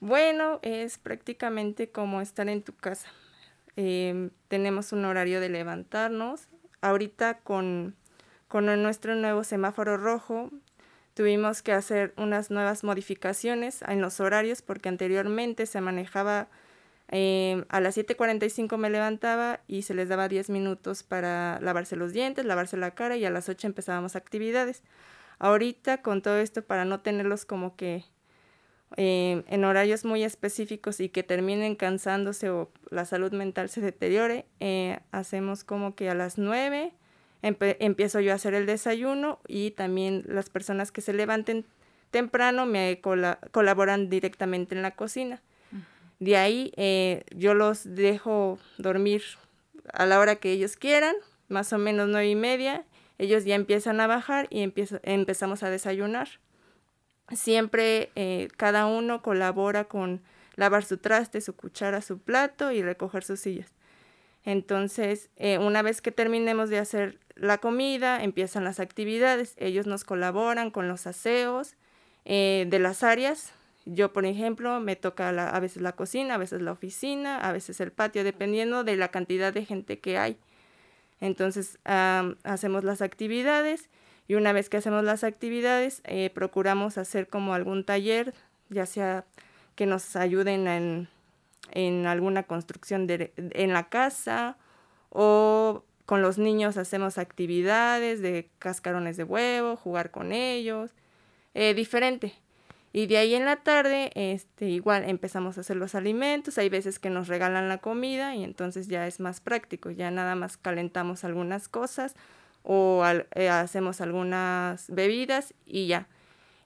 Bueno, 0.00 0.60
es 0.62 0.96
prácticamente 0.98 1.90
como 1.90 2.20
estar 2.20 2.48
en 2.48 2.62
tu 2.62 2.72
casa. 2.72 3.08
Em, 3.74 4.30
tenemos 4.48 4.92
un 4.92 5.04
horario 5.04 5.40
de 5.40 5.48
levantarnos. 5.48 6.48
Ahorita 6.80 7.38
con, 7.40 7.96
con 8.46 8.66
nuestro 8.82 9.16
nuevo 9.16 9.42
semáforo 9.42 9.96
rojo 9.96 10.50
tuvimos 11.14 11.62
que 11.62 11.72
hacer 11.72 12.14
unas 12.16 12.50
nuevas 12.50 12.84
modificaciones 12.84 13.82
en 13.82 14.00
los 14.00 14.20
horarios 14.20 14.62
porque 14.62 14.88
anteriormente 14.88 15.66
se 15.66 15.80
manejaba 15.80 16.48
em, 17.08 17.64
a 17.68 17.80
las 17.80 17.96
7.45 17.96 18.76
me 18.76 18.90
levantaba 18.90 19.60
y 19.66 19.82
se 19.82 19.94
les 19.94 20.08
daba 20.08 20.28
10 20.28 20.50
minutos 20.50 21.02
para 21.02 21.58
lavarse 21.60 21.96
los 21.96 22.12
dientes, 22.12 22.44
lavarse 22.44 22.76
la 22.76 22.92
cara 22.92 23.16
y 23.16 23.24
a 23.24 23.30
las 23.30 23.48
8 23.48 23.66
empezábamos 23.66 24.14
actividades. 24.14 24.84
Ahorita 25.40 26.02
con 26.02 26.22
todo 26.22 26.38
esto 26.38 26.62
para 26.62 26.84
no 26.84 27.00
tenerlos 27.00 27.44
como 27.44 27.76
que 27.76 28.04
eh, 28.96 29.42
en 29.48 29.64
horarios 29.64 30.04
muy 30.04 30.24
específicos 30.24 31.00
y 31.00 31.08
que 31.08 31.22
terminen 31.22 31.76
cansándose 31.76 32.50
o 32.50 32.70
la 32.90 33.04
salud 33.04 33.32
mental 33.32 33.68
se 33.68 33.80
deteriore, 33.80 34.46
eh, 34.60 35.00
hacemos 35.12 35.64
como 35.64 35.94
que 35.94 36.08
a 36.08 36.14
las 36.14 36.38
9 36.38 36.92
empiezo 37.42 38.20
yo 38.20 38.32
a 38.32 38.34
hacer 38.34 38.54
el 38.54 38.66
desayuno 38.66 39.38
y 39.46 39.70
también 39.72 40.24
las 40.26 40.50
personas 40.50 40.90
que 40.90 41.00
se 41.00 41.12
levanten 41.12 41.64
temprano 42.10 42.66
me 42.66 43.00
colaboran 43.52 44.08
directamente 44.08 44.74
en 44.74 44.82
la 44.82 44.92
cocina. 44.92 45.42
De 46.18 46.36
ahí 46.36 46.72
eh, 46.76 47.24
yo 47.34 47.54
los 47.54 47.94
dejo 47.94 48.58
dormir 48.76 49.22
a 49.92 50.04
la 50.06 50.18
hora 50.18 50.36
que 50.36 50.50
ellos 50.50 50.76
quieran, 50.76 51.14
más 51.48 51.72
o 51.72 51.78
menos 51.78 52.08
nueve 52.08 52.28
y 52.28 52.34
media. 52.34 52.84
Ellos 53.18 53.44
ya 53.44 53.54
empiezan 53.54 54.00
a 54.00 54.06
bajar 54.06 54.48
y 54.50 54.72
empezamos 55.02 55.62
a 55.62 55.70
desayunar. 55.70 56.28
Siempre 57.34 58.10
eh, 58.14 58.48
cada 58.56 58.86
uno 58.86 59.22
colabora 59.22 59.84
con 59.84 60.20
lavar 60.56 60.84
su 60.84 60.98
traste, 60.98 61.40
su 61.40 61.54
cuchara, 61.54 62.00
su 62.02 62.18
plato 62.18 62.72
y 62.72 62.82
recoger 62.82 63.24
sus 63.24 63.40
sillas. 63.40 63.72
Entonces, 64.44 65.30
eh, 65.36 65.58
una 65.58 65.82
vez 65.82 66.00
que 66.00 66.10
terminemos 66.10 66.70
de 66.70 66.78
hacer 66.78 67.18
la 67.34 67.58
comida, 67.58 68.22
empiezan 68.22 68.64
las 68.64 68.80
actividades. 68.80 69.54
Ellos 69.58 69.86
nos 69.86 70.04
colaboran 70.04 70.70
con 70.70 70.88
los 70.88 71.06
aseos 71.06 71.74
eh, 72.24 72.66
de 72.68 72.78
las 72.78 73.02
áreas. 73.02 73.52
Yo, 73.84 74.12
por 74.12 74.26
ejemplo, 74.26 74.80
me 74.80 74.96
toca 74.96 75.28
a 75.28 75.60
veces 75.60 75.82
la 75.82 75.92
cocina, 75.92 76.34
a 76.34 76.38
veces 76.38 76.60
la 76.60 76.72
oficina, 76.72 77.38
a 77.38 77.52
veces 77.52 77.80
el 77.80 77.92
patio, 77.92 78.24
dependiendo 78.24 78.84
de 78.84 78.96
la 78.96 79.08
cantidad 79.08 79.52
de 79.52 79.64
gente 79.64 79.98
que 79.98 80.18
hay. 80.18 80.38
Entonces, 81.20 81.78
hacemos 81.84 82.84
las 82.84 83.00
actividades 83.00 83.88
y 84.28 84.34
una 84.34 84.52
vez 84.52 84.68
que 84.68 84.76
hacemos 84.76 85.02
las 85.02 85.24
actividades, 85.24 86.02
eh, 86.04 86.30
procuramos 86.32 86.98
hacer 86.98 87.28
como 87.28 87.54
algún 87.54 87.82
taller, 87.82 88.34
ya 88.68 88.84
sea 88.84 89.24
que 89.74 89.86
nos 89.86 90.14
ayuden 90.16 90.68
en, 90.68 91.08
en 91.70 92.06
alguna 92.06 92.42
construcción 92.42 93.06
de, 93.06 93.32
en 93.36 93.72
la 93.72 93.88
casa 93.88 94.58
o 95.08 95.82
con 96.04 96.20
los 96.20 96.38
niños 96.38 96.76
hacemos 96.76 97.16
actividades 97.16 98.20
de 98.20 98.48
cascarones 98.58 99.16
de 99.16 99.24
huevo, 99.24 99.76
jugar 99.76 100.10
con 100.10 100.32
ellos, 100.32 100.90
eh, 101.54 101.72
diferente. 101.74 102.34
Y 102.92 103.06
de 103.06 103.18
ahí 103.18 103.34
en 103.34 103.44
la 103.44 103.56
tarde, 103.56 104.10
este, 104.14 104.66
igual 104.66 105.04
empezamos 105.04 105.56
a 105.56 105.60
hacer 105.60 105.76
los 105.76 105.94
alimentos, 105.94 106.58
hay 106.58 106.68
veces 106.68 106.98
que 106.98 107.10
nos 107.10 107.28
regalan 107.28 107.68
la 107.68 107.78
comida 107.78 108.34
y 108.34 108.44
entonces 108.44 108.88
ya 108.88 109.06
es 109.06 109.20
más 109.20 109.40
práctico, 109.40 109.90
ya 109.90 110.10
nada 110.10 110.34
más 110.34 110.56
calentamos 110.56 111.24
algunas 111.24 111.68
cosas 111.68 112.14
o 112.70 113.02
eh, 113.34 113.48
hacemos 113.48 114.02
algunas 114.02 114.90
bebidas 114.90 115.54
y 115.64 115.86
ya. 115.86 116.06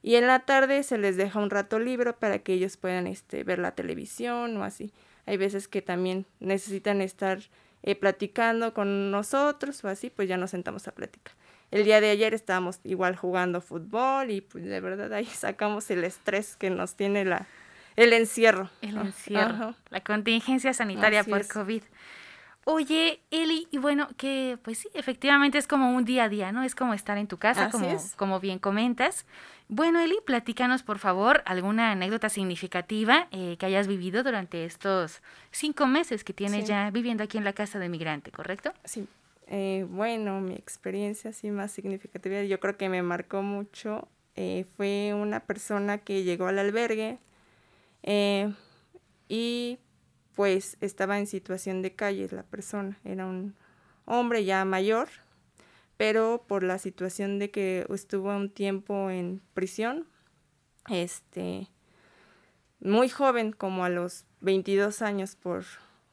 Y 0.01 0.15
en 0.15 0.27
la 0.27 0.39
tarde 0.39 0.83
se 0.83 0.97
les 0.97 1.15
deja 1.15 1.39
un 1.39 1.49
rato 1.49 1.79
libre 1.79 2.11
para 2.11 2.39
que 2.39 2.51
ellos 2.51 2.75
puedan 2.75 3.07
este, 3.07 3.45
ver 3.45 3.57
la 3.57 3.71
televisión 3.71 4.57
o 4.57 4.65
así. 4.65 4.91
Hay 5.25 5.37
veces 5.37 5.69
que 5.69 5.81
también 5.81 6.25
necesitan 6.41 6.99
estar 6.99 7.39
eh, 7.83 7.95
platicando 7.95 8.73
con 8.73 9.11
nosotros 9.11 9.81
o 9.85 9.87
así, 9.87 10.09
pues 10.09 10.27
ya 10.27 10.35
nos 10.35 10.51
sentamos 10.51 10.89
a 10.89 10.91
platicar. 10.91 11.33
El 11.71 11.85
día 11.85 12.01
de 12.01 12.09
ayer 12.09 12.33
estábamos 12.33 12.81
igual 12.83 13.15
jugando 13.15 13.61
fútbol 13.61 14.29
y 14.29 14.41
pues 14.41 14.65
de 14.65 14.81
verdad 14.81 15.13
ahí 15.13 15.25
sacamos 15.25 15.89
el 15.89 16.03
estrés 16.03 16.57
que 16.57 16.69
nos 16.69 16.95
tiene 16.95 17.23
la, 17.23 17.47
el 17.95 18.11
encierro. 18.11 18.69
El 18.81 18.97
encierro, 18.97 19.73
la 19.89 20.01
contingencia 20.01 20.73
sanitaria 20.73 21.23
por 21.23 21.47
COVID. 21.47 21.83
Oye, 22.65 23.19
Eli, 23.29 23.67
y 23.71 23.77
bueno, 23.77 24.07
que 24.15 24.57
pues 24.61 24.77
sí, 24.77 24.89
efectivamente 24.93 25.57
es 25.57 25.67
como 25.67 25.93
un 25.93 26.05
día 26.05 26.25
a 26.25 26.29
día, 26.29 26.51
¿no? 26.53 26.63
Es 26.63 26.75
como 26.75 26.93
estar 26.93 27.17
en 27.17 27.27
tu 27.27 27.37
casa, 27.37 27.69
como, 27.69 27.87
como 28.15 28.39
bien 28.39 28.57
comentas. 28.57 29.25
Bueno, 29.67 29.99
Eli, 29.99 30.15
platícanos, 30.25 30.81
por 30.81 30.99
favor, 30.99 31.43
alguna 31.45 31.91
anécdota 31.91 32.29
significativa 32.29 33.27
eh, 33.31 33.57
que 33.57 33.65
hayas 33.65 33.87
vivido 33.87 34.23
durante 34.23 34.63
estos 34.63 35.21
cinco 35.51 35.87
meses 35.87 36.23
que 36.23 36.31
tienes 36.31 36.65
ya 36.65 36.89
viviendo 36.89 37.23
aquí 37.23 37.37
en 37.37 37.43
la 37.43 37.53
casa 37.53 37.79
de 37.79 37.89
migrante, 37.89 38.31
¿correcto? 38.31 38.71
Sí. 38.85 39.07
Eh, 39.47 39.85
bueno, 39.89 40.39
mi 40.39 40.53
experiencia 40.53 41.31
así 41.31 41.51
más 41.51 41.71
significativa, 41.71 42.43
yo 42.43 42.59
creo 42.61 42.77
que 42.77 42.87
me 42.87 43.01
marcó 43.01 43.41
mucho. 43.41 44.07
Eh, 44.35 44.65
fue 44.77 45.13
una 45.13 45.41
persona 45.41 45.97
que 45.97 46.23
llegó 46.23 46.47
al 46.47 46.59
albergue 46.59 47.19
y 49.27 49.77
pues 50.35 50.77
estaba 50.81 51.19
en 51.19 51.27
situación 51.27 51.81
de 51.81 51.95
calle 51.95 52.27
la 52.31 52.43
persona, 52.43 52.99
era 53.03 53.25
un 53.25 53.55
hombre 54.05 54.45
ya 54.45 54.65
mayor, 54.65 55.09
pero 55.97 56.43
por 56.47 56.63
la 56.63 56.79
situación 56.79 57.39
de 57.39 57.51
que 57.51 57.85
estuvo 57.89 58.35
un 58.35 58.49
tiempo 58.49 59.09
en 59.09 59.41
prisión, 59.53 60.07
este, 60.89 61.69
muy 62.79 63.09
joven, 63.09 63.51
como 63.53 63.85
a 63.85 63.89
los 63.89 64.25
22 64.41 65.01
años, 65.01 65.35
por 65.35 65.63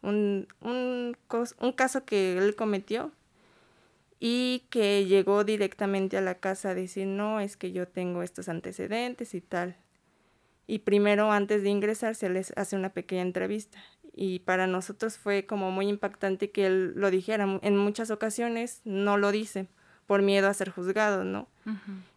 un, 0.02 0.46
un, 0.60 1.16
un 1.58 1.72
caso 1.72 2.04
que 2.04 2.38
él 2.38 2.54
cometió 2.54 3.12
y 4.20 4.66
que 4.70 5.06
llegó 5.06 5.44
directamente 5.44 6.18
a 6.18 6.20
la 6.20 6.36
casa 6.36 6.70
a 6.70 6.74
decir, 6.74 7.06
no, 7.06 7.40
es 7.40 7.56
que 7.56 7.72
yo 7.72 7.88
tengo 7.88 8.22
estos 8.22 8.48
antecedentes 8.48 9.34
y 9.34 9.40
tal. 9.40 9.76
Y 10.66 10.80
primero, 10.80 11.32
antes 11.32 11.62
de 11.62 11.70
ingresar, 11.70 12.14
se 12.14 12.28
les 12.28 12.52
hace 12.56 12.76
una 12.76 12.90
pequeña 12.92 13.22
entrevista 13.22 13.82
y 14.14 14.40
para 14.40 14.66
nosotros 14.66 15.18
fue 15.18 15.46
como 15.46 15.70
muy 15.70 15.88
impactante 15.88 16.50
que 16.50 16.66
él 16.66 16.92
lo 16.96 17.10
dijera. 17.10 17.58
En 17.62 17.76
muchas 17.76 18.10
ocasiones 18.10 18.80
no 18.84 19.16
lo 19.16 19.32
dice 19.32 19.68
por 20.06 20.22
miedo 20.22 20.48
a 20.48 20.54
ser 20.54 20.70
juzgado, 20.70 21.22
¿no? 21.24 21.48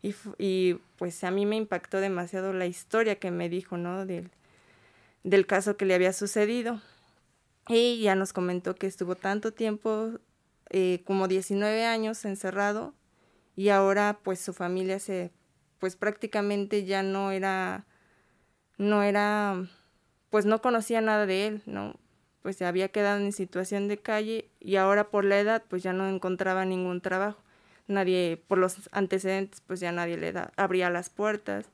y, 0.02 0.16
y, 0.39 0.80
pues 0.98 1.24
a 1.24 1.30
mí 1.30 1.46
me 1.46 1.58
impactó 1.58 2.00
demasiado 2.00 2.52
la 2.52 2.66
historia 2.66 3.20
que 3.20 3.30
me 3.30 3.50
dijo, 3.50 3.78
¿no? 3.78 4.08
Del, 4.08 4.32
del 5.24 5.46
caso 5.46 5.78
que 5.78 5.86
le 5.86 5.94
había 5.94 6.12
sucedido. 6.12 6.82
Y 7.68 8.02
ya 8.02 8.16
nos 8.16 8.34
comentó 8.34 8.74
que 8.76 8.88
estuvo 8.88 9.16
tanto 9.16 9.54
tiempo, 9.54 10.10
eh, 10.72 11.04
como 11.06 11.28
19 11.28 11.86
años 11.86 12.26
encerrado, 12.26 12.96
y 13.56 13.70
ahora 13.70 14.20
pues 14.24 14.39
su 14.39 14.54
familia 14.54 14.98
se, 14.98 15.32
pues 15.78 15.96
prácticamente 15.96 16.86
ya 16.86 17.04
no 17.04 17.30
era, 17.30 17.86
no 18.80 19.04
era 19.04 19.68
pues 20.34 20.47
no 20.47 20.63
conocía 20.63 20.99
nada 20.99 21.27
de 21.27 21.45
él, 21.45 21.61
¿no? 21.67 21.93
Pues 22.41 22.55
se 22.55 22.65
había 22.65 22.88
quedado 22.88 23.19
en 23.19 23.31
situación 23.34 23.88
de 23.88 23.99
calle 23.99 24.49
y 24.59 24.77
ahora 24.77 25.11
por 25.11 25.25
la 25.25 25.39
edad 25.39 25.63
pues 25.69 25.84
ya 25.84 25.93
no 25.93 26.09
encontraba 26.09 26.65
ningún 26.65 27.01
trabajo. 27.01 27.38
Nadie, 27.86 28.43
por 28.47 28.57
los 28.57 28.89
antecedentes, 28.93 29.61
pues 29.61 29.79
ya 29.79 29.91
nadie 29.91 30.17
le 30.17 30.31
da, 30.31 30.51
abría 30.55 30.89
las 30.89 31.11
puertas. 31.11 31.69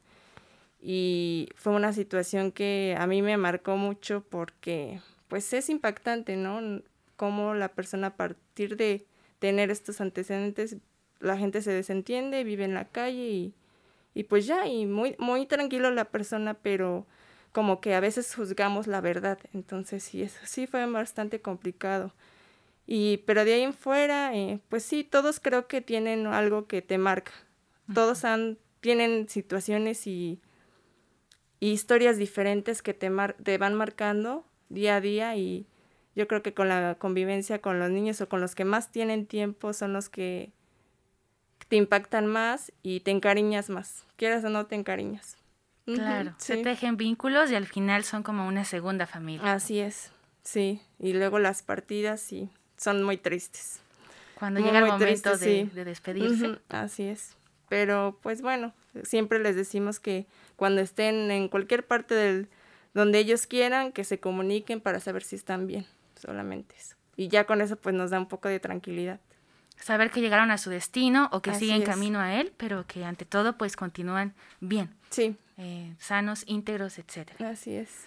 Y 0.82 1.47
fue 1.55 1.72
una 1.72 1.93
situación 1.93 2.51
que 2.51 2.97
a 2.99 3.07
mí 3.07 3.22
me 3.22 3.38
marcó 3.38 3.78
mucho 3.78 4.26
porque 4.30 4.99
pues 5.30 5.53
es 5.53 5.70
impactante, 5.70 6.36
¿no? 6.36 6.82
Cómo 7.16 7.53
la 7.53 7.70
persona 7.70 8.07
a 8.07 8.18
partir 8.18 8.76
de 8.76 9.05
tener 9.39 9.72
estos 9.72 10.01
antecedentes, 10.01 10.76
la 11.22 11.38
gente 11.38 11.62
se 11.62 11.72
desentiende, 11.72 12.43
vive 12.43 12.66
en 12.66 12.74
la 12.74 12.89
calle 12.89 13.26
y, 13.30 13.53
y 14.14 14.24
pues 14.24 14.45
ya, 14.47 14.68
y 14.68 14.86
muy, 14.86 15.16
muy 15.18 15.45
tranquilo 15.45 15.91
la 15.91 16.03
persona, 16.03 16.55
pero 16.55 17.07
como 17.52 17.82
que 17.82 17.95
a 17.95 18.00
veces 18.00 18.34
juzgamos 18.36 18.88
la 18.88 19.02
verdad. 19.02 19.39
Entonces 19.54 20.04
sí, 20.04 20.22
eso 20.22 20.39
sí 20.45 20.68
fue 20.68 20.86
bastante 20.86 21.41
complicado. 21.41 22.14
Y, 22.86 23.18
pero 23.28 23.45
de 23.45 23.54
ahí 23.54 23.62
en 23.62 23.74
fuera, 23.74 24.36
eh, 24.36 24.60
pues 24.70 24.84
sí, 24.84 25.04
todos 25.04 25.39
creo 25.39 25.68
que 25.68 25.82
tienen 25.82 26.28
algo 26.28 26.68
que 26.68 26.82
te 26.82 26.97
marca. 26.97 27.32
Todos 27.93 28.26
han, 28.26 28.58
tienen 28.82 29.30
situaciones 29.30 30.08
y, 30.08 30.39
historias 31.60 32.18
diferentes 32.18 32.82
que 32.82 32.93
te, 32.93 33.12
te 33.43 33.58
van 33.58 33.76
marcando 33.76 34.45
día 34.70 34.95
a 34.95 35.02
día 35.02 35.36
y 35.36 35.68
yo 36.16 36.28
creo 36.28 36.41
que 36.41 36.54
con 36.54 36.70
la 36.70 36.95
convivencia 36.95 37.62
con 37.62 37.80
los 37.80 37.89
niños 37.89 38.22
o 38.22 38.30
con 38.30 38.41
los 38.41 38.56
que 38.56 38.66
más 38.66 38.91
tienen 38.91 39.26
tiempo 39.26 39.74
son 39.74 39.93
los 39.93 40.10
que 40.10 40.52
te 41.68 41.76
impactan 41.76 42.28
más 42.28 42.72
y 42.82 43.02
te 43.02 43.12
encariñas 43.12 43.70
más. 43.70 44.06
Quieras 44.16 44.43
o 44.43 44.50
no, 44.50 44.66
te 44.66 44.76
encariñas. 44.76 45.39
Claro, 45.86 46.34
se 46.38 46.58
tejen 46.58 46.98
vínculos 46.98 47.52
y 47.52 47.56
al 47.56 47.66
final 47.66 48.04
son 48.04 48.24
como 48.24 48.48
una 48.48 48.64
segunda 48.64 49.08
familia. 49.08 49.54
Así 49.54 49.80
es, 49.80 50.12
sí. 50.44 50.82
Y 51.00 51.14
luego 51.14 51.40
las 51.40 51.64
partidas 51.64 52.22
sí, 52.22 52.50
son 52.78 53.04
muy 53.04 53.18
tristes. 53.18 53.80
Cuando 54.38 54.62
llega 54.62 54.80
el 54.80 54.86
momento 54.86 55.38
de, 55.38 55.66
despedirse. 55.74 56.60
Así 56.70 57.04
es. 57.04 57.36
Pero 57.68 58.18
pues 58.22 58.42
bueno, 58.42 58.74
siempre 59.04 59.40
les 59.40 59.56
decimos 59.56 60.00
que 60.00 60.28
cuando 60.56 60.82
estén 60.82 61.32
en 61.32 61.50
cualquier 61.50 61.86
parte 61.86 62.16
del 62.16 62.50
donde 62.94 63.20
ellos 63.20 63.48
quieran, 63.48 63.92
que 63.92 64.04
se 64.04 64.20
comuniquen 64.20 64.82
para 64.82 65.00
saber 65.00 65.24
si 65.24 65.36
están 65.36 65.68
bien, 65.68 65.86
solamente 66.16 66.76
eso. 66.78 66.96
Y 67.16 67.28
ya 67.28 67.46
con 67.46 67.62
eso 67.62 67.76
pues 67.76 67.94
nos 67.94 68.12
da 68.12 68.20
un 68.20 68.28
poco 68.28 68.48
de 68.48 68.60
tranquilidad 68.60 69.20
saber 69.82 70.12
que 70.12 70.22
llegaron 70.22 70.52
a 70.52 70.58
su 70.58 70.70
destino 70.70 71.30
o 71.32 71.42
que 71.42 71.54
siguen 71.54 71.84
camino 71.84 72.20
a 72.20 72.36
él, 72.36 72.54
pero 72.58 72.86
que 72.86 73.06
ante 73.06 73.26
todo 73.26 73.58
pues 73.58 73.76
continúan 73.76 74.34
bien. 74.60 74.94
Sí. 75.10 75.36
Eh, 75.60 75.93
sanos, 75.99 76.43
íntegros, 76.47 76.97
etcétera. 76.97 77.49
Así 77.49 77.76
es. 77.76 78.05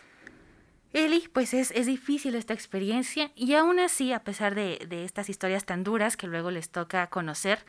Eli, 0.93 1.29
pues 1.33 1.55
es, 1.55 1.71
es, 1.71 1.87
difícil 1.87 2.35
esta 2.35 2.53
experiencia 2.53 3.31
y 3.35 3.55
aún 3.55 3.79
así, 3.79 4.13
a 4.13 4.25
pesar 4.25 4.55
de, 4.55 4.85
de, 4.89 5.05
estas 5.05 5.31
historias 5.31 5.65
tan 5.65 5.85
duras 5.85 6.17
que 6.17 6.27
luego 6.27 6.51
les 6.51 6.69
toca 6.69 7.07
conocer, 7.07 7.61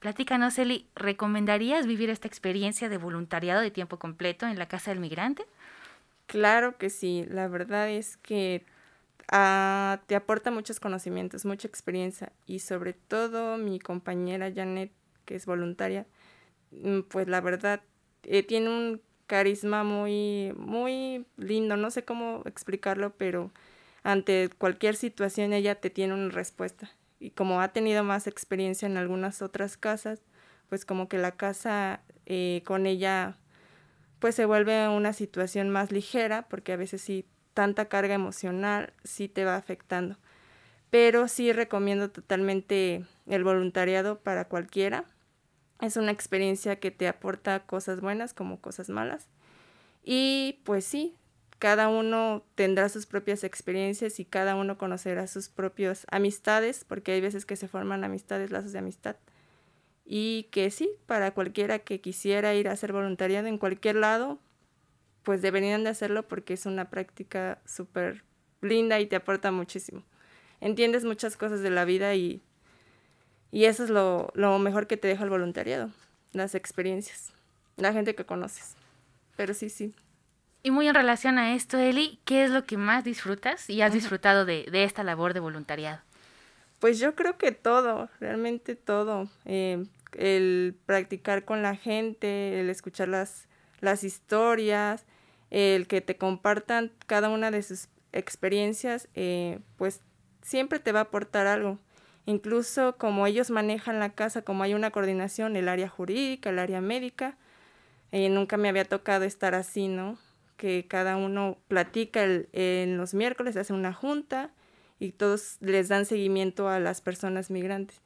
platícanos, 0.00 0.58
Eli, 0.58 0.88
¿recomendarías 0.96 1.86
vivir 1.86 2.10
esta 2.10 2.26
experiencia 2.26 2.88
de 2.88 2.96
voluntariado 2.96 3.60
de 3.60 3.70
tiempo 3.70 3.98
completo 3.98 4.46
en 4.46 4.58
la 4.58 4.66
Casa 4.66 4.90
del 4.90 4.98
Migrante? 4.98 5.44
Claro 6.26 6.76
que 6.76 6.90
sí, 6.90 7.24
la 7.28 7.46
verdad 7.46 7.88
es 7.88 8.16
que 8.16 8.64
Ah, 9.34 10.02
te 10.06 10.14
aporta 10.14 10.50
muchos 10.50 10.78
conocimientos, 10.78 11.46
mucha 11.46 11.66
experiencia 11.66 12.32
y 12.46 12.58
sobre 12.58 12.92
todo 12.92 13.56
mi 13.56 13.78
compañera 13.78 14.52
Janet, 14.54 14.92
que 15.24 15.36
es 15.36 15.46
voluntaria, 15.46 16.06
mm, 16.70 17.00
pues 17.08 17.28
la 17.28 17.40
verdad 17.40 17.80
eh, 18.24 18.42
tiene 18.42 18.68
un 18.68 19.02
carisma 19.32 19.82
muy, 19.82 20.52
muy 20.58 21.24
lindo, 21.38 21.78
no 21.78 21.90
sé 21.90 22.04
cómo 22.04 22.42
explicarlo, 22.44 23.14
pero 23.16 23.50
ante 24.02 24.50
cualquier 24.58 24.94
situación 24.94 25.54
ella 25.54 25.74
te 25.74 25.88
tiene 25.88 26.12
una 26.12 26.28
respuesta. 26.28 26.90
Y 27.18 27.30
como 27.30 27.62
ha 27.62 27.68
tenido 27.68 28.04
más 28.04 28.26
experiencia 28.26 28.84
en 28.84 28.98
algunas 28.98 29.40
otras 29.40 29.78
casas, 29.78 30.20
pues 30.68 30.84
como 30.84 31.08
que 31.08 31.16
la 31.16 31.32
casa 31.32 32.02
eh, 32.26 32.60
con 32.66 32.84
ella 32.84 33.38
pues 34.18 34.34
se 34.34 34.44
vuelve 34.44 34.86
una 34.88 35.14
situación 35.14 35.70
más 35.70 35.92
ligera, 35.92 36.46
porque 36.50 36.74
a 36.74 36.76
veces 36.76 37.00
sí, 37.00 37.24
tanta 37.54 37.86
carga 37.86 38.12
emocional 38.12 38.92
sí 39.02 39.28
te 39.30 39.46
va 39.46 39.56
afectando. 39.56 40.18
Pero 40.90 41.26
sí 41.26 41.54
recomiendo 41.54 42.10
totalmente 42.10 43.06
el 43.26 43.44
voluntariado 43.44 44.18
para 44.20 44.46
cualquiera. 44.46 45.06
Es 45.82 45.96
una 45.96 46.12
experiencia 46.12 46.76
que 46.76 46.92
te 46.92 47.08
aporta 47.08 47.66
cosas 47.66 48.00
buenas 48.00 48.34
como 48.34 48.60
cosas 48.60 48.88
malas. 48.88 49.28
Y 50.04 50.60
pues 50.64 50.84
sí, 50.84 51.16
cada 51.58 51.88
uno 51.88 52.44
tendrá 52.54 52.88
sus 52.88 53.04
propias 53.04 53.42
experiencias 53.42 54.20
y 54.20 54.24
cada 54.24 54.54
uno 54.54 54.78
conocerá 54.78 55.26
sus 55.26 55.48
propias 55.48 56.06
amistades, 56.12 56.84
porque 56.84 57.10
hay 57.10 57.20
veces 57.20 57.44
que 57.44 57.56
se 57.56 57.66
forman 57.66 58.04
amistades, 58.04 58.52
lazos 58.52 58.70
de 58.70 58.78
amistad. 58.78 59.16
Y 60.04 60.48
que 60.52 60.70
sí, 60.70 60.88
para 61.06 61.34
cualquiera 61.34 61.80
que 61.80 62.00
quisiera 62.00 62.54
ir 62.54 62.68
a 62.68 62.72
hacer 62.72 62.92
voluntariado 62.92 63.48
en 63.48 63.58
cualquier 63.58 63.96
lado, 63.96 64.38
pues 65.24 65.42
deberían 65.42 65.82
de 65.82 65.90
hacerlo 65.90 66.28
porque 66.28 66.54
es 66.54 66.64
una 66.64 66.90
práctica 66.90 67.60
súper 67.64 68.22
linda 68.60 69.00
y 69.00 69.06
te 69.06 69.16
aporta 69.16 69.50
muchísimo. 69.50 70.04
Entiendes 70.60 71.04
muchas 71.04 71.36
cosas 71.36 71.60
de 71.60 71.70
la 71.70 71.84
vida 71.84 72.14
y, 72.14 72.40
y 73.52 73.66
eso 73.66 73.84
es 73.84 73.90
lo, 73.90 74.32
lo 74.34 74.58
mejor 74.58 74.88
que 74.88 74.96
te 74.96 75.06
deja 75.06 75.22
el 75.22 75.30
voluntariado, 75.30 75.90
las 76.32 76.56
experiencias, 76.56 77.32
la 77.76 77.92
gente 77.92 78.16
que 78.16 78.26
conoces. 78.26 78.74
Pero 79.36 79.54
sí, 79.54 79.70
sí, 79.70 79.94
y 80.64 80.70
muy 80.70 80.86
en 80.86 80.94
relación 80.94 81.38
a 81.38 81.54
esto, 81.54 81.78
Eli, 81.78 82.20
¿qué 82.24 82.44
es 82.44 82.50
lo 82.50 82.64
que 82.64 82.76
más 82.76 83.02
disfrutas 83.02 83.68
y 83.68 83.82
has 83.82 83.92
disfrutado 83.92 84.44
de, 84.44 84.66
esta 84.72 85.02
labor 85.02 85.34
de 85.34 85.40
voluntariado? 85.40 86.00
Pues 86.78 87.00
yo 87.00 87.16
creo 87.16 87.36
que 87.36 87.50
todo, 87.50 88.08
realmente 88.20 88.76
todo. 88.76 89.28
Eh, 89.44 89.84
el 90.16 90.76
practicar 90.86 91.44
con 91.44 91.62
la 91.62 91.74
gente, 91.74 92.60
el 92.60 92.70
escuchar 92.70 93.08
las, 93.08 93.48
las 93.80 94.04
historias, 94.04 95.04
el 95.50 95.88
que 95.88 96.00
te 96.00 96.16
compartan 96.16 96.92
cada 97.06 97.28
una 97.28 97.50
de 97.50 97.62
sus 97.64 97.88
experiencias, 98.12 99.08
eh, 99.14 99.58
pues 99.76 100.00
siempre 100.42 100.78
te 100.78 100.92
va 100.92 101.00
a 101.00 101.04
aportar 101.04 101.48
algo. 101.48 101.78
Incluso 102.26 102.96
como 102.98 103.26
ellos 103.26 103.50
manejan 103.50 103.98
la 103.98 104.14
casa, 104.14 104.42
como 104.42 104.62
hay 104.62 104.74
una 104.74 104.90
coordinación, 104.90 105.56
el 105.56 105.68
área 105.68 105.88
jurídica, 105.88 106.50
el 106.50 106.58
área 106.58 106.80
médica, 106.80 107.36
eh, 108.12 108.28
nunca 108.28 108.56
me 108.56 108.68
había 108.68 108.84
tocado 108.84 109.24
estar 109.24 109.54
así, 109.54 109.88
¿no? 109.88 110.18
que 110.62 110.86
cada 110.86 111.16
uno 111.16 111.58
platica 111.66 112.22
en 112.22 112.96
los 112.96 113.14
miércoles, 113.14 113.56
hace 113.56 113.72
una 113.72 113.92
junta 113.92 114.52
y 115.00 115.10
todos 115.10 115.56
les 115.60 115.88
dan 115.88 116.06
seguimiento 116.06 116.68
a 116.68 116.78
las 116.78 117.00
personas 117.00 117.50
migrantes. 117.50 118.00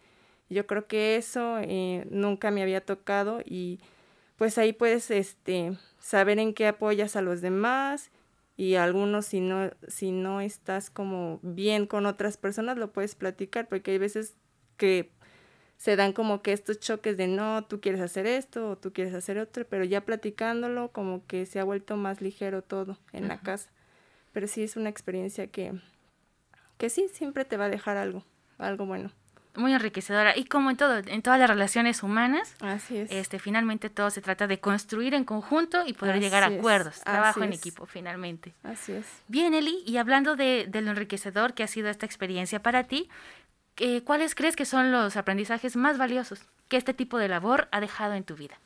Yo 0.48 0.66
creo 0.66 0.86
que 0.86 1.16
eso 1.16 1.58
eh, 1.60 2.06
nunca 2.10 2.50
me 2.50 2.62
había 2.62 2.80
tocado 2.80 3.42
y 3.44 3.78
pues 4.36 4.56
ahí 4.56 4.72
puedes 4.72 5.10
este, 5.10 5.76
saber 5.98 6.38
en 6.38 6.54
qué 6.54 6.68
apoyas 6.68 7.14
a 7.14 7.20
los 7.20 7.42
demás 7.42 8.10
y 8.56 8.76
algunos 8.76 9.26
si 9.26 9.40
no, 9.40 9.70
si 9.88 10.12
no 10.12 10.40
estás 10.40 10.90
como 10.90 11.40
bien 11.42 11.86
con 11.86 12.06
otras 12.06 12.36
personas 12.36 12.78
lo 12.78 12.92
puedes 12.92 13.14
platicar 13.14 13.68
porque 13.68 13.92
hay 13.92 13.98
veces 13.98 14.34
que 14.76 15.10
se 15.76 15.94
dan 15.96 16.12
como 16.12 16.42
que 16.42 16.52
estos 16.52 16.80
choques 16.80 17.16
de 17.16 17.26
no, 17.26 17.64
tú 17.64 17.80
quieres 17.80 18.00
hacer 18.00 18.26
esto 18.26 18.70
o 18.70 18.78
tú 18.78 18.92
quieres 18.92 19.14
hacer 19.14 19.38
otro, 19.38 19.66
pero 19.68 19.84
ya 19.84 20.04
platicándolo 20.04 20.90
como 20.90 21.26
que 21.26 21.44
se 21.44 21.60
ha 21.60 21.64
vuelto 21.64 21.96
más 21.96 22.22
ligero 22.22 22.62
todo 22.62 22.98
en 23.12 23.28
la 23.28 23.40
casa. 23.40 23.70
Pero 24.32 24.46
sí 24.46 24.62
es 24.62 24.76
una 24.76 24.88
experiencia 24.88 25.48
que, 25.48 25.78
que 26.78 26.88
sí, 26.88 27.08
siempre 27.12 27.44
te 27.44 27.58
va 27.58 27.66
a 27.66 27.70
dejar 27.70 27.98
algo, 27.98 28.24
algo 28.56 28.86
bueno. 28.86 29.10
Muy 29.56 29.72
enriquecedora. 29.72 30.36
Y 30.36 30.44
como 30.44 30.70
en 30.70 30.76
todo, 30.76 30.96
en 30.98 31.22
todas 31.22 31.38
las 31.40 31.48
relaciones 31.48 32.02
humanas, 32.02 32.54
Así 32.60 32.98
es. 32.98 33.10
este, 33.10 33.38
finalmente 33.38 33.90
todo 33.90 34.10
se 34.10 34.20
trata 34.20 34.46
de 34.46 34.60
construir 34.60 35.14
en 35.14 35.24
conjunto 35.24 35.86
y 35.86 35.92
poder 35.92 36.20
llegar 36.20 36.42
a 36.42 36.46
acuerdos. 36.46 37.00
Trabajo 37.00 37.42
en 37.42 37.52
equipo, 37.52 37.86
finalmente. 37.86 38.52
Así 38.62 38.92
es. 38.92 39.06
Bien, 39.28 39.54
Eli, 39.54 39.82
y 39.86 39.96
hablando 39.96 40.36
de, 40.36 40.66
de 40.68 40.80
lo 40.82 40.90
enriquecedor 40.90 41.54
que 41.54 41.62
ha 41.62 41.68
sido 41.68 41.88
esta 41.88 42.06
experiencia 42.06 42.62
para 42.62 42.84
ti, 42.84 43.08
¿cuáles 44.04 44.34
crees 44.34 44.56
que 44.56 44.64
son 44.64 44.92
los 44.92 45.16
aprendizajes 45.16 45.76
más 45.76 45.98
valiosos 45.98 46.40
que 46.68 46.76
este 46.76 46.94
tipo 46.94 47.18
de 47.18 47.28
labor 47.28 47.68
ha 47.72 47.80
dejado 47.80 48.14
en 48.14 48.24
tu 48.24 48.34
vida? 48.34 48.58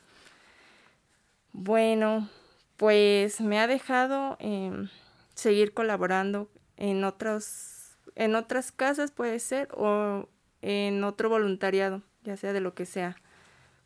Bueno, 1.53 2.29
pues 2.77 3.41
me 3.41 3.59
ha 3.61 3.67
dejado 3.67 4.37
em, 4.41 4.89
seguir 5.35 5.75
colaborando 5.75 6.49
en 6.77 7.05
otros, 7.05 7.97
en 8.15 8.35
otras 8.37 8.73
casas 8.73 9.11
puede 9.11 9.39
ser, 9.41 9.69
o 9.73 10.29
en 10.63 11.05
otro 11.05 11.29
voluntariado, 11.29 12.03
ya 12.25 12.37
sea 12.37 12.53
de 12.53 12.61
lo 12.61 12.75
que 12.75 12.87
sea. 12.87 13.17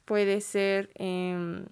Puede 0.05 0.41
ser 0.41 0.91
em, 0.95 1.67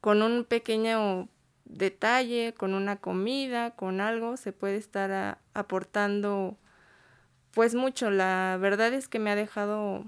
con 0.00 0.22
un 0.22 0.44
pequeño 0.44 1.28
detalle, 1.64 2.54
con 2.54 2.74
una 2.74 2.96
comida, 2.96 3.70
con 3.72 4.00
algo, 4.00 4.36
se 4.36 4.52
puede 4.52 4.76
estar 4.76 5.38
aportando 5.54 6.58
pues 7.54 7.74
mucho, 7.76 8.10
la 8.10 8.58
verdad 8.60 8.92
es 8.92 9.06
que 9.06 9.20
me 9.20 9.30
ha 9.30 9.36
dejado 9.36 10.04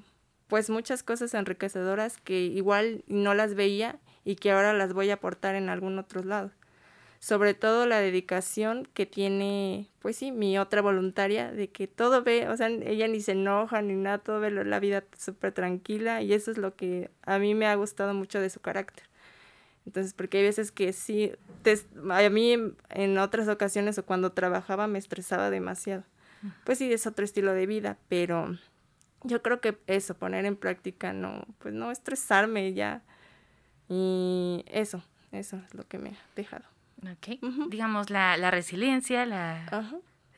pues 0.48 0.68
muchas 0.68 1.02
cosas 1.02 1.32
enriquecedoras 1.32 2.18
que 2.18 2.40
igual 2.40 3.04
no 3.06 3.34
las 3.34 3.54
veía 3.54 3.98
y 4.24 4.36
que 4.36 4.50
ahora 4.50 4.72
las 4.72 4.92
voy 4.92 5.10
a 5.10 5.14
aportar 5.14 5.54
en 5.54 5.68
algún 5.68 5.98
otro 5.98 6.22
lado. 6.24 6.50
Sobre 7.18 7.54
todo 7.54 7.86
la 7.86 8.00
dedicación 8.00 8.88
que 8.94 9.06
tiene, 9.06 9.88
pues 10.00 10.16
sí, 10.16 10.32
mi 10.32 10.58
otra 10.58 10.82
voluntaria, 10.82 11.50
de 11.50 11.68
que 11.68 11.86
todo 11.86 12.22
ve, 12.22 12.48
o 12.48 12.56
sea, 12.56 12.68
ella 12.68 13.08
ni 13.08 13.20
se 13.20 13.32
enoja 13.32 13.82
ni 13.82 13.94
nada, 13.94 14.18
todo 14.18 14.40
ve 14.40 14.50
la 14.50 14.80
vida 14.80 15.04
súper 15.16 15.52
tranquila 15.52 16.22
y 16.22 16.32
eso 16.32 16.50
es 16.50 16.58
lo 16.58 16.76
que 16.76 17.10
a 17.22 17.38
mí 17.38 17.54
me 17.54 17.66
ha 17.66 17.74
gustado 17.74 18.14
mucho 18.14 18.40
de 18.40 18.50
su 18.50 18.60
carácter. 18.60 19.04
Entonces, 19.86 20.12
porque 20.14 20.38
hay 20.38 20.44
veces 20.44 20.72
que 20.72 20.92
sí, 20.92 21.32
a 22.10 22.28
mí 22.30 22.56
en 22.90 23.18
otras 23.18 23.48
ocasiones 23.48 23.98
o 23.98 24.04
cuando 24.04 24.32
trabajaba 24.32 24.86
me 24.86 24.98
estresaba 24.98 25.50
demasiado 25.50 26.04
pues 26.64 26.78
sí, 26.78 26.92
es 26.92 27.06
otro 27.06 27.24
estilo 27.24 27.52
de 27.52 27.66
vida, 27.66 27.98
pero 28.08 28.58
yo 29.22 29.42
creo 29.42 29.60
que 29.60 29.78
eso, 29.86 30.14
poner 30.14 30.44
en 30.44 30.56
práctica, 30.56 31.12
no, 31.12 31.44
pues 31.58 31.74
no 31.74 31.90
estresarme 31.90 32.72
ya. 32.74 33.02
Y 33.88 34.64
eso, 34.68 35.02
eso 35.32 35.60
es 35.66 35.74
lo 35.74 35.86
que 35.86 35.98
me 35.98 36.10
ha 36.10 36.18
dejado. 36.34 36.64
Ok. 37.02 37.38
Digamos, 37.68 38.10
la, 38.10 38.36
la 38.36 38.50
resiliencia, 38.50 39.26
la... 39.26 39.66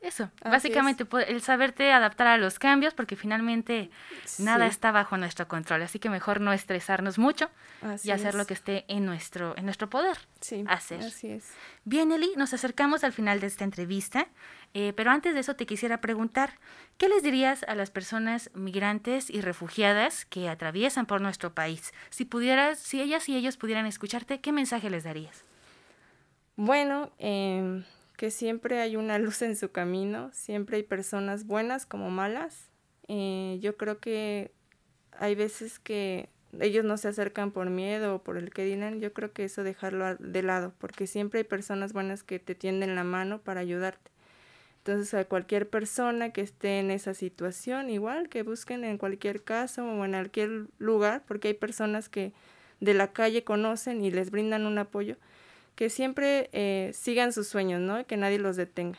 Eso, 0.00 0.30
básicamente 0.44 1.06
el 1.26 1.42
saberte 1.42 1.92
adaptar 1.92 2.28
a 2.28 2.38
los 2.38 2.59
cambios, 2.59 2.94
porque 2.94 3.16
finalmente 3.16 3.90
nada 4.38 4.66
está 4.66 4.92
bajo 4.92 5.16
nuestro 5.16 5.48
control, 5.48 5.82
así 5.82 5.98
que 5.98 6.09
mejor 6.09 6.40
no 6.40 6.52
estresarnos 6.52 7.18
mucho 7.18 7.50
y 8.04 8.11
hacer 8.11 8.34
lo 8.34 8.46
que 8.46 8.54
esté 8.54 8.84
en 8.88 9.04
nuestro, 9.04 9.56
en 9.56 9.64
nuestro 9.64 9.90
poder 9.90 10.16
sí, 10.40 10.64
hacer. 10.68 11.00
Así 11.00 11.28
es. 11.28 11.52
Bien, 11.84 12.12
Eli, 12.12 12.30
nos 12.36 12.54
acercamos 12.54 13.02
al 13.02 13.12
final 13.12 13.40
de 13.40 13.48
esta 13.48 13.64
entrevista, 13.64 14.28
eh, 14.72 14.92
pero 14.94 15.11
antes 15.11 15.34
de 15.34 15.40
eso 15.40 15.56
te 15.56 15.66
quisiera 15.66 16.00
preguntar, 16.00 16.52
¿qué 16.96 17.09
les 17.09 17.22
dirías 17.22 17.64
a 17.64 17.74
las 17.74 17.90
personas 17.90 18.50
migrantes 18.54 19.30
y 19.30 19.40
refugiadas 19.40 20.26
que 20.26 20.48
atraviesan 20.48 21.06
por 21.06 21.20
nuestro 21.20 21.54
país? 21.54 21.92
Si 22.11 22.24
pudieras, 22.24 22.78
si 22.78 23.00
ellas 23.00 23.28
y 23.28 23.36
ellos 23.36 23.56
pudieran 23.56 23.86
escucharte, 23.86 24.40
¿qué 24.40 24.52
mensaje 24.52 24.90
les 24.90 25.04
darías? 25.04 25.44
Bueno, 26.59 27.12
eh 27.18 27.84
que 28.18 28.32
siempre 28.32 28.80
hay 28.80 28.96
una 28.96 29.18
luz 29.18 29.40
en 29.40 29.56
su 29.56 29.70
camino, 29.70 30.28
siempre 30.34 30.76
hay 30.76 30.82
personas 30.82 31.46
buenas 31.46 31.86
como 31.86 32.11
malas. 32.11 32.68
Eh, 33.06 33.59
yo 33.62 33.78
creo 33.78 34.00
que 34.00 34.52
hay 35.12 35.34
veces 35.34 35.78
que 35.78 36.28
ellos 36.61 36.84
no 36.84 36.98
se 36.98 37.09
acercan 37.09 37.52
por 37.52 37.70
miedo 37.70 38.16
o 38.16 38.22
por 38.22 38.36
el 38.36 38.50
que 38.50 38.64
dirán, 38.64 39.00
yo 39.00 39.12
creo 39.12 39.32
que 39.32 39.44
eso 39.44 39.62
dejarlo 39.62 40.16
de 40.16 40.42
lado, 40.42 40.74
porque 40.78 41.06
siempre 41.06 41.40
hay 41.40 41.44
personas 41.44 41.92
buenas 41.92 42.22
que 42.24 42.38
te 42.40 42.54
tienden 42.54 42.96
la 42.96 43.04
mano 43.04 43.40
para 43.40 43.61
ayudarte. 43.61 44.11
Entonces 44.78 45.14
a 45.14 45.26
cualquier 45.26 45.68
persona 45.68 46.30
que 46.30 46.40
esté 46.40 46.80
en 46.80 46.90
esa 46.90 47.14
situación, 47.14 47.88
igual 47.90 48.28
que 48.28 48.42
busquen 48.42 48.84
en 48.84 48.98
cualquier 48.98 49.44
caso 49.44 49.84
o 49.84 50.04
en 50.04 50.12
cualquier 50.12 50.66
lugar, 50.78 51.22
porque 51.26 51.48
hay 51.48 51.54
personas 51.54 52.09
que 52.09 52.32
de 52.80 52.94
la 52.94 53.12
calle 53.12 53.44
conocen 53.44 54.02
y 54.02 54.11
les 54.11 54.30
brindan 54.30 54.66
un 54.66 54.78
apoyo, 54.78 55.16
que 55.79 55.91
siempre 55.91 56.51
eh, 56.53 56.91
sigan 56.93 57.33
sus 57.33 57.47
sueños, 57.47 57.81
¿no? 57.81 58.05
Que 58.05 58.16
nadie 58.16 58.41
los 58.41 58.57
detenga. 58.57 58.99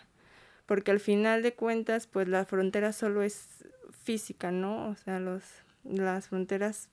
Porque 0.66 0.92
al 0.92 1.02
final 1.02 1.44
de 1.44 1.54
cuentas, 1.54 2.08
pues 2.08 2.30
la 2.30 2.46
frontera 2.46 2.94
solo 2.94 3.22
es 3.22 3.66
física, 3.92 4.50
¿no? 4.50 4.88
O 4.88 4.96
sea, 4.96 5.20
los, 5.20 5.44
las 5.84 6.30
fronteras 6.30 6.88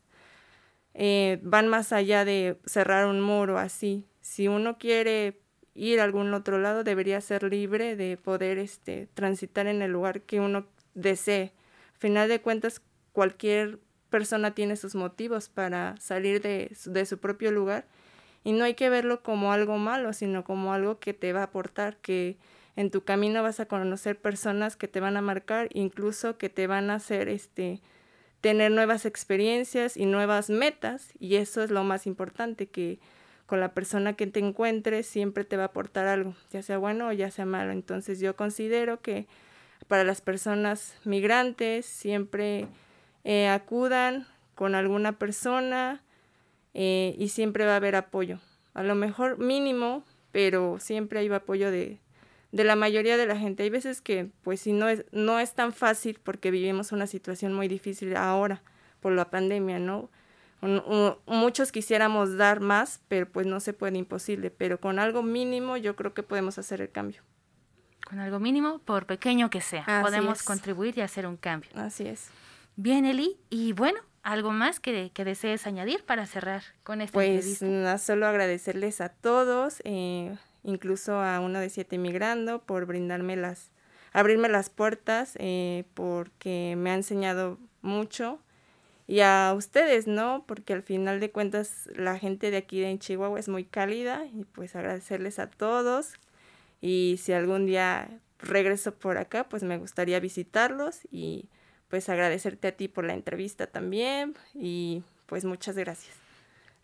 eh, 0.92 1.38
van 1.44 1.68
más 1.68 1.92
allá 1.92 2.24
de 2.24 2.58
cerrar 2.66 3.06
un 3.06 3.20
muro 3.20 3.58
así. 3.58 4.08
Si 4.22 4.48
uno 4.48 4.76
quiere 4.76 5.38
ir 5.72 6.00
a 6.00 6.02
algún 6.02 6.34
otro 6.34 6.58
lado, 6.58 6.82
debería 6.82 7.20
ser 7.20 7.44
libre 7.44 7.94
de 7.94 8.16
poder 8.16 8.58
este, 8.58 9.06
transitar 9.14 9.68
en 9.68 9.82
el 9.82 9.92
lugar 9.92 10.22
que 10.22 10.40
uno 10.40 10.66
desee. 10.94 11.52
Al 11.92 12.00
final 12.00 12.28
de 12.28 12.40
cuentas, 12.40 12.82
cualquier 13.12 13.78
persona 14.10 14.52
tiene 14.52 14.74
sus 14.74 14.96
motivos 14.96 15.48
para 15.48 15.94
salir 16.00 16.42
de, 16.42 16.76
de 16.86 17.06
su 17.06 17.18
propio 17.18 17.52
lugar 17.52 17.86
y 18.46 18.52
no 18.52 18.64
hay 18.64 18.74
que 18.74 18.88
verlo 18.88 19.24
como 19.24 19.52
algo 19.52 19.76
malo, 19.76 20.12
sino 20.12 20.44
como 20.44 20.72
algo 20.72 21.00
que 21.00 21.12
te 21.12 21.32
va 21.32 21.40
a 21.40 21.46
aportar, 21.46 21.96
que 21.96 22.36
en 22.76 22.92
tu 22.92 23.02
camino 23.02 23.42
vas 23.42 23.58
a 23.58 23.66
conocer 23.66 24.20
personas 24.20 24.76
que 24.76 24.86
te 24.86 25.00
van 25.00 25.16
a 25.16 25.20
marcar, 25.20 25.68
incluso 25.72 26.38
que 26.38 26.48
te 26.48 26.68
van 26.68 26.90
a 26.90 26.94
hacer 26.94 27.28
este 27.28 27.80
tener 28.40 28.70
nuevas 28.70 29.04
experiencias 29.04 29.96
y 29.96 30.06
nuevas 30.06 30.48
metas 30.48 31.10
y 31.18 31.34
eso 31.34 31.60
es 31.60 31.72
lo 31.72 31.82
más 31.82 32.06
importante 32.06 32.68
que 32.68 33.00
con 33.46 33.58
la 33.58 33.74
persona 33.74 34.12
que 34.12 34.28
te 34.28 34.38
encuentres 34.38 35.08
siempre 35.08 35.42
te 35.42 35.56
va 35.56 35.64
a 35.64 35.66
aportar 35.66 36.06
algo, 36.06 36.36
ya 36.52 36.62
sea 36.62 36.78
bueno 36.78 37.08
o 37.08 37.12
ya 37.12 37.32
sea 37.32 37.46
malo. 37.46 37.72
Entonces 37.72 38.20
yo 38.20 38.36
considero 38.36 39.00
que 39.00 39.26
para 39.88 40.04
las 40.04 40.20
personas 40.20 40.94
migrantes 41.02 41.84
siempre 41.84 42.68
eh, 43.24 43.48
acudan 43.48 44.24
con 44.54 44.76
alguna 44.76 45.18
persona 45.18 46.00
eh, 46.78 47.16
y 47.18 47.30
siempre 47.30 47.64
va 47.64 47.72
a 47.72 47.76
haber 47.76 47.96
apoyo. 47.96 48.38
A 48.74 48.82
lo 48.82 48.94
mejor 48.94 49.38
mínimo, 49.38 50.04
pero 50.30 50.76
siempre 50.78 51.20
hay 51.20 51.32
apoyo 51.32 51.70
de, 51.70 52.00
de 52.52 52.64
la 52.64 52.76
mayoría 52.76 53.16
de 53.16 53.24
la 53.24 53.38
gente. 53.38 53.62
Hay 53.62 53.70
veces 53.70 54.02
que, 54.02 54.28
pues, 54.42 54.60
si 54.60 54.74
no 54.74 54.90
es, 54.90 55.06
no 55.10 55.40
es 55.40 55.54
tan 55.54 55.72
fácil 55.72 56.20
porque 56.22 56.50
vivimos 56.50 56.92
una 56.92 57.06
situación 57.06 57.54
muy 57.54 57.66
difícil 57.66 58.14
ahora 58.14 58.62
por 59.00 59.12
la 59.12 59.30
pandemia, 59.30 59.78
¿no? 59.78 60.10
muchos 61.26 61.70
quisiéramos 61.70 62.36
dar 62.36 62.60
más, 62.60 63.00
pero 63.08 63.30
pues 63.30 63.46
no 63.46 63.60
se 63.60 63.72
puede 63.72 63.98
imposible, 63.98 64.50
pero 64.50 64.80
con 64.80 64.98
algo 64.98 65.22
mínimo 65.22 65.76
yo 65.76 65.94
creo 65.94 66.12
que 66.12 66.24
podemos 66.24 66.58
hacer 66.58 66.80
el 66.80 66.90
cambio. 66.90 67.22
Con 68.04 68.18
algo 68.18 68.40
mínimo, 68.40 68.80
por 68.80 69.06
pequeño 69.06 69.48
que 69.48 69.60
sea, 69.60 69.84
podemos 70.02 70.42
contribuir 70.42 70.98
y 70.98 71.02
hacer 71.02 71.26
un 71.26 71.36
cambio. 71.36 71.70
Así 71.74 72.08
es. 72.08 72.30
Bien, 72.74 73.04
Eli, 73.04 73.38
y 73.48 73.74
bueno, 73.74 74.00
¿algo 74.26 74.50
más 74.50 74.80
que, 74.80 75.12
que 75.14 75.24
desees 75.24 75.68
añadir 75.68 76.04
para 76.04 76.26
cerrar 76.26 76.64
con 76.82 77.00
esta 77.00 77.12
pues, 77.12 77.58
Pues 77.60 78.02
solo 78.02 78.26
agradecerles 78.26 79.00
a 79.00 79.08
todos, 79.08 79.80
eh, 79.84 80.36
incluso 80.64 81.20
a 81.20 81.38
uno 81.38 81.60
de 81.60 81.70
siete 81.70 81.96
migrando, 81.96 82.60
por 82.60 82.86
brindarme 82.86 83.36
las, 83.36 83.70
abrirme 84.12 84.48
las 84.48 84.68
puertas, 84.68 85.34
eh, 85.38 85.84
porque 85.94 86.74
me 86.76 86.90
ha 86.90 86.94
enseñado 86.94 87.58
mucho. 87.82 88.40
Y 89.06 89.20
a 89.20 89.54
ustedes, 89.56 90.08
¿no? 90.08 90.42
Porque 90.48 90.72
al 90.72 90.82
final 90.82 91.20
de 91.20 91.30
cuentas 91.30 91.88
la 91.94 92.18
gente 92.18 92.50
de 92.50 92.56
aquí 92.56 92.80
de 92.80 92.98
Chihuahua 92.98 93.38
es 93.38 93.48
muy 93.48 93.62
cálida 93.62 94.26
y 94.26 94.44
pues 94.44 94.74
agradecerles 94.74 95.38
a 95.38 95.48
todos. 95.48 96.14
Y 96.80 97.20
si 97.22 97.32
algún 97.32 97.66
día 97.66 98.08
regreso 98.40 98.92
por 98.92 99.18
acá, 99.18 99.48
pues 99.48 99.62
me 99.62 99.78
gustaría 99.78 100.18
visitarlos 100.18 101.02
y 101.12 101.48
pues 101.88 102.08
agradecerte 102.08 102.68
a 102.68 102.72
ti 102.72 102.88
por 102.88 103.04
la 103.04 103.14
entrevista 103.14 103.66
también 103.66 104.34
y 104.54 105.02
pues 105.26 105.44
muchas 105.44 105.76
gracias. 105.76 106.14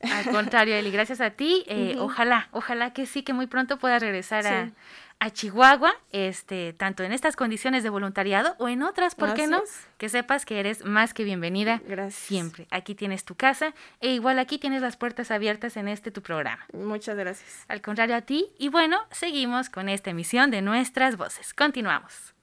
Al 0.03 0.31
contrario, 0.31 0.75
Eli, 0.75 0.91
gracias 0.91 1.21
a 1.21 1.31
ti. 1.31 1.65
Eh, 1.67 1.97
ojalá, 1.99 2.49
ojalá 2.51 2.93
que 2.93 3.07
sí, 3.07 3.23
que 3.23 3.33
muy 3.33 3.47
pronto 3.47 3.79
puedas 3.79 4.03
regresar 4.03 4.47
a, 4.47 4.71
a, 5.21 5.31
Chihuahua, 5.31 5.95
este, 6.11 6.73
tanto 6.73 7.05
en 7.05 7.13
estas 7.13 7.37
condiciones 7.37 7.85
de 7.85 7.91
voluntariado 7.91 8.57
o 8.59 8.69
en 8.69 8.83
otras, 8.83 9.15
¿por 9.15 9.35
qué 9.35 9.47
no? 9.47 9.63
Que 9.99 10.09
sepas 10.09 10.45
que 10.45 10.59
eres 10.59 10.85
más 10.85 11.15
que 11.15 11.23
bienvenida 11.23 11.81
gracias. 11.87 12.15
siempre. 12.15 12.67
Aquí 12.71 12.97
tienes 12.97 13.25
tu 13.25 13.37
casa 13.37 13.75
e 14.01 14.13
igual 14.13 14.41
aquí 14.41 14.59
tienes 14.59 14.83
las 14.83 14.97
puertas 14.97 15.31
abiertas 15.31 15.77
en 15.77 15.87
este 15.87 16.11
tu 16.11 16.21
programa. 16.23 16.67
Muchas 16.73 17.17
gracias. 17.17 17.65
Al 17.69 17.81
contrario 17.81 18.17
a 18.17 18.23
ti. 18.23 18.49
Y 18.59 18.69
bueno, 18.69 18.99
seguimos 19.13 19.71
con 19.71 19.89
esta 19.89 20.11
emisión 20.11 20.51
de 20.51 20.63
Nuestras 20.63 21.17
Voces. 21.17 21.55
Continuamos. 21.55 22.35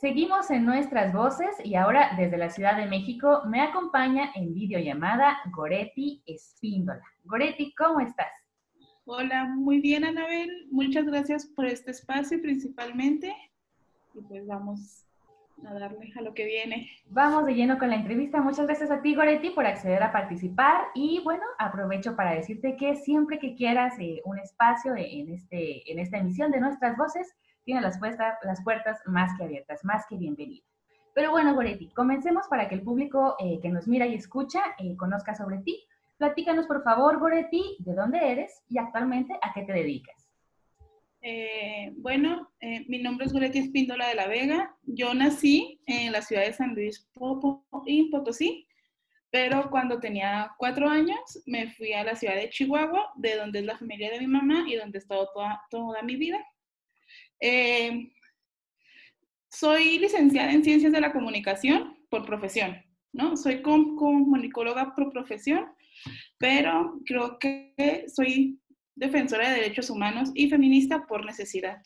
Seguimos 0.00 0.50
en 0.50 0.64
nuestras 0.64 1.12
voces 1.12 1.50
y 1.62 1.74
ahora 1.74 2.12
desde 2.16 2.38
la 2.38 2.48
Ciudad 2.48 2.74
de 2.74 2.86
México 2.86 3.42
me 3.46 3.60
acompaña 3.60 4.30
en 4.34 4.54
videollamada 4.54 5.36
Goretti 5.52 6.22
Espíndola. 6.24 7.04
Goretti, 7.24 7.74
¿cómo 7.74 8.00
estás? 8.00 8.32
Hola, 9.04 9.44
muy 9.44 9.82
bien 9.82 10.06
Anabel, 10.06 10.68
muchas 10.70 11.04
gracias 11.04 11.44
por 11.44 11.66
este 11.66 11.90
espacio 11.90 12.40
principalmente 12.40 13.36
y 14.14 14.22
pues 14.22 14.46
vamos 14.46 15.04
a 15.66 15.74
darle 15.74 16.10
a 16.16 16.22
lo 16.22 16.32
que 16.32 16.46
viene. 16.46 16.88
Vamos 17.10 17.44
de 17.44 17.54
lleno 17.54 17.78
con 17.78 17.90
la 17.90 17.96
entrevista. 17.96 18.40
Muchas 18.40 18.66
gracias 18.66 18.90
a 18.90 19.02
ti 19.02 19.14
Goretti 19.14 19.50
por 19.50 19.66
acceder 19.66 20.02
a 20.02 20.12
participar 20.12 20.80
y 20.94 21.20
bueno, 21.24 21.42
aprovecho 21.58 22.16
para 22.16 22.32
decirte 22.32 22.74
que 22.78 22.96
siempre 22.96 23.38
que 23.38 23.54
quieras 23.54 23.98
eh, 23.98 24.22
un 24.24 24.38
espacio 24.38 24.94
en, 24.96 25.34
este, 25.34 25.92
en 25.92 25.98
esta 25.98 26.16
emisión 26.16 26.50
de 26.50 26.60
nuestras 26.60 26.96
voces, 26.96 27.36
tiene 27.64 27.80
las, 27.80 27.98
puertas, 27.98 28.38
las 28.42 28.62
puertas 28.62 29.00
más 29.06 29.36
que 29.36 29.44
abiertas, 29.44 29.84
más 29.84 30.04
que 30.08 30.16
bienvenidas. 30.16 30.70
Pero 31.14 31.32
bueno, 31.32 31.54
Goretti, 31.54 31.88
comencemos 31.90 32.46
para 32.48 32.68
que 32.68 32.76
el 32.76 32.82
público 32.82 33.36
eh, 33.38 33.58
que 33.60 33.68
nos 33.68 33.88
mira 33.88 34.06
y 34.06 34.14
escucha 34.14 34.62
eh, 34.78 34.96
conozca 34.96 35.34
sobre 35.34 35.58
ti. 35.58 35.84
Platícanos, 36.18 36.66
por 36.66 36.82
favor, 36.82 37.18
Goretti, 37.18 37.76
de 37.80 37.94
dónde 37.94 38.30
eres 38.30 38.62
y 38.68 38.78
actualmente 38.78 39.34
a 39.42 39.52
qué 39.52 39.62
te 39.62 39.72
dedicas. 39.72 40.28
Eh, 41.22 41.92
bueno, 41.96 42.50
mi 42.88 43.02
nombre 43.02 43.26
es 43.26 43.32
Goretti 43.32 43.58
Espíndola 43.58 44.08
de 44.08 44.14
la 44.14 44.26
Vega. 44.26 44.74
Yo 44.82 45.12
nací 45.12 45.80
en 45.86 46.12
la 46.12 46.22
ciudad 46.22 46.42
de 46.42 46.52
San 46.52 46.74
Luis 46.74 47.10
Potosí, 47.12 48.66
pero 49.30 49.70
cuando 49.70 50.00
tenía 50.00 50.52
cuatro 50.58 50.88
años 50.88 51.42
me 51.46 51.70
fui 51.72 51.92
a 51.92 52.04
la 52.04 52.16
ciudad 52.16 52.34
de 52.34 52.50
Chihuahua, 52.50 53.12
de 53.16 53.36
donde 53.36 53.60
es 53.60 53.64
la 53.64 53.78
familia 53.78 54.10
de 54.10 54.20
mi 54.20 54.26
mamá 54.26 54.64
y 54.66 54.76
donde 54.76 54.98
he 54.98 55.00
estado 55.00 55.28
toda, 55.32 55.62
toda 55.70 56.02
mi 56.02 56.16
vida. 56.16 56.38
Eh, 57.40 58.12
soy 59.50 59.98
licenciada 59.98 60.52
en 60.52 60.62
Ciencias 60.62 60.92
de 60.92 61.00
la 61.00 61.12
Comunicación 61.12 61.96
por 62.08 62.24
profesión, 62.24 62.76
¿no? 63.12 63.36
Soy 63.36 63.62
comunicóloga 63.62 64.94
por 64.94 65.10
profesión, 65.10 65.66
pero 66.38 67.00
creo 67.04 67.38
que 67.38 68.04
soy 68.14 68.60
defensora 68.94 69.50
de 69.50 69.60
derechos 69.60 69.90
humanos 69.90 70.30
y 70.34 70.48
feminista 70.48 71.06
por 71.06 71.24
necesidad. 71.24 71.82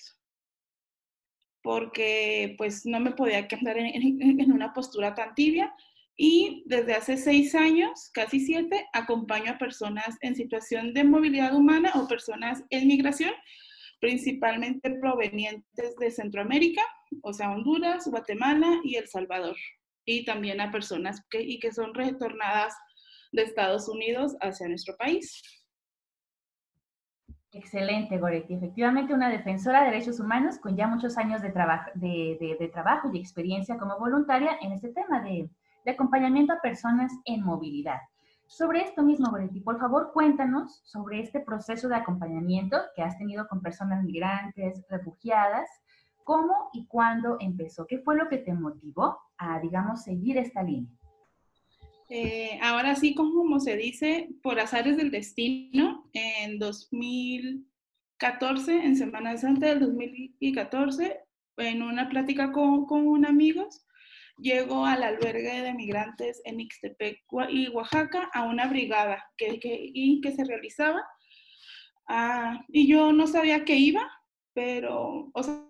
Porque 1.62 2.55
pues 2.59 2.84
no 2.84 3.00
me 3.00 3.12
podía 3.12 3.48
quedar 3.48 3.78
en, 3.78 4.52
una 4.52 4.74
postura 4.74 5.14
tan 5.14 5.34
tibia 5.34 5.72
y 6.16 6.64
desde 6.66 6.94
hace 6.94 7.16
seis 7.16 7.55
años, 7.55 8.11
casi 8.12 8.40
siete, 8.40 8.86
acompaño 8.92 9.52
a 9.52 9.59
personas 9.59 10.16
en 10.20 10.36
situación 10.36 10.92
de 10.92 11.05
movilidad 11.05 11.55
humana 11.55 11.92
o 11.94 12.07
personas 12.07 12.62
en 12.70 12.86
migración 12.86 13.32
principalmente 14.05 14.90
provenientes 15.00 15.96
de 15.96 16.11
Centroamérica, 16.11 16.82
o 17.22 17.32
sea, 17.32 17.52
Honduras, 17.52 18.07
Guatemala 18.07 18.80
y 18.84 18.96
El 18.96 19.09
Salvador, 19.09 19.57
y 20.05 20.26
también 20.26 20.61
a 20.61 20.70
personas 20.70 21.24
que, 21.30 21.40
y 21.40 21.59
que 21.59 21.72
son 21.72 21.94
retornadas 21.94 22.74
de 23.32 23.44
Estados 23.44 23.88
Unidos 23.88 24.36
hacia 24.42 24.68
nuestro 24.68 24.94
país. 24.98 25.40
Excelente, 27.50 28.18
Goretti. 28.18 28.52
Efectivamente, 28.52 29.14
una 29.14 29.30
defensora 29.30 29.80
de 29.80 29.92
derechos 29.92 30.20
humanos 30.20 30.59
con 30.59 30.76
ya 30.76 30.86
muchos 30.86 31.16
años 31.16 31.40
de, 31.40 31.50
trabajo 31.50 31.90
de, 31.94 32.70
trabajo 32.74 33.09
y 33.11 33.18
experiencia 33.18 33.78
como 33.78 33.98
voluntaria 33.98 34.59
en 34.61 34.72
este 34.72 34.90
tema 34.92 35.22
de 35.22 35.48
acompañamiento 35.90 36.52
a 36.52 36.61
personas 36.61 37.11
en 37.24 37.42
movilidad. 37.42 38.00
Sobre 38.47 38.82
esto 38.82 39.03
mismo, 39.03 39.30
Goretti, 39.30 39.61
por 39.61 39.78
favor, 39.78 40.12
cuéntanos 40.12 40.80
sobre 40.84 41.20
este 41.20 41.40
proceso 41.40 41.88
de 41.88 41.97
acompañamiento 41.97 42.76
que 42.95 43.03
has 43.03 43.16
tenido 43.18 43.49
con 43.49 43.62
personas 43.62 44.05
migrantes, 44.05 44.84
refugiadas, 44.88 45.68
cómo 46.24 46.70
y 46.72 46.86
cuándo 46.86 47.36
empezó, 47.40 47.86
qué 47.86 47.99
fue 47.99 48.16
lo 48.16 48.28
que 48.28 48.38
te 48.38 48.53
motivó 48.53 49.18
a, 49.38 49.61
digamos, 49.61 50.03
seguir 50.03 50.38
esta 50.38 50.62
línea. 50.62 50.90
Eh, 52.11 52.59
ahora 52.62 52.95
sí, 52.97 53.14
como 53.14 53.61
se 53.61 53.76
dice, 53.76 54.28
por 54.42 54.61
azares 54.61 54.97
del 54.97 55.11
destino, 55.11 56.09
en 56.12 56.59
2014, 56.59 58.84
en 58.84 58.97
Semana 58.97 59.36
Santa 59.38 59.66
del 59.66 59.80
2014, 59.80 61.20
en 61.57 61.82
una 61.82 62.09
plática 62.09 62.53
con, 62.53 62.86
con 62.86 63.24
amigos, 63.24 63.84
llegó 64.37 64.87
al 64.87 65.03
albergue 65.03 65.62
de 65.62 65.74
migrantes 65.74 66.41
en 66.45 66.61
Ixtepec 66.61 67.22
y 67.51 67.68
Oaxaca 67.68 68.30
a 68.32 68.45
una 68.45 68.66
brigada 68.66 69.24
que, 69.37 69.59
y 69.62 70.20
que 70.20 70.32
se 70.32 70.45
realizaba. 70.45 71.03
Ah, 72.09 72.64
y 72.68 72.87
yo 72.87 73.12
no 73.12 73.26
sabía 73.26 73.64
que 73.64 73.76
iba, 73.76 74.11
pero, 74.53 75.30
o 75.32 75.43
sea, 75.43 75.62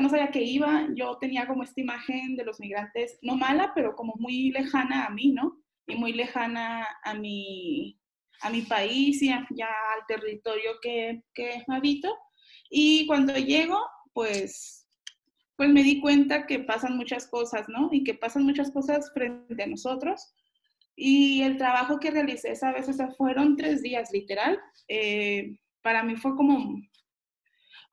no 0.00 0.08
sabía 0.08 0.30
que 0.30 0.42
iba, 0.42 0.88
yo 0.94 1.18
tenía 1.18 1.46
como 1.46 1.62
esta 1.62 1.80
imagen 1.80 2.36
de 2.36 2.44
los 2.44 2.60
migrantes, 2.60 3.18
no 3.22 3.36
mala, 3.36 3.72
pero 3.74 3.94
como 3.94 4.14
muy 4.18 4.50
lejana 4.50 5.06
a 5.06 5.10
mí, 5.10 5.32
¿no? 5.32 5.62
Y 5.86 5.96
muy 5.96 6.12
lejana 6.12 6.86
a 7.04 7.14
mi, 7.14 7.98
a 8.42 8.50
mi 8.50 8.62
país 8.62 9.22
y 9.22 9.28
ya 9.28 9.68
al 9.68 10.06
territorio 10.06 10.72
que, 10.82 11.22
que 11.34 11.64
habito. 11.68 12.14
Y 12.70 13.06
cuando 13.06 13.34
llego, 13.36 13.80
pues 14.12 14.87
pues 15.58 15.70
me 15.70 15.82
di 15.82 16.00
cuenta 16.00 16.46
que 16.46 16.60
pasan 16.60 16.96
muchas 16.96 17.26
cosas, 17.26 17.68
¿no? 17.68 17.88
Y 17.90 18.04
que 18.04 18.14
pasan 18.14 18.44
muchas 18.44 18.70
cosas 18.70 19.10
frente 19.12 19.60
a 19.60 19.66
nosotros. 19.66 20.32
Y 20.94 21.42
el 21.42 21.56
trabajo 21.56 21.98
que 21.98 22.12
realicé 22.12 22.52
esa 22.52 22.70
vez, 22.70 22.88
o 22.88 22.92
sea, 22.92 23.10
fueron 23.10 23.56
tres 23.56 23.82
días, 23.82 24.10
literal. 24.12 24.56
Eh, 24.86 25.58
para 25.82 26.04
mí 26.04 26.14
fue 26.14 26.36
como, 26.36 26.80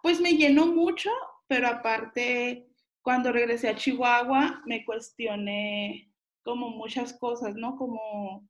pues 0.04 0.22
me 0.22 0.34
llenó 0.34 0.68
mucho, 0.68 1.10
pero 1.48 1.68
aparte, 1.68 2.68
cuando 3.02 3.32
regresé 3.32 3.70
a 3.70 3.76
Chihuahua, 3.76 4.62
me 4.68 4.86
cuestioné 4.86 6.14
como 6.44 6.70
muchas 6.70 7.14
cosas, 7.14 7.56
¿no? 7.56 7.78
Como, 7.78 8.48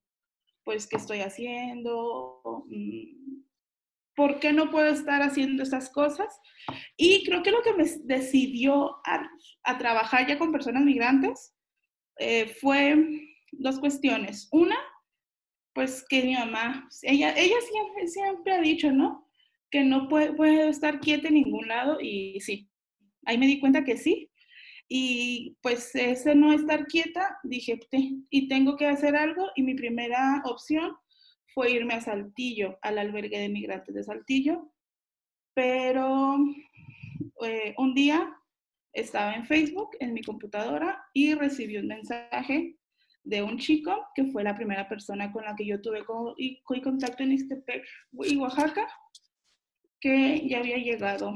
pues, 0.65 0.87
¿qué 0.87 0.97
estoy 0.97 1.21
haciendo? 1.21 2.41
¿Por 4.15 4.39
qué 4.39 4.53
no 4.53 4.71
puedo 4.71 4.87
estar 4.87 5.21
haciendo 5.21 5.63
esas 5.63 5.89
cosas? 5.89 6.39
Y 6.97 7.25
creo 7.25 7.43
que 7.43 7.51
lo 7.51 7.61
que 7.61 7.73
me 7.73 7.85
decidió 8.03 8.97
a, 9.05 9.77
trabajar 9.77 10.27
ya 10.27 10.37
con 10.37 10.51
personas 10.51 10.83
migrantes 10.83 11.53
eh, 12.17 12.47
fue 12.47 12.95
dos 13.51 13.79
cuestiones. 13.79 14.47
Una, 14.51 14.77
pues 15.73 16.05
que 16.07 16.23
mi 16.23 16.33
mamá, 16.33 16.87
ella, 17.01 17.33
ella 17.37 17.55
siempre, 18.07 18.53
ha 18.53 18.61
dicho, 18.61 18.91
¿no? 18.91 19.27
Que 19.69 19.83
no 19.83 20.07
puede, 20.07 20.33
puede 20.33 20.69
estar 20.69 20.99
quieta 21.01 21.27
en 21.27 21.35
ningún 21.35 21.67
lado 21.67 21.99
y 21.99 22.39
sí, 22.39 22.69
ahí 23.25 23.37
me 23.37 23.47
di 23.47 23.59
cuenta 23.59 23.83
que 23.83 23.97
sí. 23.97 24.31
Y 24.87 25.57
pues 25.61 25.93
ese 25.95 26.35
no 26.35 26.53
estar 26.53 26.85
quieta, 26.85 27.39
dije, 27.43 27.79
y 28.29 28.47
tengo 28.47 28.77
que 28.77 28.85
hacer 28.85 29.15
algo 29.15 29.49
y 29.55 29.63
mi 29.63 29.73
primera 29.73 30.41
opción 30.45 30.95
fue 31.55 31.71
irme 31.71 31.95
a 31.95 32.01
Saltillo, 32.01 32.77
al 32.81 32.99
albergue 32.99 33.39
de 33.39 33.49
migrantes 33.49 33.95
de 33.95 34.03
Saltillo. 34.03 34.71
Pero 35.55 36.37
eh, 37.45 37.73
un 37.77 37.95
día 37.95 38.37
estaba 38.91 39.33
en 39.33 39.45
Facebook, 39.45 39.91
en 40.01 40.13
mi 40.13 40.21
computadora, 40.21 41.01
y 41.13 41.33
recibí 41.33 41.77
un 41.77 41.87
mensaje 41.87 42.77
de 43.23 43.41
un 43.41 43.57
chico 43.57 44.05
que 44.13 44.25
fue 44.25 44.43
la 44.43 44.55
primera 44.55 44.87
persona 44.87 45.31
con 45.31 45.45
la 45.45 45.55
que 45.55 45.65
yo 45.65 45.81
tuve 45.81 46.05
contacto 46.83 47.23
en 47.23 47.31
Ixtepec 47.31 47.85
y 48.25 48.35
Oaxaca, 48.35 48.87
que 49.99 50.47
ya 50.47 50.59
había 50.59 50.77
llegado 50.77 51.33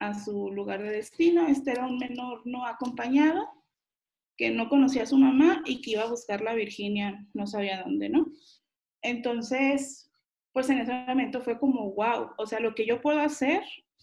a 0.00 0.14
su 0.18 0.50
lugar 0.50 0.82
de 0.82 0.90
destino. 0.90 1.46
Este 1.46 1.70
era 1.70 1.86
un 1.86 1.96
menor 1.96 2.42
no 2.44 2.66
acompañado, 2.66 3.48
que 4.36 4.50
no 4.50 4.68
conocía 4.68 5.04
a 5.04 5.06
su 5.06 5.16
mamá 5.16 5.62
y 5.64 5.80
que 5.80 5.92
iba 5.92 6.02
a 6.02 6.10
buscar 6.10 6.40
la 6.40 6.54
Virginia, 6.54 7.24
no 7.34 7.46
sabía 7.46 7.82
dónde, 7.82 8.08
¿no? 8.08 8.26
Entonces, 9.02 10.10
pues 10.52 10.68
en 10.68 10.78
ese 10.78 10.92
momento 10.92 11.40
fue 11.40 11.58
como, 11.58 11.92
wow, 11.92 12.30
o 12.36 12.46
sea, 12.46 12.60
lo 12.60 12.74
que 12.74 12.86
yo 12.86 13.00
puedo 13.00 13.20
hacer, 13.20 13.62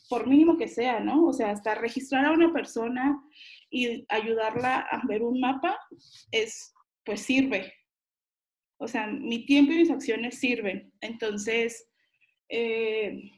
por 0.09 0.27
mínimo 0.27 0.57
que 0.57 0.67
sea, 0.67 0.99
¿no? 0.99 1.25
O 1.25 1.33
sea, 1.33 1.51
hasta 1.51 1.75
registrar 1.75 2.25
a 2.25 2.31
una 2.31 2.53
persona 2.53 3.21
y 3.69 4.05
ayudarla 4.09 4.79
a 4.79 5.05
ver 5.07 5.21
un 5.23 5.39
mapa 5.39 5.77
es 6.31 6.73
pues 7.03 7.21
sirve. 7.21 7.73
O 8.79 8.87
sea, 8.87 9.07
mi 9.07 9.45
tiempo 9.45 9.71
y 9.71 9.77
mis 9.77 9.91
acciones 9.91 10.39
sirven. 10.39 10.93
Entonces, 11.01 11.89
eh, 12.49 13.31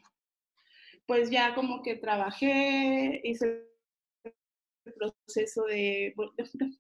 pues 1.06 1.30
ya 1.30 1.56
como 1.56 1.82
que 1.82 1.96
trabajé, 1.96 3.22
hice 3.24 3.66
el 4.24 4.94
proceso 4.94 5.64
de, 5.64 6.14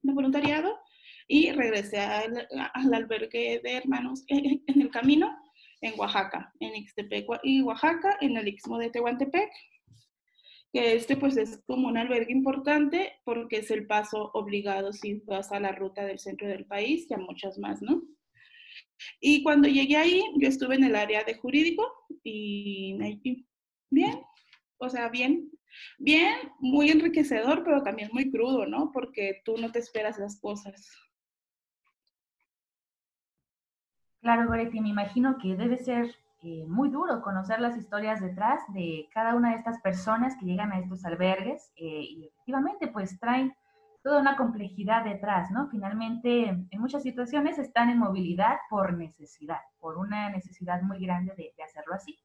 voluntariado 0.03 0.77
y 1.30 1.51
regresé 1.51 1.99
al, 1.99 2.47
albergue 2.73 3.61
de 3.63 3.73
hermanos 3.73 4.23
en, 4.27 4.63
el 4.67 4.89
camino 4.89 5.30
en 5.80 5.97
Oaxaca, 5.97 6.51
en 6.59 6.75
Ixtepec 6.75 7.27
y 7.43 7.61
Oaxaca, 7.61 8.17
en 8.19 8.36
el 8.36 8.47
Istmo 8.49 8.80
de 8.80 8.89
Tehuantepec 8.89 9.49
que 10.71 10.93
este 10.93 11.17
pues 11.17 11.38
es 11.38 11.63
como 11.65 11.88
un 11.88 11.97
albergue 11.97 12.32
importante 12.32 13.13
porque 13.23 13.57
es 13.57 13.71
el 13.71 13.88
paso 13.88 14.32
obligado 14.34 14.93
si 14.93 15.15
vas 15.25 15.51
a 15.51 15.59
la 15.59 15.71
ruta 15.71 16.05
del 16.05 16.19
centro 16.19 16.47
del 16.47 16.65
país 16.65 17.07
y 17.09 17.13
a 17.13 17.17
muchas 17.17 17.57
más, 17.57 17.82
¿no? 17.82 18.03
Y 19.19 19.43
cuando 19.43 19.67
llegué 19.67 19.97
ahí, 19.97 20.23
yo 20.38 20.47
estuve 20.47 20.75
en 20.75 20.84
el 20.84 20.95
área 20.95 21.23
de 21.23 21.36
jurídico 21.36 21.88
y 22.23 22.97
bien, 23.89 24.21
o 24.77 24.89
sea, 24.89 25.09
bien, 25.09 25.49
bien, 25.97 26.36
muy 26.59 26.91
enriquecedor, 26.91 27.63
pero 27.63 27.82
también 27.82 28.09
muy 28.13 28.30
crudo, 28.30 28.67
¿no? 28.67 28.91
Porque 28.93 29.41
tú 29.45 29.57
no 29.57 29.71
te 29.71 29.80
esperas 29.80 30.19
las 30.19 30.39
cosas. 30.39 30.88
Claro, 34.22 34.47
Goretti, 34.47 34.82
me 34.82 34.89
imagino 34.89 35.38
que 35.38 35.55
debe 35.55 35.78
ser 35.78 36.13
eh, 36.41 36.65
muy 36.67 36.89
duro 36.89 37.22
conocer 37.22 37.59
las 37.59 37.78
historias 37.78 38.22
detrás 38.22 38.61
de 38.74 39.09
cada 39.13 39.36
una 39.36 39.51
de 39.51 39.57
estas 39.57 39.80
personas 39.82 40.36
que 40.38 40.45
llegan 40.45 40.72
a 40.72 40.80
estos 40.80 41.05
albergues 41.05 41.72
eh, 41.76 42.01
y 42.01 42.26
efectivamente 42.26 42.88
pues 42.88 43.20
traen 43.20 43.53
toda 44.03 44.22
una 44.22 44.38
complejidad 44.38 45.03
detrás, 45.03 45.51
¿no? 45.51 45.67
Finalmente 45.70 46.47
en 46.47 46.82
muchas 46.82 47.03
situaciones 47.03 47.59
están 47.59 47.89
en 47.89 47.99
movilidad 47.99 48.57
por 48.70 48.93
necesidad, 48.93 49.59
por 49.80 49.97
una 49.97 50.30
necesidad 50.30 50.82
muy 50.82 50.99
grande 51.05 51.34
de, 51.36 51.63
hacerlo 51.63 51.93
así. 51.93 52.17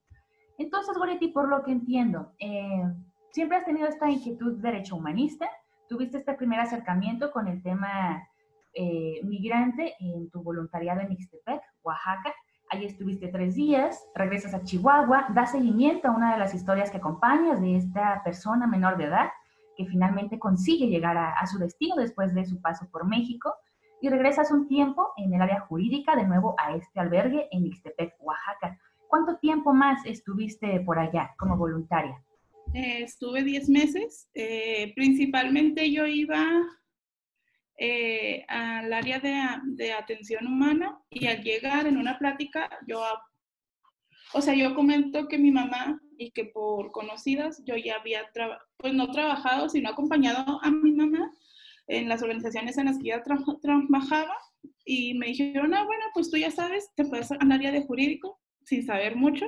Entonces, 0.58 0.96
Goretti, 0.96 1.28
por 1.28 1.48
lo 1.48 1.64
que 1.64 1.72
entiendo, 1.72 2.32
eh, 2.38 2.84
siempre 3.30 3.58
has 3.58 3.64
tenido 3.64 3.88
esta 3.88 4.08
inquietud 4.08 4.60
derecho 4.60 4.94
humanista, 4.94 5.48
tuviste 5.88 6.18
este 6.18 6.34
primer 6.34 6.60
acercamiento 6.60 7.32
con 7.32 7.48
el 7.48 7.60
tema 7.62 8.28
migrante 9.22 9.94
en 10.00 10.30
tu 10.30 10.42
voluntariado 10.42 11.00
en 11.00 11.12
Ixtepec, 11.12 11.62
Oaxaca, 11.82 12.34
Allí 12.70 12.86
estuviste 12.86 13.28
tres 13.28 13.54
días, 13.54 14.04
regresas 14.14 14.54
a 14.54 14.64
Chihuahua, 14.64 15.28
das 15.34 15.52
seguimiento 15.52 16.08
a 16.08 16.10
una 16.10 16.32
de 16.32 16.38
las 16.38 16.54
historias 16.54 16.90
que 16.90 16.96
acompañas 16.96 17.60
de 17.60 17.76
esta 17.76 18.22
persona 18.24 18.66
menor 18.66 18.96
de 18.96 19.04
edad 19.04 19.28
que 19.76 19.86
finalmente 19.86 20.38
consigue 20.38 20.86
llegar 20.86 21.16
a, 21.16 21.46
su 21.46 21.58
destino 21.58 21.96
después 21.96 22.34
de 22.34 22.44
su 22.44 22.60
paso 22.60 22.88
por 22.90 23.06
México 23.06 23.54
y 24.00 24.08
regresas 24.08 24.50
un 24.50 24.68
tiempo 24.68 25.12
en 25.16 25.34
el 25.34 25.42
área 25.42 25.60
jurídica 25.60 26.16
de 26.16 26.26
nuevo 26.26 26.54
a 26.58 26.74
este 26.74 27.00
albergue 27.00 27.48
en 27.50 27.66
Ixtepec, 27.66 28.14
Oaxaca. 28.20 28.78
¿Cuánto 29.08 29.36
tiempo 29.38 29.72
más 29.72 30.04
estuviste 30.04 30.80
por 30.80 30.98
allá 30.98 31.34
como 31.38 31.56
voluntaria? 31.56 32.22
Eh, 32.72 33.02
estuve 33.02 33.42
diez 33.42 33.68
meses. 33.68 34.28
Eh, 34.34 34.92
principalmente 34.94 35.92
yo 35.92 36.06
iba 36.06 36.44
eh, 37.76 38.44
al 38.48 38.92
área 38.92 39.18
de, 39.20 39.92
atención 39.92 40.46
humana 40.46 40.98
y 41.10 41.26
al 41.26 41.42
llegar 41.42 41.86
en 41.86 41.96
una 41.96 42.18
plática, 42.18 42.70
yo, 42.86 43.02
o 44.32 44.40
sea, 44.40 44.54
yo 44.54 44.74
comento 44.74 45.26
que 45.28 45.38
mi 45.38 45.50
mamá 45.50 46.00
y 46.16 46.30
que 46.30 46.44
por 46.44 46.92
conocidas 46.92 47.62
yo 47.66 47.76
ya 47.76 47.96
había, 47.96 48.30
pues 48.76 48.94
no 48.94 49.10
trabajado, 49.10 49.68
sino 49.68 49.90
acompañado 49.90 50.60
a 50.62 50.70
mi 50.70 50.92
mamá 50.92 51.32
en 51.86 52.08
las 52.08 52.22
organizaciones 52.22 52.78
en 52.78 52.86
las 52.86 52.98
que 52.98 53.12
ella 53.12 53.22
trabajaba 53.22 54.36
y 54.84 55.14
me 55.14 55.26
dijeron, 55.26 55.74
ah, 55.74 55.84
bueno, 55.84 56.04
pues 56.14 56.30
tú 56.30 56.36
ya 56.36 56.50
sabes, 56.50 56.90
te 56.94 57.04
puedes 57.04 57.30
al 57.32 57.52
área 57.52 57.72
de 57.72 57.82
jurídico 57.82 58.40
sin 58.64 58.84
saber 58.84 59.16
mucho. 59.16 59.46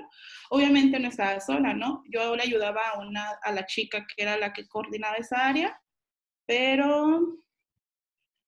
Obviamente 0.50 0.98
no 0.98 1.08
estaba 1.08 1.40
sola, 1.40 1.74
¿no? 1.74 2.02
Yo 2.10 2.36
le 2.36 2.42
ayudaba 2.42 2.80
a, 2.94 2.98
una, 2.98 3.30
a 3.42 3.52
la 3.52 3.66
chica 3.66 4.06
que 4.06 4.22
era 4.22 4.36
la 4.36 4.52
que 4.52 4.68
coordinaba 4.68 5.16
esa 5.16 5.46
área, 5.46 5.80
pero 6.46 7.38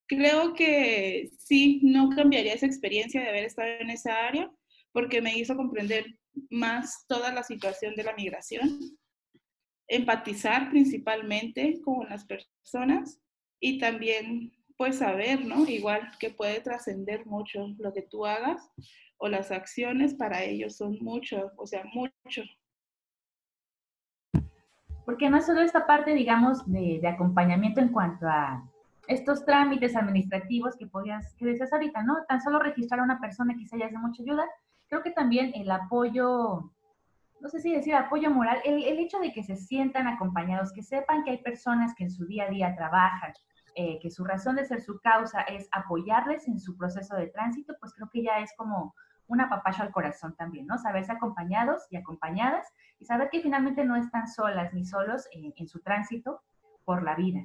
creo 0.09 0.55
que 0.55 1.31
sí, 1.39 1.81
no 1.85 2.09
cambiaría 2.11 2.55
esa 2.55 2.67
experiencia 2.67 3.21
de 3.21 3.29
haber 3.29 3.45
estado 3.45 3.69
en 3.81 3.91
esa 3.91 4.27
área 4.27 4.51
porque 4.93 5.23
me 5.23 5.39
hizo 5.39 5.55
comprender 5.55 6.07
más 6.51 7.05
toda 7.07 7.33
la 7.33 7.43
situación 7.43 7.95
de 7.95 8.05
la 8.05 8.15
migración, 8.15 8.81
empatizar 9.87 10.71
principalmente 10.71 11.81
con 11.83 12.09
las 12.09 12.25
personas 12.25 13.21
y 13.61 13.79
también 13.79 14.53
pues 14.77 14.99
saber, 14.99 15.45
¿no? 15.45 15.69
Igual 15.69 16.09
que 16.21 16.31
puede 16.31 16.61
trascender 16.61 17.27
mucho 17.27 17.75
lo 17.79 17.93
que 17.93 18.03
tú 18.03 18.25
hagas 18.25 18.71
o 19.19 19.29
las 19.29 19.51
acciones 19.51 20.15
para 20.15 20.45
ellos 20.45 20.77
son 20.77 20.99
mucho, 21.01 21.51
o 21.57 21.67
sea, 21.67 21.85
mucho. 21.93 22.43
Porque 25.05 25.29
no 25.29 25.39
es 25.39 25.47
solo 25.47 25.63
esta 25.63 25.87
parte, 25.87 26.15
digamos, 26.15 26.71
de, 26.71 27.01
de 27.01 27.09
acompañamiento 27.09 27.81
en 27.81 27.89
cuanto 27.89 28.27
a 28.29 28.71
estos 29.09 29.45
trámites 29.45 29.97
administrativos 29.97 30.77
que 30.77 30.87
podías, 30.87 31.35
que 31.35 31.47
decías 31.47 31.73
ahorita, 31.73 32.03
¿no? 32.03 32.25
Tan 32.29 32.43
solo 32.43 32.59
registrar 32.59 33.01
a 33.01 33.05
una 33.05 33.19
persona 33.19 33.57
quizá 33.57 33.77
ya 33.79 33.87
es 33.87 33.93
de 33.93 33.99
mucha 33.99 34.23
ayuda. 34.23 34.45
Creo 34.87 35.03
que 35.03 35.11
también 35.11 35.51
el 35.55 35.71
apoyo, 35.71 36.71
no 37.41 37.49
sé 37.49 37.61
si 37.61 37.73
decir 37.73 37.95
apoyo 37.95 38.31
moral, 38.31 38.59
el, 38.65 38.85
el 38.85 38.99
hecho 38.99 39.19
de 39.19 39.33
que 39.33 39.43
se 39.43 39.57
sientan 39.57 40.07
acompañados, 40.07 40.73
que 40.73 40.83
sepan 40.83 41.25
que 41.25 41.31
hay 41.31 41.39
personas 41.39 41.95
que 41.97 42.05
en 42.05 42.11
su 42.11 42.27
día 42.27 42.45
a 42.45 42.51
día 42.51 42.77
trabajan, 42.77 43.33
eh, 43.75 43.99
que 44.01 44.11
su 44.11 44.25
razón 44.25 44.57
de 44.57 44.67
ser, 44.67 44.83
su 44.83 45.01
causa 45.01 45.41
es 45.43 45.69
apoyarles 45.73 46.47
en 46.47 46.61
su 46.61 46.77
proceso 46.77 47.17
de 47.17 47.29
tránsito, 47.29 47.75
pues 47.81 47.95
creo 47.95 48.11
que 48.13 48.23
ya 48.23 48.41
es 48.41 48.53
como 48.59 48.95
un 49.27 49.41
apapacho 49.41 49.83
al 49.83 49.91
corazón 49.91 50.37
también, 50.37 50.67
¿no? 50.67 50.77
Saberse 50.77 51.13
acompañados 51.13 51.87
y 51.91 51.97
acompañadas 51.97 52.67
y 52.99 53.07
saber 53.07 53.31
que 53.31 53.41
finalmente 53.41 53.85
no 53.85 53.97
están 53.97 54.29
solas 54.29 54.75
ni 54.75 54.85
solos 54.85 55.29
en, 55.33 55.55
en 55.57 55.67
su 55.67 55.81
tránsito 55.81 56.43
por 56.85 57.03
la 57.03 57.15
vida. 57.15 57.41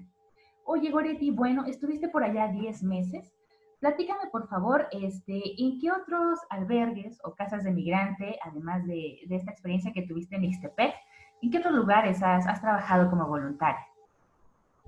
Oye, 0.66 0.91
Goretti, 0.91 1.30
bueno, 1.30 1.66
estuviste 1.66 2.07
por 2.07 2.24
allá 2.24 2.47
10 2.47 2.84
meses. 2.84 3.34
Platícame, 3.80 4.30
por 4.32 4.47
favor, 4.47 4.88
este, 4.91 5.61
¿en 5.61 5.78
qué 5.80 5.91
otros 5.91 6.39
albergues 6.49 7.20
o 7.26 7.36
casas 7.36 7.66
de 7.66 7.72
migrante, 7.72 8.39
además 8.41 8.88
de, 8.88 9.20
esta 9.30 9.51
experiencia 9.51 9.91
que 9.91 10.03
tuviste 10.03 10.38
en 10.38 10.45
Ixtepec, 10.45 10.95
en 11.41 11.51
qué 11.51 11.57
otros 11.57 11.74
lugares 11.74 12.24
has, 12.24 12.61
trabajado 12.61 13.09
como 13.09 13.28
voluntaria? 13.28 13.86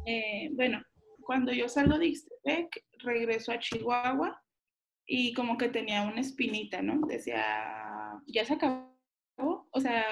Eh, 0.06 0.50
bueno, 0.54 0.82
cuando 1.22 1.52
yo 1.52 1.68
salgo 1.68 1.98
de 1.98 2.06
Ixtepec, 2.06 2.86
regreso 3.00 3.52
a 3.52 3.60
Chihuahua 3.60 4.42
y 5.06 5.34
como 5.34 5.58
que 5.58 5.68
tenía 5.68 6.04
una 6.04 6.22
espinita, 6.22 6.82
¿no? 6.82 7.06
Decía, 7.06 7.44
ya 8.28 8.46
se 8.46 8.54
acabó. 8.54 8.96
O 9.72 9.82
sea, 9.82 10.06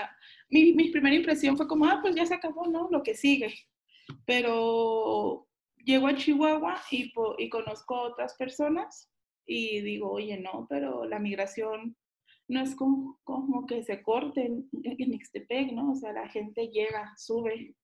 mi, 0.50 0.74
mi 0.74 0.90
primera 0.90 1.16
impresión 1.16 1.56
fue 1.56 1.70
como, 1.70 1.86
ah, 1.86 2.00
pues 2.02 2.16
ya 2.16 2.26
se 2.26 2.34
acabó, 2.34 2.68
¿no? 2.68 2.90
Lo 2.92 3.02
que 3.02 3.16
sigue. 3.16 3.54
Pero 4.26 5.48
llego 5.84 6.08
a 6.08 6.16
Chihuahua 6.16 6.82
y, 6.92 7.12
y 7.38 7.50
conozco 7.50 7.96
a 7.96 8.10
otras 8.10 8.36
personas 8.36 9.10
y 9.46 9.82
digo, 9.82 10.12
oye, 10.12 10.38
no, 10.40 10.66
pero 10.70 11.06
la 11.06 11.20
migración 11.20 11.96
no 12.48 12.62
es 12.62 12.76
como, 12.76 13.20
como 13.24 13.66
que 13.66 13.84
se 13.84 14.02
corte 14.02 14.46
en, 14.46 14.70
en 14.84 15.14
Ixtepec, 15.14 15.72
¿no? 15.74 15.92
O 15.92 15.96
sea, 15.96 16.14
la 16.14 16.28
gente 16.30 16.68
llega, 16.68 17.14
sube 17.18 17.76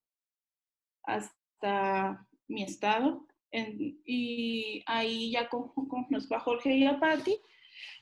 hasta 1.03 2.25
mi 2.47 2.63
estado 2.63 3.25
y 4.05 4.83
ahí 4.85 5.31
ya 5.31 5.49
conozco 5.49 6.35
a 6.35 6.39
Jorge 6.39 6.75
y 6.75 6.85
a 6.85 6.99
Patti 6.99 7.35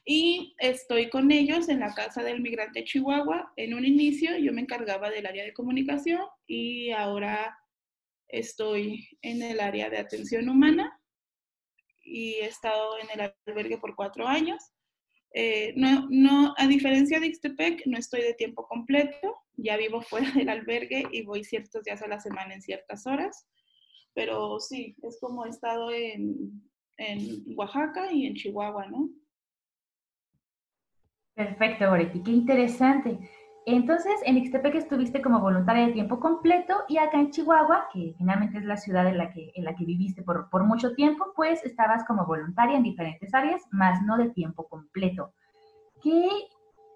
y 0.05 0.55
estoy 0.59 1.09
con 1.09 1.31
ellos 1.31 1.69
en 1.69 1.79
la 1.79 1.93
casa 1.93 2.23
del 2.23 2.41
migrante 2.41 2.83
Chihuahua. 2.83 3.53
En 3.55 3.73
un 3.73 3.85
inicio 3.85 4.37
yo 4.37 4.51
me 4.53 4.61
encargaba 4.61 5.09
del 5.09 5.25
área 5.25 5.43
de 5.43 5.53
comunicación 5.53 6.21
y 6.47 6.91
ahora 6.91 7.56
estoy 8.27 9.07
en 9.21 9.41
el 9.41 9.59
área 9.59 9.89
de 9.89 9.97
atención 9.97 10.49
humana 10.49 10.99
y 12.03 12.35
he 12.35 12.45
estado 12.45 12.97
en 12.99 13.07
el 13.13 13.33
albergue 13.45 13.77
por 13.77 13.95
cuatro 13.95 14.27
años. 14.27 14.63
Eh, 15.33 15.73
no, 15.75 16.07
no, 16.09 16.53
a 16.57 16.67
diferencia 16.67 17.19
de 17.19 17.27
Ixtepec, 17.27 17.85
no 17.85 17.97
estoy 17.97 18.21
de 18.21 18.33
tiempo 18.33 18.65
completo, 18.65 19.35
ya 19.55 19.77
vivo 19.77 20.01
fuera 20.09 20.31
del 20.31 20.49
albergue 20.49 21.03
y 21.11 21.23
voy 21.23 21.43
ciertos 21.43 21.83
días 21.83 22.01
a 22.01 22.07
la 22.07 22.19
semana 22.19 22.53
en 22.53 22.61
ciertas 22.61 23.05
horas, 23.05 23.47
pero 24.13 24.59
sí, 24.59 24.95
es 25.03 25.19
como 25.19 25.45
he 25.45 25.49
estado 25.49 25.91
en, 25.91 26.63
en 26.97 27.43
Oaxaca 27.55 28.11
y 28.11 28.25
en 28.25 28.35
Chihuahua, 28.35 28.87
¿no? 28.87 29.09
Perfecto, 31.35 31.87
Goretti, 31.87 32.23
qué 32.23 32.31
interesante. 32.31 33.19
Entonces, 33.69 34.13
en 34.23 34.37
Ixtepec 34.37 34.75
estuviste 34.75 35.21
como 35.21 35.41
voluntaria 35.41 35.87
de 35.87 35.91
tiempo 35.91 36.21
completo 36.21 36.85
y 36.87 36.99
acá 36.99 37.19
en 37.19 37.31
Chihuahua, 37.31 37.89
que 37.91 38.15
finalmente 38.17 38.59
es 38.59 38.63
la 38.63 38.77
ciudad 38.77 39.05
en 39.07 39.17
la 39.17 39.29
que, 39.33 39.51
en 39.55 39.65
la 39.65 39.75
que 39.75 39.83
viviste 39.83 40.23
por, 40.23 40.49
por 40.49 40.63
mucho 40.63 40.93
tiempo, 40.93 41.33
pues 41.35 41.61
estabas 41.65 42.05
como 42.05 42.25
voluntaria 42.25 42.77
en 42.77 42.83
diferentes 42.83 43.33
áreas, 43.33 43.61
más 43.71 44.01
no 44.03 44.17
de 44.17 44.29
tiempo 44.29 44.69
completo. 44.69 45.33
¿Qué, 46.01 46.29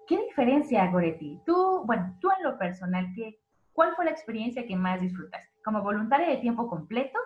qué 0.06 0.16
diferencia, 0.16 0.90
Goretti? 0.90 1.42
Tú, 1.44 1.82
bueno, 1.84 2.16
tú 2.22 2.30
en 2.38 2.42
lo 2.42 2.56
personal, 2.56 3.06
¿qué, 3.14 3.38
¿cuál 3.74 3.94
fue 3.94 4.06
la 4.06 4.12
experiencia 4.12 4.66
que 4.66 4.74
más 4.74 4.98
disfrutaste? 4.98 5.52
¿Como 5.62 5.82
voluntaria 5.82 6.30
de 6.30 6.38
tiempo 6.38 6.68
completo 6.68 7.18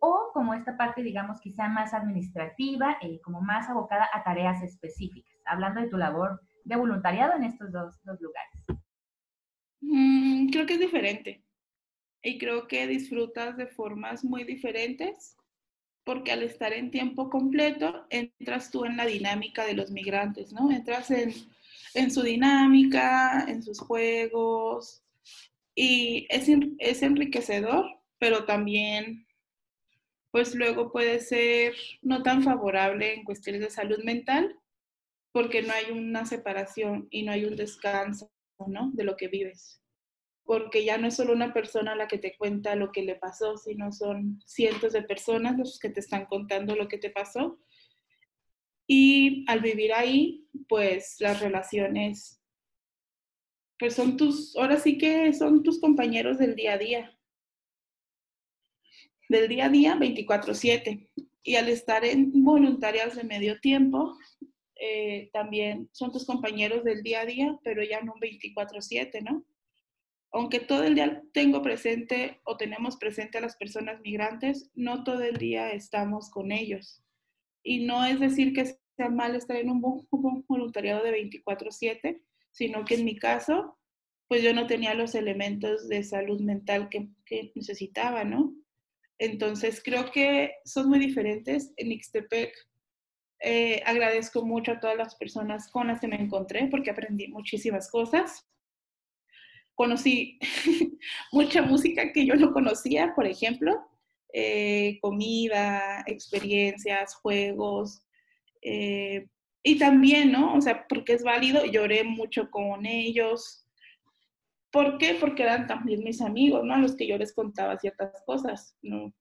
o 0.00 0.30
como 0.32 0.54
esta 0.54 0.76
parte, 0.76 1.02
digamos, 1.02 1.40
quizá 1.40 1.66
más 1.66 1.92
administrativa, 1.92 2.98
eh, 3.02 3.20
como 3.24 3.40
más 3.40 3.68
abocada 3.68 4.08
a 4.12 4.22
tareas 4.22 4.62
específicas? 4.62 5.42
Hablando 5.44 5.80
de 5.80 5.88
tu 5.88 5.96
labor 5.96 6.40
de 6.64 6.76
voluntariado 6.76 7.32
en 7.34 7.42
estos 7.42 7.72
dos, 7.72 8.00
lugares? 8.04 8.82
Mm, 9.82 10.48
creo 10.50 10.66
que 10.66 10.74
es 10.74 10.80
diferente. 10.80 11.42
Y 12.22 12.38
creo 12.38 12.68
que 12.68 12.86
disfrutas 12.86 13.56
de 13.56 13.66
formas 13.66 14.24
muy 14.24 14.44
diferentes 14.44 15.36
porque 16.04 16.32
al 16.32 16.42
estar 16.42 16.72
en 16.72 16.90
tiempo 16.90 17.30
completo 17.30 18.06
entras 18.10 18.70
tú 18.70 18.84
en 18.84 18.96
la 18.96 19.06
dinámica 19.06 19.64
de 19.64 19.74
los 19.74 19.90
migrantes, 19.90 20.52
¿no? 20.52 20.70
Entras 20.70 21.10
en, 21.10 21.32
en 21.94 22.10
su 22.10 22.22
dinámica, 22.22 23.44
en 23.48 23.62
sus 23.62 23.80
juegos 23.80 25.02
y 25.74 26.26
es, 26.30 26.48
es 26.78 27.02
enriquecedor, 27.02 27.86
pero 28.18 28.44
también 28.44 29.26
pues 30.30 30.54
luego 30.54 30.90
puede 30.92 31.20
ser 31.20 31.74
no 32.00 32.22
tan 32.22 32.42
favorable 32.42 33.14
en 33.14 33.24
cuestiones 33.24 33.60
de 33.60 33.70
salud 33.70 34.02
mental 34.04 34.58
porque 35.32 35.62
no 35.62 35.72
hay 35.72 35.90
una 35.92 36.26
separación 36.26 37.08
y 37.10 37.22
no 37.22 37.32
hay 37.32 37.44
un 37.44 37.56
descanso, 37.56 38.30
¿no? 38.68 38.90
De 38.92 39.04
lo 39.04 39.16
que 39.16 39.28
vives. 39.28 39.82
Porque 40.44 40.84
ya 40.84 40.98
no 40.98 41.08
es 41.08 41.16
solo 41.16 41.32
una 41.32 41.52
persona 41.52 41.94
la 41.94 42.08
que 42.08 42.18
te 42.18 42.36
cuenta 42.36 42.74
lo 42.74 42.90
que 42.90 43.02
le 43.02 43.14
pasó, 43.14 43.56
sino 43.56 43.92
son 43.92 44.40
cientos 44.44 44.92
de 44.92 45.02
personas 45.02 45.56
los 45.58 45.78
que 45.78 45.90
te 45.90 46.00
están 46.00 46.26
contando 46.26 46.74
lo 46.74 46.88
que 46.88 46.98
te 46.98 47.10
pasó. 47.10 47.60
Y 48.86 49.44
al 49.48 49.60
vivir 49.60 49.92
ahí, 49.92 50.48
pues 50.68 51.16
las 51.20 51.40
relaciones, 51.40 52.42
pues 53.78 53.94
son 53.94 54.16
tus, 54.16 54.56
ahora 54.56 54.78
sí 54.78 54.98
que 54.98 55.32
son 55.32 55.62
tus 55.62 55.80
compañeros 55.80 56.38
del 56.38 56.54
día 56.54 56.74
a 56.74 56.78
día. 56.78 57.18
Del 59.28 59.48
día 59.48 59.66
a 59.66 59.68
día 59.68 59.96
24/7. 59.96 61.08
Y 61.44 61.56
al 61.56 61.68
estar 61.68 62.04
en 62.04 62.44
voluntarias 62.44 63.16
de 63.16 63.24
medio 63.24 63.58
tiempo, 63.60 64.16
eh, 64.84 65.30
también 65.32 65.88
son 65.92 66.10
tus 66.10 66.26
compañeros 66.26 66.82
del 66.82 67.04
día 67.04 67.20
a 67.20 67.24
día, 67.24 67.56
pero 67.62 67.84
ya 67.84 68.00
no 68.00 68.14
24/7, 68.14 69.22
¿no? 69.22 69.44
Aunque 70.32 70.58
todo 70.58 70.82
el 70.82 70.96
día 70.96 71.22
tengo 71.32 71.62
presente 71.62 72.40
o 72.42 72.56
tenemos 72.56 72.96
presente 72.96 73.38
a 73.38 73.42
las 73.42 73.56
personas 73.56 74.00
migrantes, 74.00 74.72
no 74.74 75.04
todo 75.04 75.22
el 75.22 75.36
día 75.36 75.70
estamos 75.70 76.30
con 76.30 76.50
ellos. 76.50 77.00
Y 77.62 77.86
no 77.86 78.04
es 78.04 78.18
decir 78.18 78.52
que 78.54 78.76
sea 78.96 79.08
mal 79.08 79.36
estar 79.36 79.56
en 79.56 79.70
un, 79.70 79.80
voluntariado 80.48 81.04
de 81.04 81.12
24/7, 81.12 82.20
sino 82.50 82.84
que 82.84 82.96
en 82.96 83.04
mi 83.04 83.16
caso, 83.16 83.78
pues 84.26 84.42
yo 84.42 84.52
no 84.52 84.66
tenía 84.66 84.94
los 84.94 85.14
elementos 85.14 85.88
de 85.88 86.02
salud 86.02 86.40
mental 86.40 86.88
que, 86.88 87.08
que 87.24 87.52
necesitaba, 87.54 88.24
¿no? 88.24 88.52
Entonces 89.18 89.80
creo 89.84 90.10
que 90.10 90.54
son 90.64 90.88
muy 90.88 90.98
diferentes. 90.98 91.72
En 91.76 91.92
Ixtepec 91.92 92.52
eh, 93.44 93.82
agradezco 93.84 94.44
mucho 94.44 94.72
a 94.72 94.80
todas 94.80 94.96
las 94.96 95.16
personas 95.16 95.68
con 95.70 95.88
las 95.88 96.00
que 96.00 96.06
me 96.06 96.16
encontré 96.16 96.68
porque 96.68 96.90
aprendí 96.90 97.26
muchísimas 97.26 97.90
cosas. 97.90 98.48
Conocí 99.74 100.38
mucha 101.32 101.62
música 101.62 102.12
que 102.12 102.24
yo 102.24 102.36
no 102.36 102.52
conocía, 102.52 103.14
por 103.16 103.26
ejemplo, 103.26 103.84
eh, 104.32 104.98
comida, 105.00 106.04
experiencias, 106.06 107.16
juegos. 107.16 108.06
Eh, 108.62 109.26
y 109.64 109.78
también, 109.78 110.30
¿no? 110.30 110.54
O 110.54 110.60
sea, 110.60 110.86
porque 110.88 111.14
es 111.14 111.24
válido, 111.24 111.64
lloré 111.64 112.04
mucho 112.04 112.48
con 112.48 112.86
ellos. 112.86 113.66
¿Por 114.70 114.98
qué? 114.98 115.14
Porque 115.14 115.42
eran 115.42 115.66
también 115.66 116.04
mis 116.04 116.20
amigos, 116.20 116.64
¿no? 116.64 116.74
A 116.74 116.78
los 116.78 116.94
que 116.94 117.08
yo 117.08 117.18
les 117.18 117.34
contaba 117.34 117.76
ciertas 117.78 118.22
cosas, 118.24 118.76
¿no? 118.82 119.12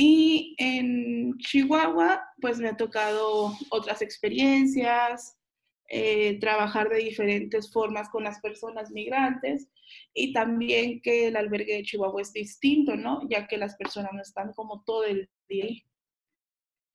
Y 0.00 0.54
en 0.58 1.36
Chihuahua, 1.38 2.22
pues 2.40 2.60
me 2.60 2.68
ha 2.68 2.76
tocado 2.76 3.52
otras 3.70 4.00
experiencias, 4.00 5.36
eh, 5.88 6.38
trabajar 6.38 6.88
de 6.88 6.98
diferentes 6.98 7.72
formas 7.72 8.08
con 8.08 8.22
las 8.22 8.38
personas 8.40 8.92
migrantes 8.92 9.66
y 10.14 10.32
también 10.32 11.00
que 11.00 11.26
el 11.26 11.36
albergue 11.36 11.74
de 11.74 11.82
Chihuahua 11.82 12.22
es 12.22 12.32
distinto, 12.32 12.94
¿no? 12.94 13.28
Ya 13.28 13.48
que 13.48 13.56
las 13.56 13.74
personas 13.74 14.12
no 14.12 14.22
están 14.22 14.52
como 14.52 14.84
todo 14.84 15.02
el 15.02 15.28
día. 15.48 15.82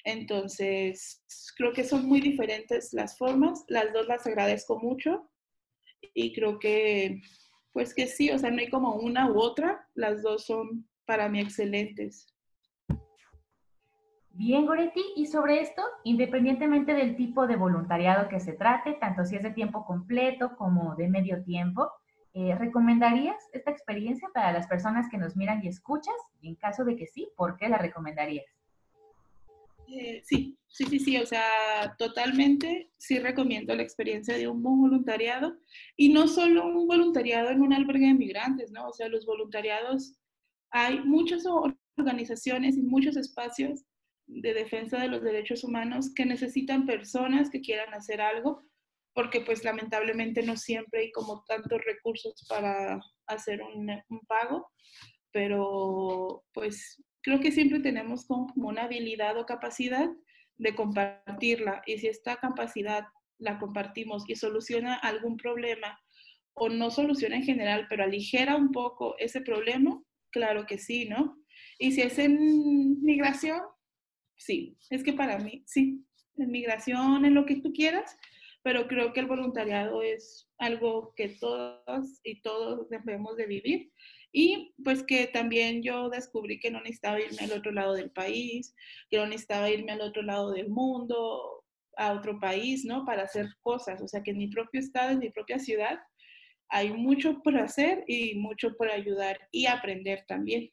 Entonces, 0.06 1.22
creo 1.58 1.74
que 1.74 1.84
son 1.84 2.06
muy 2.06 2.22
diferentes 2.22 2.94
las 2.94 3.18
formas, 3.18 3.66
las 3.68 3.92
dos 3.92 4.08
las 4.08 4.26
agradezco 4.26 4.80
mucho 4.80 5.30
y 6.14 6.32
creo 6.32 6.58
que, 6.58 7.20
pues 7.74 7.94
que 7.94 8.08
sí, 8.08 8.32
o 8.32 8.40
sea, 8.40 8.50
no 8.50 8.60
hay 8.60 8.70
como 8.70 8.96
una 8.96 9.30
u 9.30 9.42
otra, 9.42 9.90
las 9.94 10.22
dos 10.22 10.46
son 10.46 10.88
para 11.06 11.28
mí 11.28 11.42
excelentes. 11.42 12.33
Bien, 14.36 14.66
Goretti, 14.66 15.04
y 15.16 15.28
sobre 15.28 15.62
esto, 15.62 15.84
independientemente 16.04 16.96
del 16.96 17.16
tipo 17.16 17.46
de 17.46 17.56
voluntariado 17.56 18.28
que 18.30 18.40
se 18.40 18.54
trate, 18.54 18.94
tanto 18.94 19.26
si 19.26 19.36
es 19.36 19.44
de 19.44 19.52
tiempo 19.52 19.86
completo 19.86 20.56
como 20.58 20.96
de 20.96 21.08
medio 21.08 21.44
tiempo, 21.44 21.92
eh, 22.34 22.56
¿recomendarías 22.56 23.38
esta 23.54 23.70
experiencia 23.70 24.28
para 24.34 24.52
las 24.52 24.66
personas 24.66 25.08
que 25.12 25.20
nos 25.20 25.36
miran 25.36 25.64
y 25.64 25.68
escuchas? 25.68 26.16
En 26.42 26.56
caso 26.56 26.84
de 26.84 26.96
que 26.96 27.06
sí, 27.06 27.30
¿por 27.38 27.58
qué 27.58 27.70
la 27.70 27.78
recomendarías? 27.78 28.48
Eh, 29.88 30.22
sí, 30.24 30.58
sí, 30.68 30.86
sí, 30.86 30.98
sí, 30.98 31.18
o 31.20 31.28
sea, 31.28 31.96
totalmente 32.00 32.92
sí 32.98 33.20
recomiendo 33.20 33.76
la 33.76 33.84
experiencia 33.84 34.36
de 34.36 34.48
un 34.48 34.64
voluntariado 34.64 35.58
y 35.96 36.12
no 36.12 36.28
solo 36.28 36.66
un 36.66 36.88
voluntariado 36.88 37.50
en 37.52 37.62
un 37.62 37.72
albergue 37.72 38.08
de 38.08 38.16
migrantes, 38.16 38.72
¿no? 38.72 38.88
O 38.88 38.94
sea, 38.94 39.10
los 39.10 39.28
voluntariados, 39.28 40.18
hay 40.72 41.02
muchas 41.02 41.44
organizaciones 42.00 42.78
y 42.78 42.82
muchos 42.82 43.16
espacios 43.16 43.86
de 44.28 44.54
defensa 44.54 45.00
de 45.00 45.08
los 45.08 45.22
derechos 45.22 45.64
humanos 45.64 46.14
que 46.14 46.26
necesitan 46.26 46.86
personas 46.86 47.50
que 47.50 47.62
quieran 47.62 47.94
hacer 47.94 48.22
algo, 48.22 48.64
porque 49.14 49.42
pues 49.42 49.64
lamentablemente 49.64 50.44
no 50.44 50.58
siempre 50.58 51.02
hay 51.02 51.12
como 51.12 51.44
tantos 51.48 51.82
recursos 51.86 52.46
para 52.50 53.00
hacer 53.28 53.62
un, 53.62 54.02
pago, 54.28 54.70
pero 55.32 56.44
pues 56.54 57.02
creo 57.22 57.40
que 57.40 57.52
siempre 57.52 57.80
tenemos 57.80 58.26
como 58.26 58.48
una 58.56 58.84
habilidad 58.84 59.38
o 59.38 59.46
capacidad 59.46 60.10
de 60.58 60.76
compartirla 60.76 61.82
y 61.86 61.98
si 61.98 62.08
esta 62.08 62.38
capacidad 62.38 63.06
la 63.38 63.60
compartimos 63.60 64.24
y 64.28 64.36
soluciona 64.36 64.96
algún 64.96 65.38
problema 65.38 66.00
o 66.56 66.70
no 66.70 66.92
soluciona 66.92 67.38
en 67.38 67.44
general, 67.44 67.88
pero 67.90 68.04
aligera 68.04 68.56
un 68.56 68.72
poco 68.72 69.16
ese 69.18 69.42
problema, 69.42 70.02
claro 70.32 70.66
que 70.66 70.78
sí, 70.78 71.06
¿no? 71.06 71.38
Y 71.80 71.92
si 71.94 72.02
es 72.02 72.20
en 72.20 73.02
migración, 73.02 73.60
sí, 74.38 74.78
es 74.90 75.04
que 75.04 75.14
para 75.14 75.38
mí, 75.40 75.64
sí, 75.66 76.04
en 76.38 76.52
migración, 76.52 77.26
en 77.26 77.34
lo 77.34 77.46
que 77.46 77.58
tú 77.58 77.74
quieras, 77.74 78.18
pero 78.64 78.88
creo 78.88 79.14
que 79.14 79.20
el 79.20 79.28
voluntariado 79.28 80.02
es 80.02 80.50
algo 80.58 81.14
que 81.16 81.30
todos 81.30 82.20
y 82.24 82.42
todos 82.42 82.90
debemos 82.90 83.36
de 83.36 83.46
vivir. 83.46 83.92
Y 84.32 84.74
pues 84.84 85.04
que 85.04 85.28
también 85.28 85.84
yo 85.84 86.10
descubrí 86.10 86.60
que 86.60 86.72
no 86.72 86.80
necesitaba 86.80 87.22
irme 87.22 87.42
al 87.42 87.52
otro 87.52 87.72
lado 87.72 87.94
del 87.94 88.10
país, 88.10 88.74
que 89.10 89.18
no 89.18 89.28
necesitaba 89.28 89.70
irme 89.70 89.92
al 89.92 90.02
otro 90.02 90.24
lado 90.24 90.52
del 90.52 90.70
mundo, 90.70 91.64
a 91.98 92.14
otro 92.14 92.40
país, 92.40 92.84
¿no? 92.86 93.06
Para 93.06 93.24
hacer 93.24 93.48
cosas. 93.62 94.02
O 94.02 94.08
sea, 94.08 94.24
que 94.24 94.32
en 94.32 94.38
mi 94.38 94.48
propio 94.48 94.80
estado, 94.80 95.12
en 95.12 95.20
mi 95.20 95.30
propia 95.30 95.60
ciudad, 95.60 96.00
hay 96.70 96.92
mucho 96.92 97.42
por 97.44 97.56
hacer 97.58 98.04
y 98.08 98.34
mucho 98.36 98.76
por 98.76 98.90
ayudar 98.90 99.38
y 99.52 99.68
aprender 99.68 100.26
también. 100.28 100.70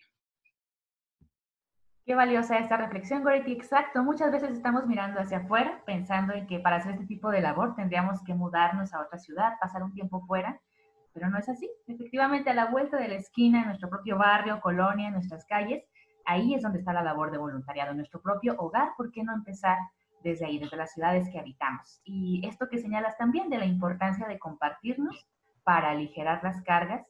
Qué 2.10 2.16
valiosa 2.16 2.58
esta 2.58 2.76
reflexión, 2.76 3.22
Goretti. 3.22 3.52
Exacto. 3.52 4.02
Muchas 4.02 4.32
veces 4.32 4.50
estamos 4.50 4.84
mirando 4.84 5.20
hacia 5.20 5.38
afuera, 5.38 5.80
pensando 5.86 6.32
en 6.32 6.48
que 6.48 6.58
para 6.58 6.74
hacer 6.74 6.94
este 6.94 7.06
tipo 7.06 7.30
de 7.30 7.40
labor 7.40 7.76
tendríamos 7.76 8.20
que 8.24 8.34
mudarnos 8.34 8.92
a 8.92 9.02
otra 9.02 9.16
ciudad, 9.20 9.52
pasar 9.60 9.84
un 9.84 9.92
tiempo 9.92 10.20
fuera, 10.26 10.60
pero 11.14 11.30
no 11.30 11.38
es 11.38 11.48
así. 11.48 11.70
Efectivamente, 11.86 12.50
a 12.50 12.54
la 12.54 12.66
vuelta 12.66 12.96
de 12.96 13.06
la 13.06 13.14
esquina, 13.14 13.60
en 13.60 13.66
nuestro 13.68 13.88
propio 13.88 14.18
barrio, 14.18 14.60
colonia, 14.60 15.06
en 15.06 15.12
nuestras 15.12 15.44
calles, 15.44 15.84
ahí 16.24 16.52
es 16.52 16.62
donde 16.62 16.80
está 16.80 16.92
la 16.92 17.04
labor 17.04 17.30
de 17.30 17.38
voluntariado, 17.38 17.92
en 17.92 17.98
nuestro 17.98 18.20
propio 18.20 18.56
hogar. 18.58 18.88
¿Por 18.96 19.12
qué 19.12 19.22
no 19.22 19.32
empezar 19.32 19.78
desde 20.24 20.46
ahí, 20.46 20.58
desde 20.58 20.76
las 20.76 20.92
ciudades 20.92 21.28
que 21.30 21.38
habitamos? 21.38 22.00
Y 22.02 22.44
esto 22.44 22.68
que 22.68 22.78
señalas 22.78 23.16
también 23.18 23.48
de 23.50 23.58
la 23.58 23.66
importancia 23.66 24.26
de 24.26 24.40
compartirnos 24.40 25.28
para 25.62 25.90
aligerar 25.90 26.42
las 26.42 26.60
cargas 26.62 27.06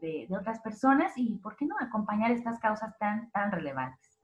de, 0.00 0.28
otras 0.30 0.60
personas 0.60 1.14
y, 1.16 1.34
¿por 1.38 1.56
qué 1.56 1.66
no?, 1.66 1.74
acompañar 1.80 2.30
estas 2.30 2.60
causas 2.60 2.96
tan, 3.00 3.28
tan 3.32 3.50
relevantes. 3.50 4.15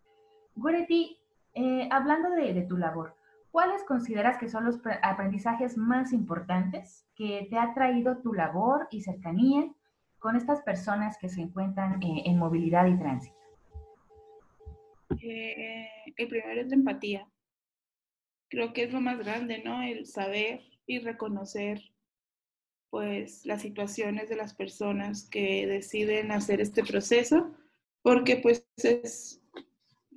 Goretti, 0.54 1.18
eh, 1.54 1.88
hablando 1.90 2.30
de, 2.30 2.62
tu 2.62 2.76
labor, 2.76 3.16
¿cuáles 3.50 3.82
consideras 3.84 4.38
que 4.38 4.48
son 4.48 4.64
los 4.64 4.80
aprendizajes 5.02 5.76
más 5.76 6.12
importantes 6.12 7.06
que 7.14 7.46
te 7.50 7.58
ha 7.58 7.74
traído 7.74 8.18
tu 8.18 8.32
labor 8.32 8.88
y 8.90 9.02
cercanía 9.02 9.70
con 10.18 10.36
estas 10.36 10.62
personas 10.62 11.18
que 11.18 11.28
se 11.28 11.40
encuentran 11.40 12.02
eh, 12.02 12.22
en 12.26 12.38
movilidad 12.38 12.86
y 12.86 12.98
tránsito? 12.98 13.36
Eh, 15.22 15.88
el 16.16 16.28
primero 16.28 16.60
es 16.60 16.68
la 16.68 16.74
empatía. 16.74 17.28
Creo 18.48 18.72
que 18.72 18.84
es 18.84 18.92
lo 18.92 19.00
más 19.00 19.18
grande, 19.18 19.62
¿no? 19.64 19.82
El 19.82 20.06
saber 20.06 20.62
y 20.86 20.98
reconocer 20.98 21.80
pues 22.90 23.46
las 23.46 23.62
situaciones 23.62 24.28
de 24.28 24.36
las 24.36 24.52
personas 24.52 25.26
que 25.30 25.66
deciden 25.66 26.30
hacer 26.30 26.60
este 26.60 26.84
proceso, 26.84 27.50
porque 28.02 28.36
pues 28.36 28.68
es 28.76 29.41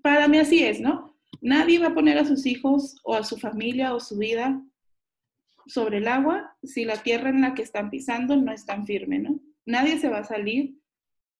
para 0.06 0.28
mí 0.28 0.38
así 0.38 0.64
es, 0.64 0.80
¿no? 0.80 1.18
Nadie 1.42 1.80
va 1.80 1.88
a 1.88 1.94
poner 1.96 2.20
a 2.20 2.26
sus 2.26 2.46
hijos 2.46 2.96
o 3.04 3.16
a 3.16 3.24
su 3.24 3.38
familia 3.38 3.96
o 3.96 4.00
su 4.00 4.20
vida 4.20 4.62
sobre 5.66 5.98
el 5.98 6.08
agua 6.08 6.56
si 6.62 6.86
la 6.86 7.02
tierra 7.02 7.30
en 7.30 7.42
la 7.42 7.56
que 7.56 7.64
están 7.64 7.90
pisando 7.90 8.36
no 8.36 8.52
es 8.52 8.68
tan 8.68 8.86
firme, 8.86 9.18
¿no? 9.18 9.40
Nadie 9.66 9.98
se 9.98 10.08
va 10.08 10.20
a 10.20 10.24
salir 10.24 10.76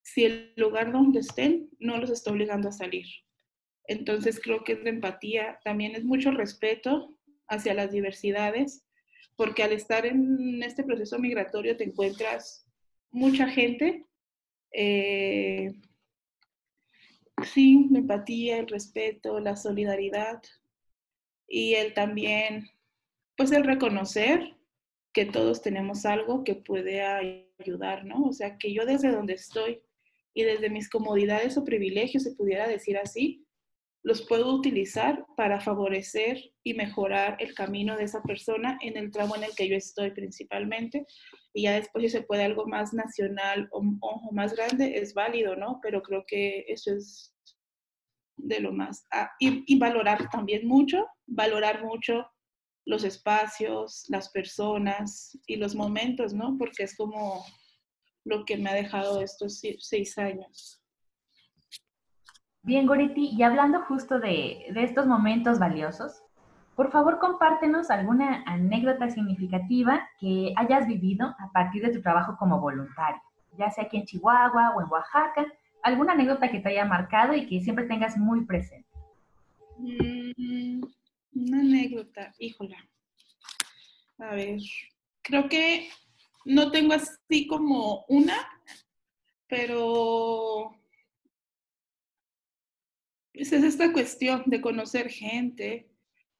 si 0.02 0.26
el 0.26 0.54
lugar 0.58 0.92
donde 0.92 1.20
estén 1.20 1.70
no 1.78 2.00
los 2.00 2.10
está 2.10 2.32
obligando 2.32 2.70
a 2.70 2.72
salir. 2.72 3.06
Entonces 3.88 4.42
creo 4.42 4.64
que 4.64 4.74
es 4.74 4.84
empatía, 4.84 5.60
también 5.64 5.94
es 5.94 6.04
mucho 6.04 6.32
respeto 6.32 7.16
hacia 7.48 7.76
las 7.76 7.92
diversidades, 7.92 8.84
porque 9.36 9.62
al 9.62 9.74
estar 9.74 10.08
en 10.08 10.64
este 10.64 10.84
proceso 10.84 11.20
migratorio 11.20 11.78
te 11.78 11.84
encuentras 11.84 12.66
mucha 13.12 13.48
gente 13.48 14.08
eh, 14.72 15.72
sí, 17.44 17.88
la 17.92 18.00
empatía, 18.00 18.58
el 18.58 18.68
respeto, 18.68 19.40
la 19.40 19.56
solidaridad 19.56 20.42
y 21.48 21.76
el 21.76 21.94
también, 21.94 22.70
pues 23.38 23.52
el 23.52 23.64
reconocer 23.64 24.56
que 25.14 25.26
todos 25.26 25.62
tenemos 25.62 26.06
algo 26.06 26.44
que 26.44 26.56
puede 26.56 27.02
ayudar, 27.60 28.06
¿no? 28.06 28.26
O 28.26 28.34
sea, 28.34 28.58
que 28.58 28.74
yo 28.74 28.86
desde 28.86 29.12
donde 29.12 29.34
estoy 29.34 29.82
y 30.34 30.44
desde 30.44 30.70
mis 30.70 30.90
comodidades 30.90 31.58
o 31.58 31.64
privilegios, 31.64 32.24
se 32.24 32.36
pudiera 32.36 32.68
decir 32.68 32.98
así, 32.98 33.45
los 34.06 34.22
puedo 34.22 34.54
utilizar 34.54 35.26
para 35.36 35.60
favorecer 35.60 36.40
y 36.64 36.76
mejorar 36.76 37.38
el 37.40 37.56
camino 37.56 37.98
de 37.98 38.04
esa 38.04 38.22
persona 38.22 38.78
en 38.82 38.98
el 38.98 39.10
tramo 39.10 39.36
en 39.36 39.46
el 39.46 39.56
que 39.56 39.68
yo 39.68 39.76
estoy 39.76 40.12
principalmente. 40.12 41.08
Y 41.56 41.64
ya 41.64 41.74
después 41.74 42.04
si 42.04 42.10
se 42.10 42.22
puede 42.22 42.44
algo 42.44 42.68
más 42.68 42.94
nacional 42.94 43.68
o, 43.72 43.82
más 44.32 44.56
grande, 44.56 45.00
es 45.00 45.16
válido, 45.16 45.56
¿no? 45.56 45.80
Pero 45.82 46.04
creo 46.04 46.24
que 46.28 46.66
eso 46.68 46.94
es 46.94 47.34
de 48.38 48.60
lo 48.60 48.72
más. 48.72 49.08
Y 49.40 49.80
valorar 49.80 50.30
también 50.30 50.68
mucho, 50.68 51.08
valorar 51.26 51.84
mucho 51.84 52.28
los 52.86 53.04
espacios, 53.04 54.06
las 54.10 54.30
personas 54.30 55.36
y 55.48 55.56
los 55.56 55.74
momentos, 55.74 56.32
¿no? 56.32 56.56
Porque 56.60 56.84
es 56.84 56.96
como 56.96 57.44
lo 58.24 58.46
que 58.46 58.58
me 58.58 58.70
ha 58.70 58.76
dejado 58.76 59.20
estos 59.20 59.64
seis 59.80 60.16
años. 60.20 60.85
Bien, 62.66 62.88
Goretti, 62.88 63.30
y 63.32 63.44
hablando 63.44 63.84
justo 63.84 64.20
de, 64.20 64.66
estos 64.76 65.06
momentos 65.06 65.60
valiosos, 65.60 66.24
por 66.76 66.92
favor 66.92 67.20
compártenos 67.20 67.92
alguna 67.92 68.44
anécdota 68.48 69.08
significativa 69.12 70.10
que 70.20 70.52
hayas 70.56 70.88
vivido 70.88 71.36
a 71.38 71.52
partir 71.54 71.84
de 71.84 71.94
tu 71.94 72.02
trabajo 72.02 72.36
como 72.40 72.60
voluntario, 72.60 73.22
ya 73.56 73.70
sea 73.70 73.84
aquí 73.84 73.98
en 73.98 74.06
Chihuahua 74.06 74.74
o 74.76 74.82
en 74.82 74.90
Oaxaca, 74.90 75.46
alguna 75.84 76.14
anécdota 76.14 76.50
que 76.50 76.60
te 76.60 76.70
haya 76.70 76.86
marcado 76.86 77.36
y 77.36 77.46
que 77.46 77.62
siempre 77.62 77.86
tengas 77.86 78.18
muy 78.18 78.46
presente. 78.46 78.90
Mm, 79.78 80.82
una 81.36 81.60
anécdota, 81.60 82.34
híjola. 82.40 82.78
A 84.18 84.34
ver, 84.34 84.60
creo 85.22 85.48
que 85.48 85.90
no 86.46 86.72
tengo 86.72 86.96
así 86.96 87.46
como 87.46 88.06
una, 88.08 88.38
pero 89.48 90.74
es 93.38 93.52
esta 93.52 93.92
cuestión 93.92 94.44
de 94.46 94.62
conocer 94.62 95.10
gente. 95.10 95.90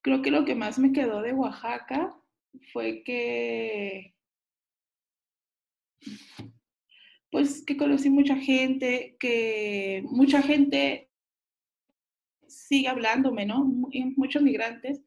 Creo 0.02 0.22
que 0.22 0.32
lo 0.32 0.46
que 0.46 0.56
más 0.56 0.80
me 0.80 0.92
quedó 0.92 1.22
de 1.22 1.34
Oaxaca 1.34 2.16
fue 2.72 3.04
que, 3.04 4.16
pues, 7.32 7.64
que 7.66 7.78
conocí 7.78 8.10
mucha 8.10 8.36
gente, 8.38 9.18
que 9.20 10.04
mucha 10.06 10.42
gente 10.42 11.10
sigue 12.48 12.88
hablándome, 12.88 13.46
¿no? 13.46 13.66
Muchos 14.16 14.42
migrantes 14.42 15.02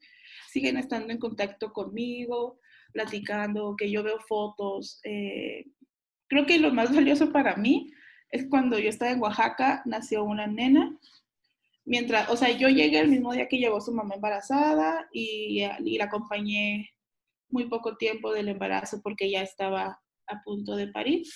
siguen 0.50 0.76
estando 0.76 1.12
en 1.12 1.18
contacto 1.18 1.72
conmigo, 1.72 2.60
platicando, 2.92 3.76
que 3.76 3.90
yo 3.90 4.02
veo 4.02 4.18
fotos. 4.20 5.00
Eh, 5.04 5.66
creo 6.28 6.46
que 6.46 6.58
lo 6.58 6.72
más 6.72 6.94
valioso 6.94 7.32
para 7.32 7.56
mí 7.56 7.92
es 8.30 8.46
cuando 8.48 8.78
yo 8.78 8.90
estaba 8.90 9.10
en 9.10 9.20
Oaxaca, 9.20 9.82
nació 9.86 10.24
una 10.24 10.46
nena 10.46 10.98
mientras, 11.88 12.28
o 12.30 12.36
sea, 12.36 12.50
yo 12.50 12.68
llegué 12.68 13.00
el 13.00 13.08
mismo 13.08 13.32
día 13.32 13.48
que 13.48 13.58
llegó 13.58 13.80
su 13.80 13.92
mamá 13.92 14.14
embarazada 14.14 15.08
y, 15.12 15.64
la 15.96 16.04
acompañé 16.04 16.90
muy 17.50 17.68
poco 17.68 17.96
tiempo 17.96 18.32
del 18.32 18.48
embarazo 18.48 19.00
porque 19.02 19.30
ya 19.30 19.42
estaba 19.42 19.98
a 20.26 20.42
punto 20.44 20.76
de 20.76 20.88
parir 20.88 21.26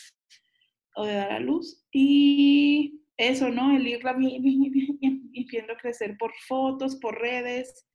o 0.94 1.04
de 1.04 1.14
dar 1.14 1.32
a 1.32 1.40
luz. 1.40 1.84
Y 1.90 3.00
eso, 3.16 3.48
¿no? 3.48 3.74
El 3.74 3.86
irla 3.86 4.14
viendo 4.14 5.76
crecer 5.80 6.16
por 6.18 6.32
fotos, 6.46 6.96
por 6.96 7.18
redes. 7.18 7.86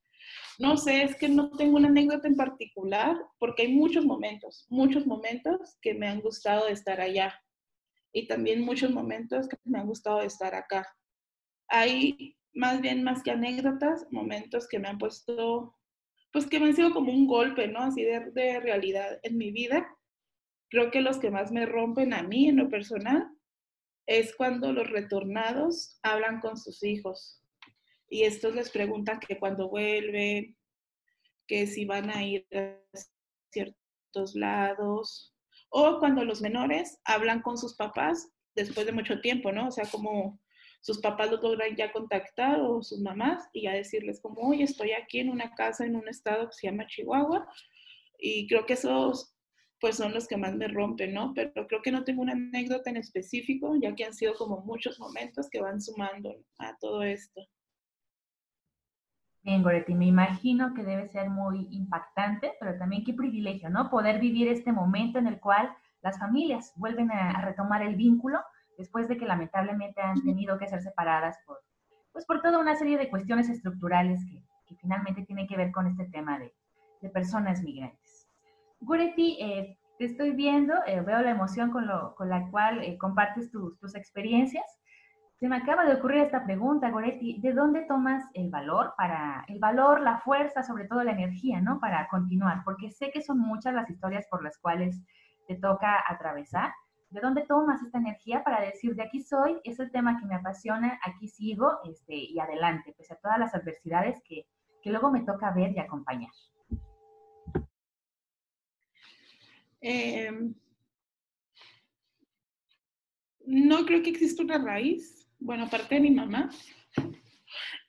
No 0.57 0.77
sé, 0.77 1.03
es 1.03 1.15
que 1.15 1.29
no 1.29 1.51
tengo 1.51 1.77
una 1.77 1.89
anécdota 1.89 2.27
en 2.27 2.35
particular 2.35 3.15
porque 3.37 3.63
hay 3.63 3.73
muchos 3.73 4.03
momentos, 4.03 4.65
muchos 4.69 5.05
momentos 5.05 5.77
que 5.81 5.93
me 5.93 6.07
han 6.07 6.19
gustado 6.21 6.67
estar 6.67 6.99
allá 6.99 7.39
y 8.11 8.27
también 8.27 8.61
muchos 8.61 8.89
momentos 8.91 9.47
que 9.47 9.57
me 9.63 9.79
han 9.79 9.85
gustado 9.85 10.21
estar 10.21 10.55
acá. 10.55 10.87
Hay 11.69 12.36
más 12.57 12.81
bien 12.81 13.03
más 13.03 13.23
que 13.23 13.31
anécdotas, 13.31 14.05
momentos 14.11 14.67
que 14.67 14.79
me 14.79 14.87
han 14.87 14.97
puesto, 14.97 15.75
pues 16.33 16.47
que 16.47 16.59
me 16.59 16.67
han 16.67 16.75
sido 16.75 16.91
como 16.91 17.11
un 17.11 17.27
golpe, 17.27 17.67
¿no? 17.67 17.79
Así 17.79 18.03
de, 18.03 18.31
de 18.31 18.59
realidad 18.59 19.19
en 19.23 19.37
mi 19.37 19.51
vida. 19.51 19.87
Creo 20.69 20.91
que 20.91 21.01
los 21.01 21.19
que 21.19 21.31
más 21.31 21.51
me 21.51 21.65
rompen 21.65 22.13
a 22.13 22.23
mí 22.23 22.49
en 22.49 22.57
lo 22.57 22.69
personal 22.69 23.29
es 24.07 24.35
cuando 24.35 24.73
los 24.73 24.89
retornados 24.89 25.99
hablan 26.01 26.39
con 26.39 26.57
sus 26.57 26.83
hijos 26.83 27.43
y 28.09 28.23
estos 28.23 28.55
les 28.55 28.69
preguntan 28.69 29.19
que 29.19 29.37
cuando 29.37 29.69
vuelven, 29.69 30.57
que 31.47 31.67
si 31.67 31.85
van 31.85 32.09
a 32.09 32.23
ir 32.23 32.47
a 32.53 32.77
ciertos 33.51 34.35
lados, 34.35 35.35
o 35.69 35.99
cuando 35.99 36.23
los 36.23 36.41
menores 36.41 36.99
hablan 37.03 37.41
con 37.41 37.57
sus 37.57 37.75
papás 37.75 38.29
después 38.55 38.85
de 38.85 38.93
mucho 38.93 39.19
tiempo, 39.21 39.51
¿no? 39.51 39.67
O 39.67 39.71
sea, 39.71 39.85
como 39.85 40.39
sus 40.87 40.99
papás 40.99 41.29
los 41.29 41.43
logran 41.43 41.75
ya 41.75 41.91
contactar 41.91 42.61
o 42.61 42.81
sus 42.81 43.01
mamás 43.01 43.49
y 43.51 43.63
ya 43.63 43.73
decirles 43.73 44.21
como, 44.21 44.39
oye, 44.39 44.63
estoy 44.63 44.93
aquí 44.93 45.19
en 45.19 45.29
una 45.29 45.53
casa 45.53 45.85
en 45.85 45.97
un 45.97 46.07
estado 46.07 46.47
que 46.47 46.53
se 46.53 46.67
llama 46.67 46.87
Chihuahua 46.87 47.45
y 48.17 48.47
creo 48.47 48.65
que 48.65 48.75
esos 48.75 49.35
pues 49.81 49.97
son 49.97 50.13
los 50.13 50.29
que 50.29 50.37
más 50.37 50.55
me 50.55 50.69
rompen, 50.69 51.13
¿no? 51.13 51.33
Pero 51.35 51.67
creo 51.67 51.81
que 51.81 51.91
no 51.91 52.05
tengo 52.05 52.21
una 52.21 52.31
anécdota 52.31 52.89
en 52.89 52.95
específico, 52.95 53.75
ya 53.75 53.93
que 53.95 54.05
han 54.05 54.13
sido 54.13 54.33
como 54.35 54.61
muchos 54.61 54.97
momentos 54.97 55.49
que 55.49 55.59
van 55.59 55.81
sumando 55.81 56.33
a 56.57 56.77
todo 56.77 57.03
esto. 57.03 57.41
Bien, 59.43 59.61
Goretti, 59.61 59.93
me 59.93 60.05
imagino 60.05 60.73
que 60.73 60.83
debe 60.83 61.09
ser 61.09 61.29
muy 61.29 61.67
impactante, 61.69 62.53
pero 62.61 62.77
también 62.77 63.03
qué 63.03 63.13
privilegio, 63.13 63.69
¿no? 63.69 63.89
Poder 63.89 64.21
vivir 64.21 64.47
este 64.47 64.71
momento 64.71 65.19
en 65.19 65.27
el 65.27 65.41
cual 65.41 65.69
las 66.01 66.17
familias 66.17 66.71
vuelven 66.77 67.11
a 67.11 67.41
retomar 67.41 67.81
el 67.81 67.97
vínculo 67.97 68.39
después 68.77 69.07
de 69.07 69.17
que 69.17 69.25
lamentablemente 69.25 70.01
han 70.01 70.21
tenido 70.23 70.57
que 70.57 70.67
ser 70.67 70.81
separadas 70.81 71.37
por, 71.45 71.59
pues 72.11 72.25
por 72.25 72.41
toda 72.41 72.59
una 72.59 72.75
serie 72.75 72.97
de 72.97 73.09
cuestiones 73.09 73.49
estructurales 73.49 74.23
que, 74.25 74.43
finalmente 74.81 75.23
tienen 75.23 75.47
que 75.47 75.55
ver 75.55 75.71
con 75.71 75.87
este 75.87 76.05
tema 76.05 76.39
de, 76.39 76.53
personas 77.13 77.61
migrantes. 77.61 78.27
Guretti, 78.81 79.37
eh, 79.39 79.77
te 79.97 80.05
estoy 80.05 80.31
viendo, 80.31 80.73
eh, 80.85 80.99
veo 81.01 81.21
la 81.21 81.31
emoción 81.31 81.71
con, 81.71 81.87
la 81.87 82.47
cual 82.51 82.83
eh, 82.83 82.97
compartes 82.97 83.49
tus, 83.51 83.95
experiencias, 83.95 84.65
Se 85.39 85.47
me 85.47 85.57
acaba 85.57 85.85
de 85.85 85.93
ocurrir 85.93 86.23
esta 86.23 86.43
pregunta, 86.43 86.89
Goretti, 86.89 87.39
¿de 87.39 87.53
dónde 87.53 87.81
tomas 87.83 88.25
el 88.33 88.49
valor 88.49 88.93
para, 88.97 89.45
el 89.47 89.59
valor, 89.59 90.01
la 90.01 90.17
fuerza, 90.17 90.63
sobre 90.63 90.85
todo 90.85 91.03
la 91.03 91.11
energía, 91.11 91.61
¿no? 91.61 91.79
Para 91.79 92.07
continuar, 92.09 92.63
porque 92.65 92.89
sé 92.89 93.11
que 93.11 93.21
son 93.21 93.39
muchas 93.39 93.75
las 93.75 93.89
historias 93.89 94.27
por 94.29 94.43
las 94.43 94.57
cuales 94.57 94.99
te 95.47 95.55
toca 95.55 96.03
atravesar. 96.07 96.73
¿De 97.09 97.21
dónde 97.21 97.45
tomas 97.45 97.81
esta 97.81 97.99
energía 97.99 98.43
para 98.43 98.61
decir, 98.61 98.93
de 98.93 99.03
aquí 99.03 99.21
soy, 99.21 99.57
es 99.63 99.79
el 99.79 99.91
tema 99.91 100.19
que 100.19 100.25
me 100.25 100.35
apasiona, 100.35 100.99
aquí 101.03 101.29
sigo 101.29 101.79
este, 101.85 102.15
y 102.15 102.37
adelante, 102.37 102.93
pese 102.97 103.13
a 103.13 103.17
todas 103.17 103.39
las 103.39 103.55
adversidades 103.55 104.21
que, 104.23 104.45
que 104.81 104.89
luego 104.89 105.09
me 105.09 105.21
toca 105.21 105.51
ver 105.51 105.71
y 105.71 105.79
acompañar? 105.79 106.31
Em, 109.79 110.53
no 113.45 113.85
creo 113.85 114.03
que 114.03 114.09
exista 114.09 114.43
una 114.43 114.57
raíz. 114.57 115.29
Bueno, 115.39 115.65
aparte 115.65 115.95
de 115.95 116.01
mi 116.01 116.11
mamá, 116.11 116.49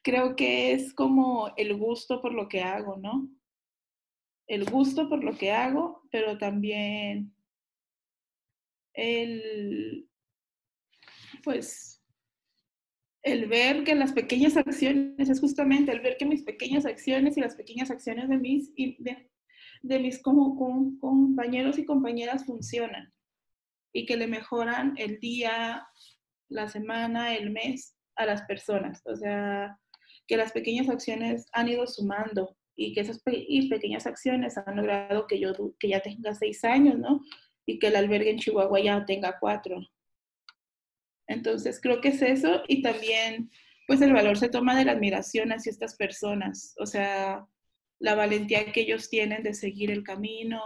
creo 0.02 0.36
que 0.36 0.72
es 0.72 0.94
como 0.94 1.52
el 1.56 1.76
gusto 1.76 2.20
por 2.20 2.32
lo 2.32 2.48
que 2.48 2.62
hago, 2.62 2.96
¿no? 2.98 3.28
El 4.46 4.64
gusto 4.70 5.08
por 5.08 5.24
lo 5.24 5.36
que 5.36 5.50
hago, 5.50 6.02
pero 6.10 6.38
también 6.38 7.34
el, 8.99 10.09
pues, 11.44 12.03
el 13.22 13.46
ver 13.46 13.84
que 13.84 13.94
las 13.94 14.12
pequeñas 14.12 14.57
acciones, 14.57 15.30
es 15.30 15.40
justamente 15.40 15.92
el 15.92 16.01
ver 16.01 16.16
que 16.16 16.26
mis 16.26 16.42
pequeñas 16.42 16.84
acciones 16.84 17.36
y 17.36 17.40
las 17.40 17.55
pequeñas 17.55 17.90
acciones 17.90 18.28
de 18.28 18.38
mis, 18.38 18.74
de, 18.74 19.30
de 19.82 19.99
mis 20.01 20.20
como, 20.20 20.59
compañeros 20.99 21.78
y 21.78 21.84
compañeras 21.84 22.44
funcionan 22.44 23.12
y 23.92 24.05
que 24.05 24.16
le 24.16 24.26
mejoran 24.26 24.94
el 24.99 25.20
día, 25.20 25.86
la 26.49 26.68
semana, 26.68 27.36
el 27.36 27.51
mes 27.51 27.96
a 28.16 28.26
las 28.26 28.42
personas. 28.42 29.01
O 29.05 29.14
sea, 29.14 29.78
que 30.26 30.36
las 30.36 30.53
pequeñas 30.53 30.88
acciones 30.88 31.46
han 31.53 31.68
ido 31.68 31.86
sumando 31.86 32.57
y 32.74 32.94
que 32.94 33.01
esas 33.01 33.22
pequeñas 33.22 34.07
acciones 34.07 34.57
han 34.59 34.76
logrado 34.76 35.26
que 35.26 35.38
yo 35.38 35.53
que 35.78 35.88
ya 35.88 36.01
tenga 36.01 36.34
seis 36.34 36.64
años, 36.64 36.99
¿no? 36.99 37.20
Y 37.68 37.78
que 37.78 37.88
el 37.88 37.96
albergue 37.96 38.30
en 38.30 38.38
Chihuahua 38.38 38.80
ya 38.80 39.04
tenga 39.04 39.38
cuatro. 39.38 39.78
Entonces, 41.26 41.80
creo 41.80 42.00
que 42.00 42.08
es 42.08 42.22
eso 42.22 42.62
y 42.66 42.80
también, 42.80 43.50
pues 43.86 44.00
el 44.00 44.14
valor 44.14 44.38
se 44.38 44.48
toma 44.48 44.74
de 44.74 44.86
la 44.86 44.92
admiración 44.92 45.52
hacia 45.52 45.70
estas 45.70 45.94
personas. 45.94 46.74
O 46.78 46.86
sea, 46.86 47.46
la 47.98 48.14
valentía 48.14 48.72
que 48.72 48.80
ellos 48.80 49.10
tienen 49.10 49.42
de 49.42 49.52
seguir 49.52 49.90
el 49.90 50.02
camino, 50.02 50.62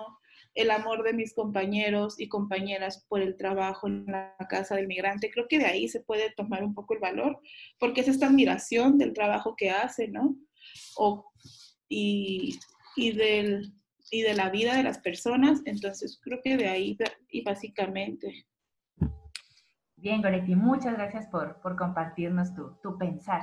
el 0.55 0.71
amor 0.71 1.03
de 1.03 1.13
mis 1.13 1.35
compañeros 1.35 2.21
y 2.21 2.29
compañeras 2.29 3.05
por 3.09 3.21
el 3.21 3.37
trabajo 3.37 3.89
en 3.89 4.07
la 4.07 4.37
casa 4.49 4.77
del 4.77 4.87
migrante. 4.87 5.31
Creo 5.31 5.49
que 5.49 5.59
de 5.59 5.67
ahí 5.67 5.89
se 5.89 6.01
puede 6.01 6.31
tomar 6.31 6.63
un 6.63 6.75
poco 6.75 6.95
el 6.95 7.01
valor, 7.01 7.41
porque 7.81 8.03
es 8.03 8.09
esta 8.09 8.27
admiración 8.27 8.99
del 8.99 9.13
trabajo 9.13 9.57
que 9.57 9.71
hacen, 9.71 10.13
¿no? 10.13 10.37
O, 10.97 11.33
y, 11.89 12.59
y, 12.97 13.13
del, 13.13 13.73
y 14.13 14.21
de 14.23 14.35
la 14.35 14.51
vida 14.51 14.77
de 14.77 14.83
las 14.83 14.99
personas. 14.99 15.63
Entonces, 15.65 16.21
creo 16.23 16.41
que 16.45 16.57
de 16.57 16.69
ahí, 16.69 16.97
y 17.31 17.43
básicamente. 17.43 18.47
Bien, 19.97 20.21
Goretti, 20.21 20.55
muchas 20.55 20.95
gracias 20.95 21.27
por, 21.29 21.61
por 21.63 21.77
compartirnos 21.77 22.55
tu, 22.55 22.75
tu 22.83 22.99
pensar. 22.99 23.43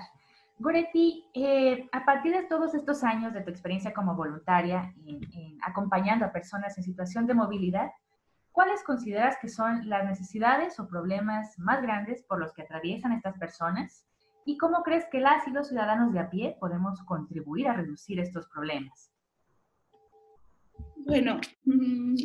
Goretti, 0.59 1.25
eh, 1.33 1.89
a 1.91 2.05
partir 2.05 2.33
de 2.33 2.43
todos 2.43 2.75
estos 2.75 3.03
años 3.03 3.33
de 3.33 3.41
tu 3.41 3.49
experiencia 3.49 3.93
como 3.93 4.15
voluntaria 4.15 4.93
en, 5.05 5.57
acompañando 5.63 6.25
a 6.25 6.31
personas 6.31 6.77
en 6.77 6.83
situación 6.83 7.25
de 7.25 7.33
movilidad, 7.33 7.89
¿cuáles 8.51 8.83
consideras 8.83 9.37
que 9.41 9.49
son 9.49 9.89
las 9.89 10.05
necesidades 10.05 10.79
o 10.79 10.87
problemas 10.87 11.57
más 11.57 11.81
grandes 11.81 12.23
por 12.23 12.39
los 12.39 12.53
que 12.53 12.61
atraviesan 12.61 13.13
estas 13.13 13.39
personas? 13.39 14.05
¿Y 14.45 14.57
cómo 14.57 14.83
crees 14.83 15.05
que 15.11 15.19
las 15.19 15.47
y 15.47 15.51
los 15.51 15.69
ciudadanos 15.69 16.13
de 16.13 16.19
a 16.19 16.29
pie 16.29 16.57
podemos 16.59 17.01
contribuir 17.03 17.69
a 17.69 17.73
reducir 17.73 18.19
estos 18.19 18.47
problemas? 18.49 19.11
Bueno, 21.05 21.39
mm, 21.65 22.15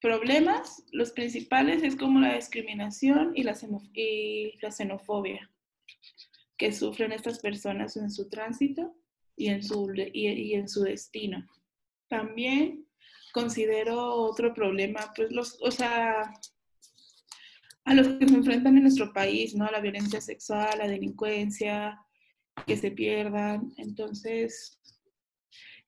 problemas, 0.00 0.84
los 0.92 1.12
principales 1.12 1.82
es 1.82 1.96
como 1.96 2.20
la 2.20 2.34
discriminación 2.34 3.32
y 3.34 3.42
la, 3.42 3.54
xenofobia 3.54 5.50
que 6.56 6.72
sufren 6.72 7.12
estas 7.12 7.40
personas 7.40 7.96
en 7.96 8.10
su 8.10 8.28
tránsito 8.28 8.94
y 9.36 9.48
en 9.48 9.62
su, 9.62 9.92
y, 10.12 10.54
en 10.54 10.68
su 10.68 10.82
destino. 10.82 11.46
También 12.08 12.86
considero 13.32 14.14
otro 14.14 14.54
problema, 14.54 15.12
pues 15.16 15.32
los, 15.32 15.58
o 15.62 15.70
sea, 15.70 16.32
a 17.84 17.94
los 17.94 18.06
que 18.06 18.28
se 18.28 18.34
enfrentan 18.34 18.76
en 18.76 18.82
nuestro 18.84 19.12
país, 19.12 19.54
¿no? 19.54 19.66
La 19.70 19.80
violencia 19.80 20.20
sexual, 20.20 20.78
la 20.78 20.86
delincuencia, 20.86 21.98
que 22.66 22.76
se 22.76 22.90
pierdan. 22.90 23.72
Entonces, 23.76 24.80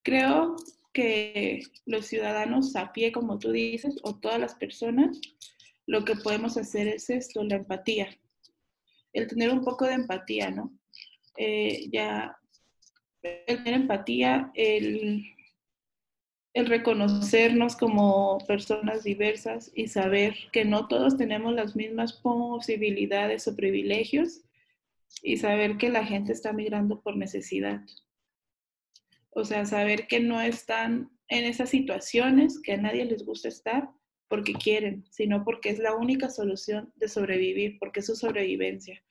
creo 0.02 0.56
que 0.96 1.62
los 1.84 2.06
ciudadanos 2.06 2.74
a 2.76 2.92
pie, 2.92 3.12
como 3.12 3.38
tú 3.38 3.52
dices, 3.52 3.96
o 4.02 4.16
todas 4.16 4.40
las 4.40 4.54
personas, 4.54 5.20
lo 5.86 6.04
que 6.04 6.16
podemos 6.16 6.56
hacer 6.56 6.88
es 6.88 7.10
esto, 7.10 7.44
la 7.44 7.56
empatía 7.56 8.08
el 9.16 9.26
tener 9.26 9.50
un 9.50 9.64
poco 9.64 9.86
de 9.86 9.94
empatía, 9.94 10.50
¿no? 10.50 10.70
Eh, 11.38 11.88
ya, 11.90 12.36
el 13.22 13.46
tener 13.46 13.74
empatía, 13.74 14.50
el, 14.54 15.24
el 16.52 16.66
reconocernos 16.66 17.76
como 17.76 18.38
personas 18.46 19.04
diversas 19.04 19.72
y 19.74 19.88
saber 19.88 20.36
que 20.52 20.66
no 20.66 20.86
todos 20.86 21.16
tenemos 21.16 21.54
las 21.54 21.74
mismas 21.74 22.12
posibilidades 22.12 23.48
o 23.48 23.56
privilegios 23.56 24.42
y 25.22 25.38
saber 25.38 25.78
que 25.78 25.88
la 25.88 26.04
gente 26.04 26.32
está 26.32 26.52
migrando 26.52 27.00
por 27.00 27.16
necesidad. 27.16 27.80
O 29.36 29.44
sea, 29.44 29.66
saber 29.66 30.06
que 30.06 30.18
no 30.18 30.40
están 30.40 31.10
en 31.28 31.44
esas 31.44 31.68
situaciones 31.68 32.58
que 32.58 32.72
a 32.72 32.78
nadie 32.78 33.04
les 33.04 33.22
gusta 33.22 33.48
estar 33.48 33.90
porque 34.28 34.54
quieren, 34.54 35.04
sino 35.10 35.44
porque 35.44 35.68
es 35.68 35.78
la 35.78 35.94
única 35.94 36.30
solución 36.30 36.90
de 36.96 37.06
sobrevivir, 37.06 37.78
porque 37.78 38.00
es 38.00 38.06
su 38.06 38.16
sobrevivencia. 38.16 39.04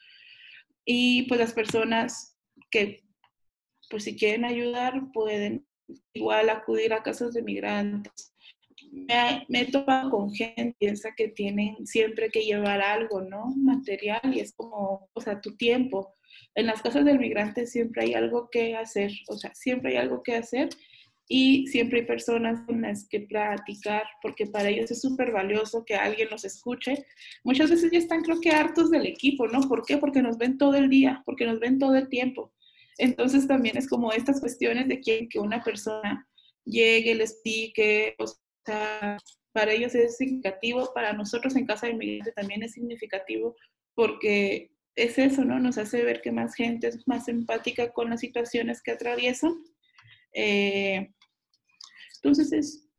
Y 0.84 1.28
pues 1.28 1.40
las 1.40 1.54
personas 1.54 2.40
que, 2.72 3.04
pues 3.92 4.06
si 4.06 4.16
quieren 4.18 4.46
ayudar, 4.46 5.12
pueden 5.14 5.68
igual 6.14 6.50
acudir 6.50 6.92
a 6.94 7.04
casas 7.04 7.36
de 7.36 7.44
migrantes. 7.44 8.34
Me, 8.92 9.46
me 9.48 9.62
he 9.62 9.72
topado 9.72 10.10
con 10.10 10.34
gente 10.34 10.64
que 10.64 10.76
piensa 10.80 11.14
que 11.16 11.28
tienen 11.28 11.86
siempre 11.86 12.32
que 12.32 12.42
llevar 12.42 12.82
algo, 12.82 13.22
¿no? 13.22 13.54
Material 13.58 14.34
y 14.34 14.40
es 14.40 14.56
como, 14.56 15.08
o 15.14 15.22
sea, 15.22 15.40
tu 15.40 15.56
tiempo. 15.56 16.15
En 16.56 16.68
las 16.68 16.82
casas 16.82 17.06
de 17.06 17.18
migrantes 17.18 17.72
siempre 17.72 18.04
hay 18.04 18.14
algo 18.14 18.50
que 18.50 18.76
hacer, 18.76 19.12
o 19.28 19.38
sea, 19.38 19.54
siempre 19.54 19.92
hay 19.92 19.98
algo 19.98 20.24
que 20.24 20.36
hacer 20.36 20.70
y 21.28 21.68
siempre 21.68 22.02
hay 22.02 22.06
personas 22.06 22.62
con 22.66 22.82
las 22.82 23.08
que 23.08 23.22
platicar, 23.22 24.04
porque 24.22 24.46
para 24.46 24.70
ellos 24.70 24.92
es 24.92 25.02
súper 25.02 25.32
valioso 25.32 25.84
que 25.84 25.96
alguien 25.96 26.30
los 26.30 26.46
escuche. 26.46 27.06
Muchas 27.44 27.72
veces 27.72 27.92
ya 27.92 27.98
están 27.98 28.22
creo 28.22 28.40
que 28.40 28.52
hartos 28.52 28.92
del 28.92 29.08
equipo, 29.08 29.48
¿no? 29.48 29.62
¿Por 29.62 29.86
qué? 29.86 29.98
Porque 29.98 30.22
nos 30.22 30.38
ven 30.38 30.58
todo 30.58 30.76
el 30.76 30.90
día, 30.90 31.24
porque 31.26 31.46
nos 31.46 31.60
ven 31.60 31.80
todo 31.80 31.96
el 31.96 32.10
tiempo. 32.10 32.54
Entonces 32.98 33.48
también 33.48 33.78
es 33.78 33.90
como 33.90 34.12
estas 34.12 34.40
cuestiones 34.40 34.88
de 34.88 35.02
que, 35.02 35.28
que 35.28 35.40
una 35.40 35.64
persona 35.64 36.28
llegue, 36.64 37.16
les 37.16 37.42
pique, 37.44 38.16
o 38.20 38.26
sea, 38.66 39.18
para 39.52 39.72
ellos 39.72 39.96
es 39.96 40.18
significativo, 40.18 40.92
para 40.94 41.14
nosotros 41.14 41.56
en 41.56 41.66
Casa 41.66 41.88
de 41.88 41.94
Inmigrante 41.94 42.32
también 42.34 42.64
es 42.64 42.74
significativo 42.74 43.56
porque 43.96 44.70
es 44.96 45.18
eso, 45.18 45.44
¿no? 45.44 45.60
Nos 45.60 45.78
hace 45.78 46.04
ver 46.04 46.22
que 46.22 46.32
más 46.32 46.56
gente 46.56 46.88
es 46.88 47.08
más 47.08 47.28
empática 47.28 47.92
con 47.92 48.10
las 48.10 48.22
situaciones 48.22 48.82
que 48.82 48.92
atraviesan 48.92 49.54
eh, 50.36 51.14
entonces 52.18 52.52
es, 52.52 52.90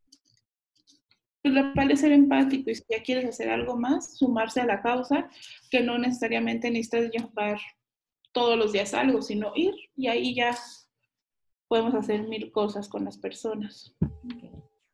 pues, 1.43 1.55
lo 1.55 1.73
cual 1.75 1.91
es 1.91 2.01
ser 2.01 2.13
empático 2.13 2.71
y 2.71 2.75
si 2.75 2.85
ya 2.89 3.03
quieres 3.03 3.29
hacer 3.29 3.51
algo 3.51 3.77
más, 3.77 4.17
sumarse 4.17 4.61
a 4.61 4.67
la 4.67 4.81
causa, 4.81 5.29
que 5.71 5.83
no 5.83 5.99
necesariamente 5.99 6.71
necesitas 6.71 7.11
llevar 7.11 7.59
todos 8.33 8.59
los 8.59 8.73
días 8.73 8.95
algo, 8.95 9.21
sino 9.23 9.53
ir 9.55 9.75
y 9.95 10.09
ahí 10.09 10.35
ya 10.35 10.57
podemos 11.69 11.95
hacer 11.95 12.27
mil 12.27 12.51
cosas 12.51 12.89
con 12.89 13.05
las 13.05 13.19
personas. 13.19 13.95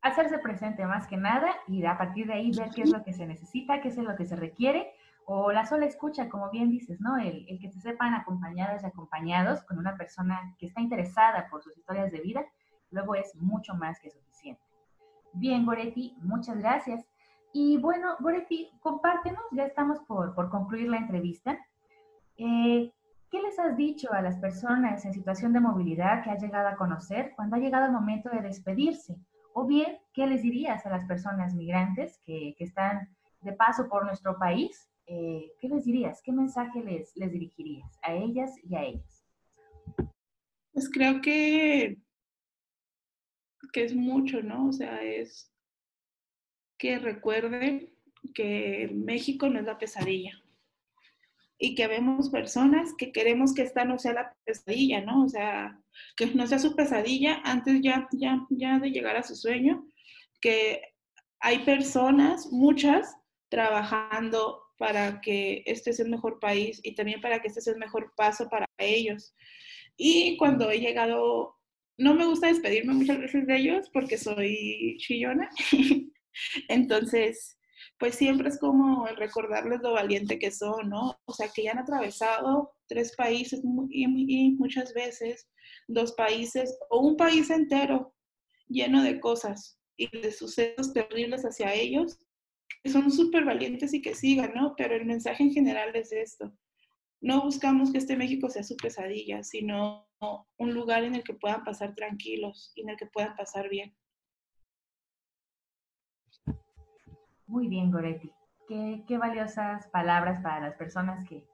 Hacerse 0.00 0.38
presente 0.38 0.84
más 0.84 1.06
que 1.06 1.16
nada 1.16 1.54
y 1.68 1.84
a 1.84 1.96
partir 1.96 2.26
de 2.26 2.34
ahí 2.34 2.50
ver 2.56 2.70
qué 2.74 2.82
es 2.82 2.90
lo 2.90 3.04
que 3.04 3.12
se 3.12 3.26
necesita, 3.26 3.80
qué 3.80 3.88
es 3.88 3.96
lo 3.96 4.16
que 4.16 4.26
se 4.26 4.34
requiere 4.34 4.92
o 5.26 5.52
la 5.52 5.66
sola 5.66 5.86
escucha, 5.86 6.28
como 6.28 6.50
bien 6.50 6.70
dices, 6.70 7.00
¿no? 7.00 7.16
El, 7.16 7.46
el, 7.48 7.58
que 7.58 7.70
se 7.70 7.80
sepan 7.80 8.14
acompañadas 8.14 8.82
y 8.82 8.86
acompañados 8.86 9.62
con 9.62 9.78
una 9.78 9.96
persona 9.96 10.54
que 10.58 10.66
está 10.66 10.80
interesada 10.80 11.48
por 11.48 11.62
sus 11.62 11.76
historias 11.76 12.10
de 12.10 12.20
vida, 12.20 12.44
luego 12.90 13.14
es 13.14 13.34
mucho 13.36 13.74
más 13.74 14.00
que 14.00 14.10
suficiente. 14.10 14.62
Bien, 15.32 15.64
Goretti, 15.64 16.16
muchas 16.22 16.58
gracias. 16.58 17.04
Y 17.52 17.78
bueno, 17.78 18.16
Goretti, 18.20 18.70
compártenos, 18.80 19.42
ya 19.52 19.64
estamos 19.64 20.00
por, 20.00 20.34
por 20.34 20.50
concluir 20.50 20.88
la 20.88 20.98
entrevista. 20.98 21.58
Eh, 22.36 22.92
¿Qué 23.30 23.40
les 23.40 23.58
has 23.58 23.76
dicho 23.76 24.12
a 24.12 24.20
las 24.20 24.36
personas 24.38 25.04
en 25.06 25.14
situación 25.14 25.52
de 25.52 25.60
movilidad 25.60 26.22
que 26.22 26.30
has 26.30 26.42
llegado 26.42 26.68
a 26.68 26.76
conocer 26.76 27.32
cuando 27.34 27.56
ha 27.56 27.60
llegado 27.60 27.86
el 27.86 27.92
momento 27.92 28.28
de 28.28 28.42
despedirse? 28.42 29.16
O 29.54 29.66
bien, 29.66 29.98
¿qué 30.12 30.26
les 30.26 30.42
dirías 30.42 30.84
a 30.84 30.90
las 30.90 31.04
personas 31.06 31.54
migrantes 31.54 32.20
que, 32.24 32.54
que 32.58 32.64
están 32.64 33.08
de 33.40 33.52
paso 33.52 33.88
por 33.88 34.04
nuestro 34.04 34.38
país 34.38 34.91
eh, 35.06 35.52
¿qué 35.60 35.68
les 35.68 35.84
dirías? 35.84 36.20
¿Qué 36.22 36.32
mensaje 36.32 36.82
les, 36.82 37.16
les 37.16 37.32
dirigirías 37.32 37.98
a 38.02 38.14
ellas 38.14 38.52
y 38.62 38.76
a 38.76 38.84
ellos? 38.84 39.24
Pues 40.72 40.90
creo 40.90 41.20
que, 41.20 41.98
que 43.72 43.84
es 43.84 43.94
mucho, 43.94 44.42
¿no? 44.42 44.68
O 44.68 44.72
sea, 44.72 45.02
es 45.02 45.52
que 46.78 46.98
recuerden 46.98 47.92
que 48.34 48.90
México 48.92 49.48
no 49.48 49.58
es 49.58 49.66
la 49.66 49.78
pesadilla 49.78 50.42
y 51.58 51.74
que 51.74 51.86
vemos 51.86 52.30
personas 52.30 52.92
que 52.98 53.12
queremos 53.12 53.54
que 53.54 53.62
esta 53.62 53.84
no 53.84 53.98
sea 53.98 54.14
la 54.14 54.36
pesadilla, 54.44 55.00
¿no? 55.00 55.24
O 55.24 55.28
sea, 55.28 55.80
que 56.16 56.26
no 56.26 56.46
sea 56.46 56.58
su 56.58 56.74
pesadilla 56.74 57.40
antes 57.44 57.80
ya, 57.82 58.08
ya, 58.12 58.44
ya 58.50 58.78
de 58.78 58.90
llegar 58.90 59.16
a 59.16 59.22
su 59.22 59.36
sueño, 59.36 59.86
que 60.40 60.82
hay 61.38 61.60
personas, 61.60 62.50
muchas, 62.50 63.16
trabajando 63.48 64.61
para 64.82 65.20
que 65.20 65.62
este 65.64 65.92
sea 65.92 66.04
el 66.04 66.10
mejor 66.10 66.40
país 66.40 66.80
y 66.82 66.96
también 66.96 67.20
para 67.20 67.40
que 67.40 67.46
este 67.46 67.60
sea 67.60 67.72
el 67.72 67.78
mejor 67.78 68.12
paso 68.16 68.48
para 68.48 68.66
ellos. 68.78 69.32
Y 69.96 70.36
cuando 70.38 70.72
he 70.72 70.80
llegado, 70.80 71.54
no 71.98 72.14
me 72.14 72.26
gusta 72.26 72.48
despedirme 72.48 72.92
muchas 72.92 73.20
veces 73.20 73.46
de 73.46 73.58
ellos 73.58 73.88
porque 73.92 74.18
soy 74.18 74.96
chillona, 74.98 75.48
entonces 76.68 77.56
pues 77.96 78.16
siempre 78.16 78.48
es 78.48 78.58
como 78.58 79.06
recordarles 79.06 79.82
lo 79.82 79.92
valiente 79.92 80.40
que 80.40 80.50
son, 80.50 80.88
¿no? 80.88 81.16
O 81.26 81.32
sea, 81.32 81.48
que 81.54 81.62
ya 81.62 81.70
han 81.70 81.78
atravesado 81.78 82.72
tres 82.88 83.14
países 83.14 83.62
y, 83.88 84.50
muchas 84.58 84.92
veces 84.94 85.48
dos 85.86 86.10
países 86.14 86.76
o 86.90 87.06
un 87.06 87.16
país 87.16 87.50
entero 87.50 88.12
lleno 88.66 89.00
de 89.04 89.20
cosas 89.20 89.78
y 89.96 90.08
de 90.10 90.32
sucesos 90.32 90.92
terribles 90.92 91.44
hacia 91.44 91.72
ellos, 91.72 92.18
que 92.82 92.90
son 92.90 93.10
súper 93.10 93.44
valientes 93.44 93.92
y 93.94 94.02
que 94.02 94.14
sigan, 94.14 94.52
¿no? 94.54 94.74
Pero 94.76 94.94
el 94.94 95.04
mensaje 95.04 95.42
en 95.42 95.52
general 95.52 95.94
es 95.94 96.12
esto. 96.12 96.52
No 97.20 97.42
buscamos 97.42 97.92
que 97.92 97.98
este 97.98 98.16
México 98.16 98.48
sea 98.48 98.64
su 98.64 98.76
pesadilla, 98.76 99.42
sino 99.42 100.08
un 100.58 100.74
lugar 100.74 101.04
en 101.04 101.14
el 101.14 101.24
que 101.24 101.34
puedan 101.34 101.64
pasar 101.64 101.94
tranquilos 101.94 102.72
y 102.74 102.82
en 102.82 102.90
el 102.90 102.96
que 102.96 103.06
puedan 103.06 103.36
pasar 103.36 103.68
bien. 103.68 103.94
Muy 107.46 107.68
bien, 107.68 107.90
Goretti. 107.90 108.30
Qué, 109.06 109.18
valiosas 109.18 109.86
palabras 109.88 110.42
para 110.42 110.68
las 110.68 110.76
personas 110.76 111.28
que, 111.28 111.46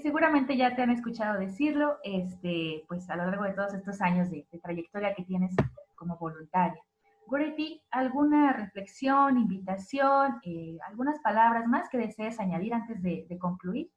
seguramente 0.00 0.56
ya 0.56 0.74
te 0.74 0.82
han 0.82 0.90
escuchado 0.90 1.38
decirlo, 1.38 1.98
este, 2.02 2.84
pues 2.88 3.08
a 3.10 3.16
lo 3.16 3.26
largo 3.26 3.44
de 3.44 3.52
todos 3.52 3.74
estos 3.74 4.00
años 4.00 4.30
de, 4.30 4.46
trayectoria 4.62 5.14
que 5.14 5.24
tienes 5.24 5.54
como 5.94 6.16
voluntaria. 6.16 6.82
Goretti, 7.26 7.82
¿alguna 7.90 8.52
reflexión, 8.52 9.38
invitación, 9.38 10.40
eh, 10.44 10.76
algunas 10.88 11.18
palabras 11.20 11.66
más 11.66 11.88
que 11.88 11.98
desees 11.98 12.38
añadir 12.38 12.74
antes 12.74 13.02
de, 13.02 13.26
concluir? 13.38 13.90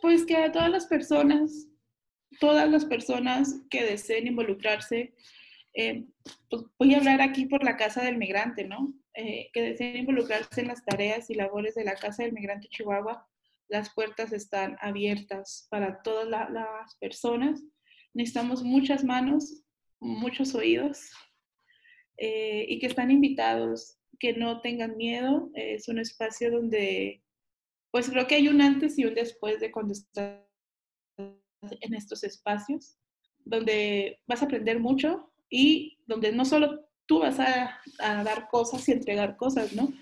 Pues 0.00 0.24
que 0.24 0.36
a 0.36 0.52
todas 0.52 0.70
las 0.70 0.86
personas, 0.86 1.68
todas 2.40 2.68
las 2.70 2.84
personas 2.84 3.60
que 3.70 3.84
deseen 3.84 4.28
involucrarse 4.28 5.14
eh, 5.74 6.04
pues 6.50 6.64
voy 6.76 6.94
a 6.94 6.98
hablar 6.98 7.20
aquí 7.20 7.46
por 7.46 7.62
la 7.62 7.76
Casa 7.76 8.02
del 8.02 8.18
Migrante, 8.18 8.64
¿no? 8.64 8.92
Eh, 9.14 9.48
que 9.52 9.62
deseen 9.62 9.98
involucrarse 9.98 10.60
en 10.60 10.66
las 10.66 10.84
tareas 10.84 11.30
y 11.30 11.34
labores 11.34 11.76
de 11.76 11.84
la 11.84 11.94
Casa 11.94 12.24
del 12.24 12.32
Migrante 12.32 12.66
Chihuahua. 12.68 13.28
Las 13.68 13.94
puertas 13.94 14.32
están 14.32 14.76
abiertas 14.80 15.68
para 15.70 16.02
todas 16.02 16.28
las 16.50 16.96
personas. 16.96 17.62
Necesitamos 18.14 18.62
muchas 18.62 19.04
manos, 19.04 19.62
muchos 20.00 20.54
oídos 20.54 21.10
eh, 22.16 22.66
y 22.68 22.78
que 22.78 22.86
están 22.86 23.10
invitados, 23.10 23.98
que 24.18 24.32
no 24.32 24.60
tengan 24.60 24.96
miedo. 24.96 25.50
es 25.54 25.88
un 25.88 25.98
espacio 25.98 26.50
donde, 26.50 27.22
pues 27.90 28.10
creo 28.10 28.26
que 28.26 28.36
hay 28.36 28.48
un 28.48 28.60
antes 28.60 28.98
y 28.98 29.04
un 29.04 29.14
después 29.14 29.60
de 29.60 29.70
cuando 29.70 29.92
estás 29.92 30.40
en 31.18 31.94
estos 31.94 32.24
espacios, 32.24 32.98
donde 33.44 34.20
vas 34.26 34.42
a 34.42 34.46
aprender 34.46 34.78
mucho, 34.78 35.32
y 35.50 35.98
donde 36.06 36.32
no 36.32 36.44
solo 36.44 36.84
tú 37.06 37.20
vas 37.20 37.38
a, 37.40 37.80
dar 37.98 38.48
cosas 38.48 38.86
y 38.88 38.92
entregar 38.92 39.36
cosas, 39.36 39.72
¿no? 39.72 39.92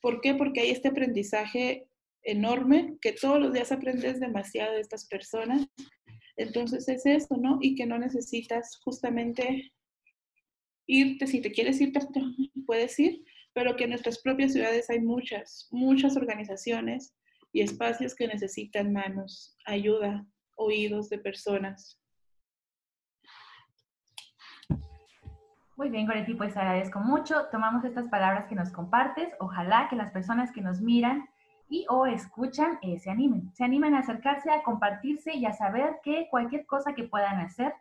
¿Por 0.00 0.20
qué? 0.20 0.34
Porque 0.34 0.60
hay 0.60 0.70
este 0.70 0.88
aprendizaje 0.88 1.88
enorme 2.22 2.96
que 3.00 3.12
todos 3.12 3.40
los 3.40 3.52
días 3.52 3.72
aprendes 3.72 4.20
demasiado 4.20 4.74
de 4.74 4.80
estas 4.80 5.06
personas. 5.06 5.66
Entonces 6.36 6.88
es 6.88 7.04
esto, 7.06 7.36
¿no? 7.36 7.58
Y 7.60 7.74
que 7.74 7.86
no 7.86 7.98
necesitas 7.98 8.78
justamente 8.84 9.72
irte, 10.86 11.26
si 11.26 11.40
te 11.40 11.52
quieres 11.52 11.80
irte, 11.80 12.00
puedes 12.66 12.98
ir, 12.98 13.24
pero 13.52 13.76
que 13.76 13.84
en 13.84 13.90
nuestras 13.90 14.20
propias 14.20 14.52
ciudades 14.52 14.88
hay 14.90 15.00
muchas, 15.00 15.68
muchas 15.70 16.16
organizaciones 16.16 17.14
y 17.52 17.60
espacios 17.60 18.14
que 18.14 18.26
necesitan 18.26 18.92
manos, 18.92 19.56
ayuda, 19.66 20.26
oídos 20.56 21.10
de 21.10 21.18
personas. 21.18 21.98
Muy 25.76 25.90
bien, 25.90 26.06
Goretti, 26.06 26.34
pues 26.34 26.56
agradezco 26.56 27.00
mucho. 27.00 27.46
Tomamos 27.50 27.84
estas 27.84 28.08
palabras 28.08 28.46
que 28.46 28.54
nos 28.54 28.70
compartes. 28.70 29.28
Ojalá 29.40 29.88
que 29.90 29.96
las 29.96 30.12
personas 30.12 30.52
que 30.52 30.60
nos 30.60 30.80
miran 30.80 31.28
y 31.72 31.86
o 31.88 32.04
escuchan 32.04 32.78
eh, 32.82 32.98
se 32.98 33.10
animen, 33.10 33.50
se 33.54 33.64
animen 33.64 33.94
a 33.94 34.00
acercarse, 34.00 34.50
a 34.50 34.62
compartirse 34.62 35.32
y 35.32 35.46
a 35.46 35.54
saber 35.54 36.00
que 36.02 36.28
cualquier 36.30 36.66
cosa 36.66 36.92
que 36.92 37.04
puedan 37.04 37.40
hacer 37.40 37.72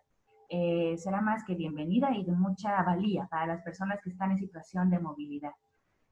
eh, 0.48 0.96
será 0.98 1.20
más 1.20 1.44
que 1.44 1.56
bienvenida 1.56 2.10
y 2.16 2.24
de 2.24 2.32
mucha 2.32 2.82
valía 2.84 3.28
para 3.30 3.48
las 3.48 3.62
personas 3.64 4.00
que 4.02 4.10
están 4.10 4.32
en 4.32 4.38
situación 4.38 4.90
de 4.90 5.00
movilidad. 5.00 5.52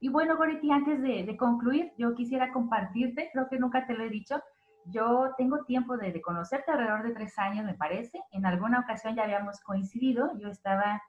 Y 0.01 0.10
bueno, 0.10 0.35
Goretti, 0.35 0.69
antes 0.72 1.01
de, 1.01 1.23
de 1.23 1.38
concluir, 1.38 1.93
yo 1.97 2.15
quisiera 2.15 2.51
compartirte, 2.51 3.30
creo 3.31 3.47
que 3.47 3.57
nunca 3.57 3.88
te 3.88 3.93
lo 3.93 4.03
he 4.03 4.10
dicho, 4.10 4.41
yo 4.84 5.34
tengo 5.38 5.64
tiempo 5.64 5.95
de, 5.95 6.11
de 6.11 6.22
conocerte, 6.22 6.72
alrededor 6.72 7.03
de 7.03 7.14
tres 7.14 7.39
años 7.39 7.65
me 7.65 7.76
parece. 7.76 8.22
En 8.31 8.45
alguna 8.45 8.81
ocasión 8.81 9.15
ya 9.15 9.23
habíamos 9.23 9.61
coincidido, 9.61 10.38
yo 10.38 10.49
estaba 10.49 11.01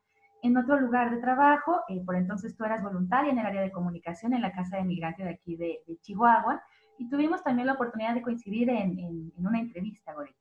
en 0.42 0.56
otro 0.56 0.78
lugar 0.78 1.10
de 1.10 1.18
trabajo. 1.18 1.82
Eh, 1.88 2.02
por 2.04 2.16
entonces 2.16 2.56
tú 2.56 2.64
eras 2.64 2.82
voluntaria 2.82 3.30
en 3.30 3.38
el 3.38 3.46
área 3.46 3.62
de 3.62 3.70
comunicación 3.70 4.34
en 4.34 4.42
la 4.42 4.52
Casa 4.52 4.76
de 4.76 4.84
Migrante 4.84 5.24
de 5.24 5.30
aquí 5.30 5.56
de, 5.56 5.80
Chihuahua 6.02 6.62
y 6.98 7.08
tuvimos 7.08 7.42
también 7.42 7.66
la 7.66 7.74
oportunidad 7.74 8.14
de 8.14 8.22
coincidir 8.22 8.68
en, 8.70 8.98
en, 8.98 9.32
una 9.38 9.60
entrevista, 9.60 10.12
Goretti. 10.12 10.36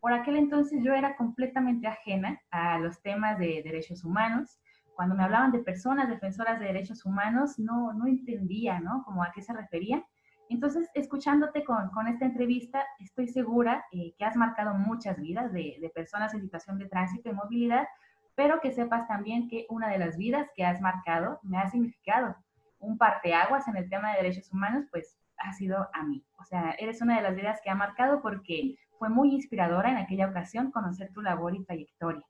Por 0.00 0.12
aquel 0.12 0.36
entonces 0.36 0.82
yo 0.82 0.92
era 0.92 1.16
completamente 1.16 1.86
ajena 1.86 2.40
a 2.50 2.78
los 2.78 3.00
temas 3.02 3.38
de 3.38 3.62
derechos 3.64 4.04
humanos. 4.04 4.58
Cuando 4.94 5.14
me 5.14 5.22
hablaban 5.22 5.52
de 5.52 5.60
personas 5.60 6.08
defensoras 6.08 6.58
de 6.58 6.66
derechos 6.66 7.04
humanos, 7.04 7.58
no, 7.58 7.92
no 7.92 8.06
entendía, 8.06 8.80
¿no? 8.80 9.04
Como 9.04 9.22
a 9.22 9.30
qué 9.32 9.42
se 9.42 9.52
refería. 9.52 10.04
Entonces, 10.48 10.90
escuchándote 10.94 11.64
con, 11.64 11.88
con 11.90 12.08
esta 12.08 12.26
entrevista, 12.26 12.84
estoy 12.98 13.28
segura 13.28 13.86
eh, 13.92 14.12
que 14.18 14.24
has 14.24 14.36
marcado 14.36 14.74
muchas 14.74 15.18
vidas 15.18 15.50
de, 15.52 15.78
de 15.80 15.90
personas 15.90 16.34
en 16.34 16.42
situación 16.42 16.78
de 16.78 16.88
tránsito 16.88 17.30
y 17.30 17.32
movilidad 17.32 17.86
pero 18.34 18.60
que 18.60 18.72
sepas 18.72 19.06
también 19.08 19.48
que 19.48 19.66
una 19.68 19.88
de 19.88 19.98
las 19.98 20.16
vidas 20.16 20.48
que 20.54 20.64
has 20.64 20.80
marcado 20.80 21.38
me 21.42 21.58
ha 21.58 21.68
significado 21.68 22.36
un 22.78 22.98
parteaguas 22.98 23.68
en 23.68 23.76
el 23.76 23.88
tema 23.88 24.10
de 24.10 24.22
derechos 24.22 24.52
humanos, 24.52 24.86
pues 24.90 25.16
ha 25.38 25.52
sido 25.52 25.88
a 25.92 26.02
mí. 26.04 26.24
O 26.38 26.44
sea, 26.44 26.74
eres 26.78 27.00
una 27.00 27.16
de 27.16 27.22
las 27.22 27.34
vidas 27.34 27.60
que 27.62 27.70
ha 27.70 27.74
marcado 27.74 28.20
porque 28.22 28.76
fue 28.98 29.08
muy 29.08 29.34
inspiradora 29.34 29.90
en 29.90 29.96
aquella 29.96 30.28
ocasión 30.28 30.70
conocer 30.70 31.12
tu 31.12 31.22
labor 31.22 31.54
y 31.54 31.64
trayectoria. 31.64 32.24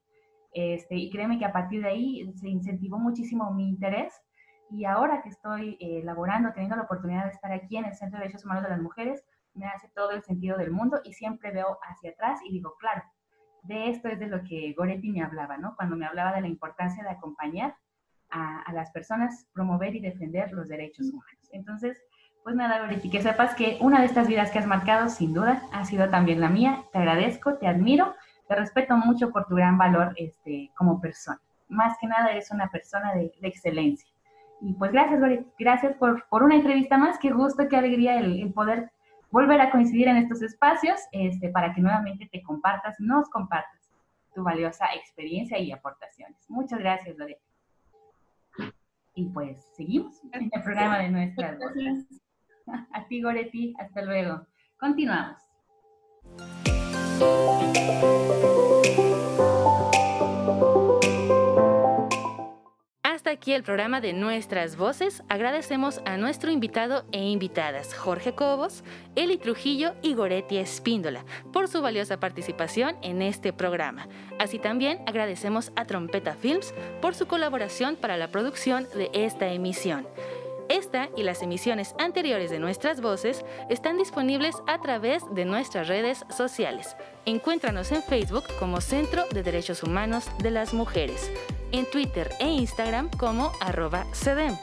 Este, 0.53 0.95
y 0.95 1.09
créeme 1.09 1.39
que 1.39 1.45
a 1.45 1.51
partir 1.51 1.81
de 1.81 1.89
ahí 1.89 2.31
se 2.35 2.47
incentivó 2.47 2.99
muchísimo 2.99 3.51
mi 3.51 3.67
interés 3.67 4.13
y 4.69 4.85
ahora 4.85 5.21
que 5.21 5.29
estoy 5.29 5.77
eh, 5.79 6.01
laborando, 6.03 6.51
teniendo 6.53 6.75
la 6.75 6.83
oportunidad 6.83 7.25
de 7.25 7.31
estar 7.31 7.51
aquí 7.51 7.77
en 7.77 7.85
el 7.85 7.95
Centro 7.95 8.19
de 8.19 8.25
Derechos 8.25 8.45
Humanos 8.45 8.63
de 8.63 8.69
las 8.69 8.81
Mujeres, 8.81 9.23
me 9.55 9.67
hace 9.67 9.87
todo 9.89 10.11
el 10.11 10.23
sentido 10.23 10.57
del 10.57 10.71
mundo 10.71 10.99
y 11.03 11.13
siempre 11.13 11.51
veo 11.51 11.77
hacia 11.83 12.11
atrás 12.11 12.39
y 12.47 12.51
digo, 12.51 12.75
claro, 12.79 13.03
de 13.63 13.89
esto 13.89 14.09
es 14.09 14.19
de 14.19 14.27
lo 14.27 14.43
que 14.43 14.73
Goretti 14.77 15.11
me 15.11 15.23
hablaba, 15.23 15.57
¿no? 15.57 15.75
Cuando 15.75 15.95
me 15.95 16.05
hablaba 16.05 16.33
de 16.33 16.41
la 16.41 16.47
importancia 16.47 17.03
de 17.03 17.09
acompañar 17.09 17.75
a, 18.29 18.73
las 18.73 18.89
personas, 18.91 19.47
promover 19.53 19.95
y 19.95 19.99
defender 19.99 20.51
los 20.53 20.67
derechos 20.67 21.07
humanos. 21.07 21.49
Entonces, 21.51 22.01
pues 22.43 22.55
nada, 22.55 22.79
Goretti, 22.79 23.09
que 23.09 23.21
sepas 23.21 23.53
que 23.53 23.77
una 23.79 23.99
de 23.99 24.07
estas 24.07 24.27
vidas 24.27 24.49
que 24.49 24.57
has 24.57 24.65
marcado, 24.65 25.07
sin 25.09 25.33
duda, 25.33 25.61
ha 25.71 25.85
sido 25.85 26.09
también 26.09 26.41
la 26.41 26.49
mía. 26.49 26.83
Te 26.91 26.97
agradezco, 26.97 27.57
te 27.59 27.67
admiro, 27.67 28.15
te 28.47 28.55
respeto 28.55 28.97
mucho 28.97 29.31
por 29.31 29.45
tu 29.45 29.55
gran 29.55 29.77
valor 29.77 30.13
este, 30.17 30.71
como 30.75 30.99
persona. 30.99 31.39
Más 31.69 31.95
que 32.01 32.07
nada, 32.07 32.31
eres 32.31 32.49
una 32.49 32.69
persona 32.69 33.13
de, 33.13 33.31
excelencia. 33.43 34.09
Y 34.61 34.73
pues 34.73 34.91
gracias, 34.91 35.19
Goretti, 35.19 35.51
gracias 35.59 35.95
por, 35.97 36.27
por, 36.27 36.41
una 36.41 36.55
entrevista 36.55 36.97
más. 36.97 37.19
Qué 37.19 37.29
gusto, 37.31 37.67
qué 37.69 37.77
alegría 37.77 38.17
el, 38.17 38.41
el 38.41 38.51
poder 38.51 38.91
volver 39.33 39.59
a 39.61 39.71
coincidir 39.71 40.07
en 40.07 40.17
estos 40.17 40.43
espacios 40.43 40.99
este, 41.11 41.49
para 41.49 41.73
que 41.73 41.81
nuevamente 41.81 42.29
te 42.31 42.43
compartas, 42.43 42.95
nos 42.99 43.27
compartas 43.31 43.89
tu 44.35 44.43
valiosa 44.43 44.85
experiencia 44.93 45.57
y 45.57 45.71
aportaciones. 45.71 46.37
Muchas 46.49 46.77
gracias, 46.77 47.17
Lorena. 47.17 47.41
Y 49.15 49.25
pues 49.29 49.57
seguimos 49.75 50.21
en 50.33 50.51
el 50.53 50.63
programa 50.63 50.99
de 50.99 51.09
nuestra 51.09 51.57
A 52.93 53.07
ti, 53.07 53.23
Goretti, 53.23 53.73
hasta 53.79 54.03
luego. 54.03 54.45
Continuamos. 54.77 55.41
Hasta 63.23 63.31
aquí 63.31 63.53
el 63.53 63.63
programa 63.63 64.01
de 64.01 64.11
Nuestras 64.11 64.75
Voces. 64.75 65.23
Agradecemos 65.29 66.01
a 66.03 66.17
nuestro 66.17 66.51
invitado 66.51 67.05
e 67.13 67.23
invitadas, 67.23 67.93
Jorge 67.93 68.35
Cobos, 68.35 68.83
Eli 69.15 69.37
Trujillo 69.37 69.93
y 70.01 70.13
Goretti 70.13 70.57
Espíndola, 70.57 71.23
por 71.53 71.69
su 71.69 71.81
valiosa 71.81 72.19
participación 72.19 72.97
en 73.01 73.21
este 73.21 73.53
programa. 73.53 74.09
Así 74.39 74.59
también 74.59 74.99
agradecemos 75.07 75.71
a 75.77 75.85
Trompeta 75.85 76.33
Films 76.33 76.73
por 77.01 77.15
su 77.15 77.25
colaboración 77.25 77.95
para 77.95 78.17
la 78.17 78.27
producción 78.27 78.89
de 78.93 79.09
esta 79.13 79.47
emisión. 79.47 80.05
Esta 80.69 81.09
y 81.15 81.23
las 81.23 81.41
emisiones 81.41 81.95
anteriores 81.99 82.49
de 82.51 82.59
nuestras 82.59 83.01
voces 83.01 83.43
están 83.69 83.97
disponibles 83.97 84.55
a 84.67 84.79
través 84.81 85.23
de 85.33 85.45
nuestras 85.45 85.87
redes 85.87 86.25
sociales. 86.35 86.95
Encuéntranos 87.25 87.91
en 87.91 88.03
Facebook 88.03 88.43
como 88.59 88.81
Centro 88.81 89.25
de 89.31 89.43
Derechos 89.43 89.83
Humanos 89.83 90.25
de 90.39 90.51
las 90.51 90.73
Mujeres, 90.73 91.31
en 91.71 91.85
Twitter 91.89 92.29
e 92.39 92.47
Instagram 92.47 93.09
como 93.17 93.51
arroba 93.59 94.05
CEDEM, 94.13 94.57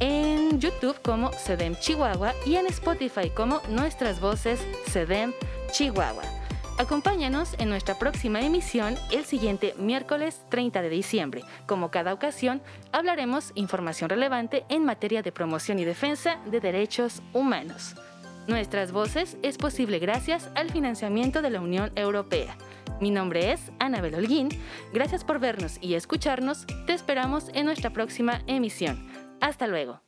en 0.00 0.60
YouTube 0.60 1.00
como 1.02 1.32
CEDEM 1.32 1.76
Chihuahua 1.76 2.34
y 2.46 2.56
en 2.56 2.66
Spotify 2.66 3.30
como 3.30 3.60
Nuestras 3.68 4.20
Voces 4.20 4.60
CEDEM 4.86 5.32
Chihuahua. 5.72 6.37
Acompáñanos 6.78 7.56
en 7.58 7.70
nuestra 7.70 7.98
próxima 7.98 8.40
emisión 8.40 8.94
el 9.10 9.24
siguiente 9.24 9.74
miércoles 9.78 10.44
30 10.48 10.80
de 10.80 10.88
diciembre. 10.88 11.42
Como 11.66 11.90
cada 11.90 12.14
ocasión, 12.14 12.62
hablaremos 12.92 13.50
información 13.56 14.08
relevante 14.08 14.64
en 14.68 14.84
materia 14.84 15.22
de 15.22 15.32
promoción 15.32 15.80
y 15.80 15.84
defensa 15.84 16.38
de 16.46 16.60
derechos 16.60 17.20
humanos. 17.32 17.96
Nuestras 18.46 18.92
voces 18.92 19.36
es 19.42 19.58
posible 19.58 19.98
gracias 19.98 20.50
al 20.54 20.70
financiamiento 20.70 21.42
de 21.42 21.50
la 21.50 21.60
Unión 21.60 21.90
Europea. 21.96 22.56
Mi 23.00 23.10
nombre 23.10 23.50
es 23.50 23.72
Anabel 23.80 24.14
Holguín. 24.14 24.48
Gracias 24.92 25.24
por 25.24 25.40
vernos 25.40 25.78
y 25.80 25.94
escucharnos. 25.94 26.64
Te 26.86 26.94
esperamos 26.94 27.50
en 27.54 27.66
nuestra 27.66 27.90
próxima 27.90 28.42
emisión. 28.46 29.04
Hasta 29.40 29.66
luego. 29.66 30.07